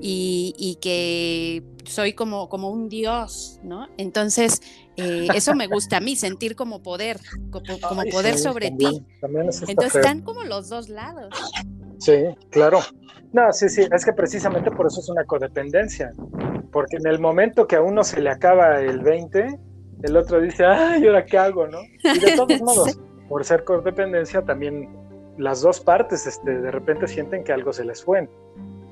y, 0.01 0.77
que 0.81 1.63
soy 1.85 2.13
como, 2.13 2.49
como 2.49 2.69
un 2.69 2.89
dios, 2.89 3.59
¿no? 3.63 3.87
Entonces 3.97 4.61
eh, 4.97 5.27
eso 5.33 5.55
me 5.55 5.67
gusta 5.67 5.97
a 5.97 5.99
mí, 6.01 6.15
sentir 6.15 6.55
como 6.55 6.81
poder, 6.81 7.19
como, 7.51 8.03
poder 8.11 8.37
sobre 8.37 8.71
ti. 8.71 9.03
Entonces 9.67 9.95
están 9.95 10.21
como 10.21 10.43
los 10.43 10.69
dos 10.69 10.89
lados. 10.89 11.29
Sí, 11.99 12.25
claro. 12.49 12.79
No, 13.33 13.51
sí, 13.51 13.69
sí, 13.69 13.85
es 13.91 14.05
que 14.05 14.13
precisamente 14.13 14.71
por 14.71 14.87
eso 14.87 14.99
es 14.99 15.09
una 15.09 15.23
codependencia. 15.25 16.11
Porque 16.71 16.97
en 16.97 17.07
el 17.07 17.19
momento 17.19 17.67
que 17.67 17.75
a 17.75 17.81
uno 17.81 18.03
se 18.03 18.21
le 18.21 18.29
acaba 18.29 18.79
el 18.79 18.99
20, 18.99 19.59
el 20.03 20.17
otro 20.17 20.39
dice, 20.41 20.65
ay, 20.65 21.05
¿ahora 21.07 21.25
qué 21.25 21.37
hago? 21.37 21.67
¿no? 21.67 21.79
Y 22.03 22.19
de 22.19 22.35
todos 22.35 22.61
modos, 22.61 22.99
por 23.27 23.43
ser 23.43 23.63
codependencia, 23.63 24.41
también 24.41 24.89
las 25.37 25.61
dos 25.61 25.79
partes 25.79 26.25
este, 26.25 26.59
de 26.59 26.71
repente 26.71 27.07
sienten 27.07 27.43
que 27.43 27.53
algo 27.53 27.73
se 27.73 27.85
les 27.85 28.03
fue. 28.03 28.27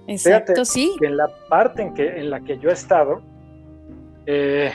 Exacto, 0.08 0.66
sí. 0.66 0.96
Que 1.00 1.08
en 1.08 1.18
la 1.18 1.28
parte 1.50 1.82
en, 1.82 1.94
que, 1.94 2.20
en 2.20 2.30
la 2.30 2.42
que 2.42 2.58
yo 2.60 2.70
he 2.70 2.74
estado, 2.74 3.22
eh, 4.26 4.72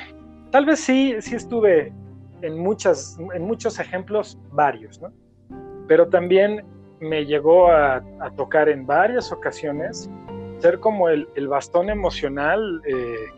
tal 0.50 0.66
vez 0.66 0.80
sí, 0.80 1.14
sí 1.20 1.36
estuve 1.36 1.92
en, 2.42 2.58
muchas, 2.58 3.18
en 3.34 3.42
muchos 3.42 3.78
ejemplos, 3.78 4.38
varios, 4.52 5.00
¿no? 5.00 5.12
Pero 5.86 6.08
también 6.08 6.64
me 7.01 7.24
llegó 7.24 7.70
a, 7.70 8.03
tocar 8.36 8.68
en 8.68 8.86
varias 8.86 9.32
ocasiones 9.32 10.11
ser 10.59 10.78
como 10.78 11.09
el, 11.09 11.48
bastón 11.48 11.88
emocional 11.88 12.82
eh, 12.86 13.28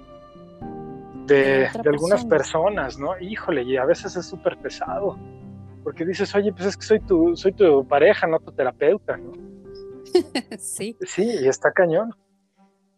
de, 1.27 1.69
algunas 1.87 2.25
personas, 2.25 2.99
¿no? 2.99 3.19
Híjole, 3.21 3.63
y 3.63 3.77
a 3.77 3.85
veces 3.85 4.17
es 4.17 4.27
súper 4.27 4.59
pesado, 4.59 5.17
porque 5.85 6.05
dices, 6.05 6.35
oye, 6.35 6.53
pues 6.53 6.67
es 6.67 6.77
que 6.77 6.85
soy 6.85 7.01
tu, 7.01 7.37
soy 7.37 7.53
tu 7.53 7.87
pareja, 7.87 8.27
no 8.27 8.41
tu 8.41 8.51
terapeuta, 8.53 9.17
¿no? 9.17 9.33
sí. 10.59 10.97
Sí, 11.01 11.25
y 11.43 11.49
está 11.49 11.71
cañón. 11.73 12.13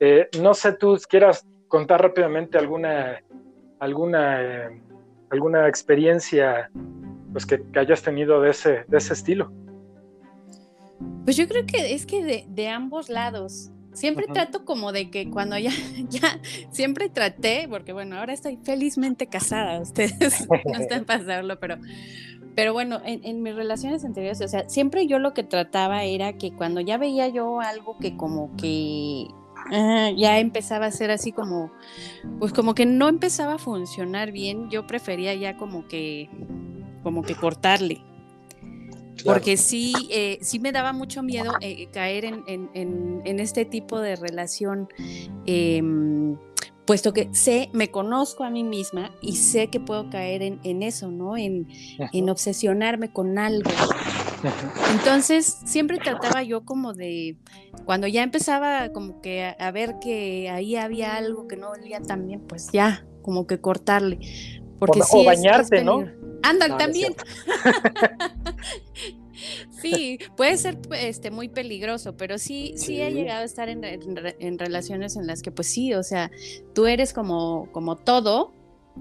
Eh, 0.00 0.28
no 0.40 0.54
sé, 0.54 0.72
tú 0.72 0.98
quieras 1.08 1.46
contar 1.68 2.00
rápidamente 2.00 2.56
alguna, 2.56 3.22
alguna, 3.78 4.42
eh, 4.42 4.82
alguna 5.30 5.68
experiencia 5.68 6.70
pues, 7.32 7.44
que, 7.44 7.62
que 7.70 7.78
hayas 7.78 8.02
tenido 8.02 8.40
de 8.40 8.50
ese, 8.50 8.84
de 8.88 8.98
ese 8.98 9.12
estilo. 9.12 9.52
Pues 11.24 11.36
yo 11.36 11.48
creo 11.48 11.66
que 11.66 11.94
es 11.94 12.06
que 12.06 12.46
de, 12.46 12.68
ambos 12.68 13.08
lados. 13.08 13.70
Siempre 13.92 14.26
trato 14.26 14.64
como 14.64 14.90
de 14.90 15.08
que 15.08 15.30
cuando 15.30 15.56
ya, 15.56 15.70
ya, 16.08 16.40
siempre 16.70 17.08
traté, 17.08 17.66
porque 17.68 17.92
bueno, 17.92 18.18
ahora 18.18 18.32
estoy 18.32 18.58
felizmente 18.62 19.28
casada, 19.28 19.80
ustedes 19.82 20.48
no 20.48 20.78
están 20.78 21.04
pasarlo, 21.06 21.60
pero, 21.60 21.76
pero 22.56 22.72
bueno, 22.72 23.00
en, 23.04 23.42
mis 23.42 23.54
relaciones 23.54 24.04
anteriores, 24.04 24.40
o 24.40 24.48
sea, 24.48 24.68
siempre 24.68 25.06
yo 25.06 25.20
lo 25.20 25.32
que 25.32 25.44
trataba 25.44 26.02
era 26.02 26.32
que 26.32 26.52
cuando 26.52 26.80
ya 26.80 26.98
veía 26.98 27.28
yo 27.28 27.60
algo 27.60 27.96
que 27.98 28.16
como 28.16 28.56
que 28.56 29.28
ah, 29.70 30.10
ya 30.16 30.40
empezaba 30.40 30.86
a 30.86 30.90
ser 30.90 31.12
así 31.12 31.30
como, 31.30 31.70
pues 32.40 32.52
como 32.52 32.74
que 32.74 32.86
no 32.86 33.08
empezaba 33.08 33.54
a 33.54 33.58
funcionar 33.58 34.32
bien, 34.32 34.70
yo 34.70 34.88
prefería 34.88 35.34
ya 35.34 35.56
como 35.56 35.86
que, 35.86 36.28
como 37.04 37.22
que 37.22 37.36
cortarle. 37.36 38.02
Porque 39.24 39.56
sí, 39.56 39.92
eh, 40.10 40.38
sí 40.42 40.58
me 40.58 40.72
daba 40.72 40.92
mucho 40.92 41.22
miedo 41.22 41.52
eh, 41.60 41.88
caer 41.92 42.24
en, 42.24 43.40
este 43.40 43.64
tipo 43.64 44.00
de 44.00 44.16
relación, 44.16 44.88
em, 45.46 46.36
puesto 46.84 47.12
que 47.12 47.28
sé, 47.32 47.70
me 47.72 47.90
conozco 47.90 48.44
a 48.44 48.50
mí 48.50 48.64
misma 48.64 49.12
y 49.20 49.36
sé 49.36 49.68
que 49.68 49.80
puedo 49.80 50.10
caer 50.10 50.42
en, 50.42 50.82
eso, 50.82 51.10
¿no? 51.10 51.36
En, 51.36 51.68
obsesionarme 52.28 53.12
con 53.12 53.38
algo. 53.38 53.70
Entonces, 54.92 55.58
siempre 55.64 55.98
trataba 55.98 56.42
yo 56.42 56.64
como 56.64 56.92
de, 56.92 57.36
cuando 57.86 58.06
ya 58.06 58.22
empezaba 58.22 58.90
como 58.90 59.22
que 59.22 59.54
a, 59.58 59.70
ver 59.70 59.98
que 60.00 60.50
ahí 60.50 60.76
había 60.76 61.16
algo 61.16 61.48
que 61.48 61.56
no 61.56 61.70
olía 61.70 62.00
tan 62.00 62.26
bien, 62.26 62.40
pues 62.40 62.70
ya, 62.72 63.06
como 63.22 63.46
que 63.46 63.60
cortarle. 63.60 64.18
Porque 64.78 65.00
o, 65.10 65.24
bañarte, 65.24 65.82
¿no? 65.82 66.04
Andan 66.44 66.78
también. 66.78 67.14
sí, 69.82 70.18
puede 70.36 70.56
ser 70.56 70.78
este, 70.92 71.30
muy 71.30 71.48
peligroso, 71.48 72.16
pero 72.16 72.38
sí, 72.38 72.74
sí, 72.76 73.00
he 73.00 73.12
llegado 73.12 73.42
a 73.42 73.44
estar 73.44 73.68
en, 73.68 74.58
relaciones 74.58 75.16
en 75.16 75.26
las 75.26 75.42
que, 75.42 75.50
pues 75.50 75.68
sí, 75.68 75.94
o 75.94 76.02
sea, 76.02 76.30
tú 76.74 76.86
eres 76.86 77.12
como, 77.12 77.70
como 77.72 77.96
todo. 77.96 78.52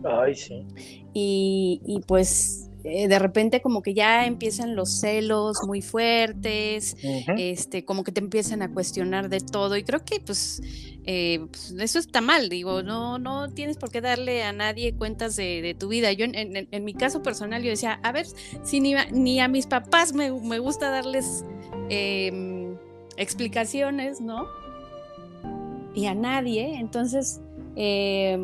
Ay, 0.03 0.35
sí. 0.35 0.65
Y, 1.13 1.81
y 1.85 1.99
pues 2.07 2.71
eh, 2.83 3.07
de 3.07 3.17
repente 3.17 3.61
como 3.61 3.81
que 3.81 3.93
ya 3.93 4.25
empiezan 4.25 4.75
los 4.75 4.99
celos 4.99 5.57
muy 5.65 5.81
fuertes, 5.81 6.97
este, 7.37 7.85
como 7.85 8.03
que 8.03 8.11
te 8.11 8.19
empiezan 8.19 8.61
a 8.61 8.73
cuestionar 8.73 9.29
de 9.29 9.39
todo 9.39 9.77
y 9.77 9.83
creo 9.83 10.03
que 10.03 10.19
pues, 10.19 10.61
eh, 11.05 11.45
pues, 11.49 11.73
eso 11.79 11.99
está 11.99 12.19
mal, 12.19 12.49
digo, 12.49 12.83
no, 12.83 13.19
no 13.19 13.49
tienes 13.53 13.77
por 13.77 13.89
qué 13.89 14.01
darle 14.01 14.43
a 14.43 14.51
nadie 14.51 14.95
cuentas 14.95 15.37
de, 15.37 15.75
tu 15.79 15.87
vida. 15.87 16.11
Yo 16.11 16.25
en, 16.25 16.83
mi 16.83 16.93
caso 16.93 17.23
personal 17.23 17.63
yo 17.63 17.69
decía, 17.69 17.99
a 18.03 18.11
ver, 18.11 18.25
si 18.63 18.81
ni, 18.81 19.39
a 19.39 19.47
mis 19.47 19.65
papás 19.65 20.13
me, 20.13 20.29
gusta 20.29 20.89
darles 20.89 21.45
em, 21.89 22.75
explicaciones, 23.15 24.19
¿no? 24.19 24.45
Y 25.95 26.07
a 26.07 26.15
nadie, 26.15 26.79
entonces... 26.79 27.39
Eh, 27.75 28.37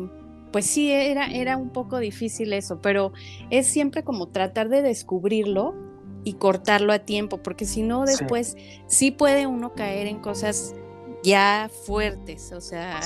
pues 0.52 0.66
sí, 0.66 0.90
era, 0.90 1.26
era 1.26 1.56
un 1.56 1.70
poco 1.70 1.98
difícil 1.98 2.52
eso, 2.52 2.80
pero 2.80 3.12
es 3.50 3.66
siempre 3.66 4.02
como 4.02 4.28
tratar 4.28 4.68
de 4.68 4.82
descubrirlo 4.82 5.74
y 6.24 6.34
cortarlo 6.34 6.92
a 6.92 7.00
tiempo, 7.00 7.38
porque 7.38 7.64
si 7.64 7.82
no 7.82 8.04
después 8.04 8.56
sí. 8.86 9.10
puede 9.10 9.46
uno 9.46 9.74
caer 9.74 10.06
en 10.06 10.20
cosas 10.20 10.74
ya 11.22 11.70
fuertes, 11.86 12.52
o 12.52 12.60
sea, 12.60 13.00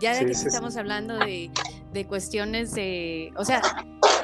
ya 0.00 0.14
de 0.14 0.26
que 0.26 0.32
estamos 0.32 0.76
hablando 0.76 1.16
de, 1.18 1.50
cuestiones 2.06 2.74
de, 2.74 3.32
o 3.36 3.44
sea, 3.44 3.62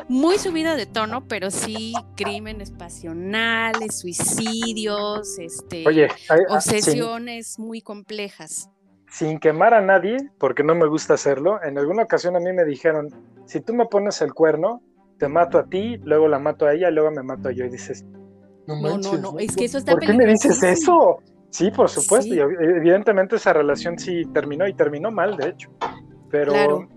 muy 0.08 0.38
subido 0.38 0.76
de 0.76 0.86
tono, 0.86 1.26
pero 1.26 1.50
sí 1.50 1.94
crímenes 2.16 2.70
pasionales, 2.70 4.00
suicidios, 4.00 5.38
este, 5.38 5.84
ah, 6.28 6.36
obsesiones 6.50 7.58
muy 7.58 7.80
complejas 7.80 8.68
sin 9.10 9.38
quemar 9.38 9.74
a 9.74 9.80
nadie, 9.80 10.16
porque 10.38 10.62
no 10.62 10.74
me 10.74 10.86
gusta 10.86 11.14
hacerlo, 11.14 11.62
en 11.62 11.76
alguna 11.78 12.04
ocasión 12.04 12.36
a 12.36 12.40
mí 12.40 12.52
me 12.52 12.64
dijeron, 12.64 13.08
si 13.44 13.60
tú 13.60 13.74
me 13.74 13.86
pones 13.86 14.22
el 14.22 14.32
cuerno, 14.32 14.82
te 15.18 15.28
mato 15.28 15.58
a 15.58 15.66
ti, 15.66 15.98
luego 16.04 16.28
la 16.28 16.38
mato 16.38 16.66
a 16.66 16.72
ella, 16.72 16.90
luego 16.90 17.10
me 17.10 17.22
mato 17.22 17.50
yo. 17.50 17.64
Y 17.64 17.70
dices, 17.70 18.04
no, 18.66 18.98
no, 18.98 19.16
no, 19.18 19.38
es 19.38 19.56
que 19.56 19.64
eso 19.64 19.78
está 19.78 19.92
¿Por 19.92 20.00
qué 20.00 20.12
me 20.14 20.26
dices 20.26 20.62
eso? 20.62 21.18
Sí, 21.50 21.72
por 21.72 21.88
supuesto, 21.88 22.32
y 22.32 22.38
evidentemente 22.38 23.34
esa 23.36 23.52
relación 23.52 23.98
sí 23.98 24.22
terminó, 24.32 24.68
y 24.68 24.74
terminó 24.74 25.10
mal, 25.10 25.36
de 25.36 25.48
hecho. 25.48 25.68
Pero, 26.30 26.88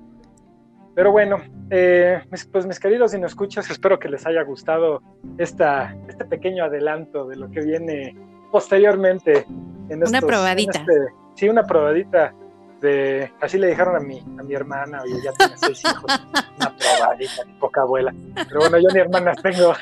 pero 0.94 1.12
bueno, 1.12 1.38
eh, 1.72 2.22
pues 2.52 2.68
mis 2.68 2.80
queridos 2.80 3.12
si 3.12 3.20
no 3.20 3.26
escuchas, 3.26 3.72
espero 3.72 3.98
que 3.98 4.08
les 4.08 4.28
haya 4.28 4.44
gustado 4.44 5.02
esta, 5.40 5.98
este 6.08 6.26
pequeño 6.26 6.66
adelanto 6.66 7.28
de 7.28 7.38
lo 7.38 7.50
que 7.50 7.62
viene 7.62 8.16
posteriormente. 8.52 9.48
En 9.90 10.08
Una 10.08 10.22
probadita. 10.22 10.80
Este 10.80 11.23
sí, 11.36 11.50
una 11.50 11.64
probadita 11.64 12.34
de, 12.82 13.32
así 13.42 13.58
le 13.58 13.68
dijeron 13.68 13.96
a 13.96 14.00
mi, 14.00 14.20
a 14.20 14.44
mi 14.44 14.54
hermana, 14.54 15.02
oye, 15.04 15.16
ya 15.24 15.32
tiene 15.34 15.54
seis 15.58 15.82
hijos, 15.86 16.04
una 16.58 16.76
probadita, 16.76 17.44
poca 17.60 17.82
abuela. 17.82 18.14
Pero 18.48 18.60
bueno, 18.60 18.78
yo 18.78 18.90
ni 18.94 19.00
hermanas 19.00 19.42
tengo. 19.42 19.74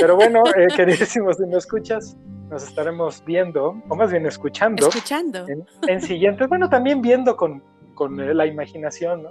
Pero 0.00 0.16
bueno, 0.16 0.42
eh, 0.56 0.68
queridísimos, 0.74 1.36
si 1.36 1.46
me 1.46 1.58
escuchas, 1.58 2.16
nos 2.50 2.64
estaremos 2.64 3.22
viendo, 3.24 3.76
o 3.88 3.96
más 3.96 4.10
bien 4.10 4.26
escuchando. 4.26 4.88
Escuchando. 4.88 5.46
En, 5.86 6.00
siguientes, 6.00 6.48
bueno, 6.48 6.68
también 6.68 7.00
viendo 7.00 7.36
con, 7.36 7.62
con 7.94 8.36
la 8.36 8.46
imaginación, 8.46 9.22
¿no? 9.24 9.30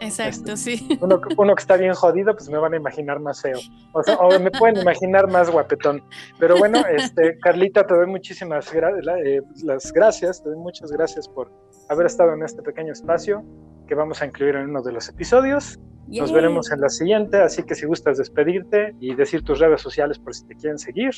Exacto, 0.00 0.52
este, 0.52 0.56
sí. 0.56 0.98
Uno, 1.00 1.20
uno, 1.36 1.54
que 1.54 1.60
está 1.60 1.76
bien 1.76 1.94
jodido, 1.94 2.34
pues 2.34 2.48
me 2.48 2.58
van 2.58 2.74
a 2.74 2.76
imaginar 2.76 3.20
más 3.20 3.42
feo. 3.42 3.58
O, 3.92 4.02
sea, 4.02 4.16
o 4.16 4.38
me 4.38 4.50
pueden 4.50 4.80
imaginar 4.80 5.28
más 5.28 5.50
guapetón. 5.50 6.02
Pero 6.38 6.56
bueno, 6.56 6.82
este, 6.86 7.38
Carlita, 7.38 7.86
te 7.86 7.94
doy 7.94 8.06
muchísimas 8.06 8.72
eh, 8.72 9.40
las 9.64 9.92
gracias, 9.92 10.42
te 10.42 10.50
doy 10.50 10.58
muchas 10.58 10.92
gracias 10.92 11.28
por 11.28 11.50
haber 11.88 12.06
estado 12.06 12.34
en 12.34 12.42
este 12.42 12.62
pequeño 12.62 12.92
espacio 12.92 13.44
que 13.86 13.94
vamos 13.94 14.22
a 14.22 14.26
incluir 14.26 14.54
en 14.56 14.70
uno 14.70 14.82
de 14.82 14.92
los 14.92 15.08
episodios. 15.08 15.78
Nos 16.06 16.32
veremos 16.32 16.70
en 16.70 16.80
la 16.80 16.88
siguiente, 16.88 17.38
así 17.38 17.62
que 17.64 17.74
si 17.74 17.84
gustas 17.84 18.16
despedirte 18.16 18.94
y 18.98 19.14
decir 19.14 19.42
tus 19.42 19.58
redes 19.58 19.82
sociales 19.82 20.18
por 20.18 20.34
si 20.34 20.46
te 20.46 20.54
quieren 20.54 20.78
seguir. 20.78 21.12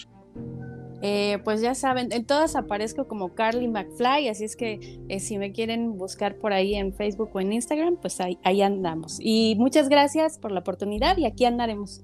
Eh, 1.03 1.39
pues 1.45 1.63
ya 1.63 1.75
saben, 1.75 2.13
en 2.13 2.27
todas 2.27 2.57
aparezco 2.57 3.09
como 3.09 3.35
Carly 3.35 3.69
McFly, 3.69 4.29
así 4.29 4.45
es 4.45 4.55
que 4.55 5.01
eh, 5.09 5.21
si 5.21 5.39
me 5.39 5.53
quieren 5.53 5.97
buscar 5.97 6.37
por 6.37 6.53
ahí 6.53 6.75
en 6.75 6.93
Facebook 6.93 7.31
o 7.33 7.41
en 7.41 7.53
Instagram, 7.53 7.97
pues 7.97 8.21
ahí, 8.21 8.39
ahí 8.45 8.61
andamos. 8.61 9.19
Y 9.21 9.57
muchas 9.59 9.89
gracias 9.89 10.39
por 10.39 10.53
la 10.53 10.61
oportunidad 10.61 11.17
y 11.17 11.25
aquí 11.25 11.47
andaremos. 11.47 12.03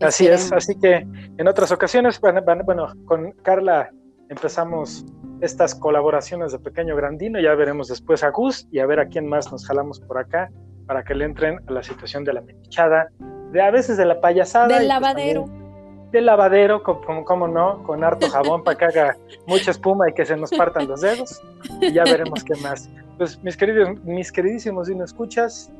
Así 0.00 0.28
es, 0.28 0.52
así 0.52 0.76
que 0.78 1.04
en 1.38 1.48
otras 1.48 1.72
ocasiones, 1.72 2.20
bueno, 2.20 2.86
con 3.06 3.32
Carla 3.42 3.90
empezamos 4.28 5.04
estas 5.40 5.74
colaboraciones 5.74 6.52
de 6.52 6.60
Pequeño 6.60 6.94
Grandino, 6.94 7.40
ya 7.40 7.54
veremos 7.54 7.88
después 7.88 8.22
a 8.22 8.30
Gus 8.30 8.68
y 8.70 8.78
a 8.78 8.86
ver 8.86 9.00
a 9.00 9.08
quién 9.08 9.26
más 9.26 9.50
nos 9.50 9.66
jalamos 9.66 9.98
por 9.98 10.18
acá 10.18 10.50
para 10.86 11.02
que 11.02 11.14
le 11.14 11.24
entren 11.24 11.58
a 11.66 11.72
la 11.72 11.82
situación 11.82 12.22
de 12.22 12.34
la 12.34 12.42
metichada, 12.42 13.08
de 13.52 13.60
a 13.60 13.70
veces 13.72 13.96
de 13.96 14.04
la 14.04 14.20
payasada. 14.20 14.68
Del 14.68 14.76
pues 14.78 14.88
lavadero 14.88 15.67
de 16.10 16.20
lavadero, 16.20 16.82
como, 16.82 17.24
como 17.24 17.48
no, 17.48 17.82
con 17.84 18.02
harto 18.02 18.28
jabón 18.28 18.64
para 18.64 18.78
que 18.78 18.84
haga 18.86 19.16
mucha 19.46 19.70
espuma 19.70 20.08
y 20.08 20.14
que 20.14 20.24
se 20.24 20.36
nos 20.36 20.50
partan 20.50 20.88
los 20.88 21.00
dedos. 21.00 21.40
Y 21.80 21.92
ya 21.92 22.04
veremos 22.04 22.42
qué 22.44 22.54
más. 22.62 22.88
Pues 23.18 23.42
mis 23.42 23.56
queridos, 23.56 23.98
mis 24.04 24.30
queridísimos 24.30 24.86
si 24.86 24.94
no 24.94 25.04
escuchas, 25.04 25.70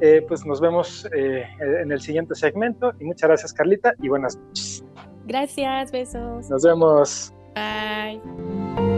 eh, 0.00 0.24
pues 0.26 0.44
nos 0.44 0.60
vemos 0.60 1.08
eh, 1.14 1.46
en 1.60 1.92
el 1.92 2.00
siguiente 2.00 2.34
segmento. 2.34 2.92
Y 3.00 3.04
muchas 3.04 3.28
gracias, 3.28 3.52
Carlita, 3.52 3.94
y 4.02 4.08
buenas 4.08 4.36
noches. 4.36 4.84
Gracias, 5.26 5.92
besos. 5.92 6.48
Nos 6.50 6.62
vemos. 6.62 7.32
Bye. 7.54 8.97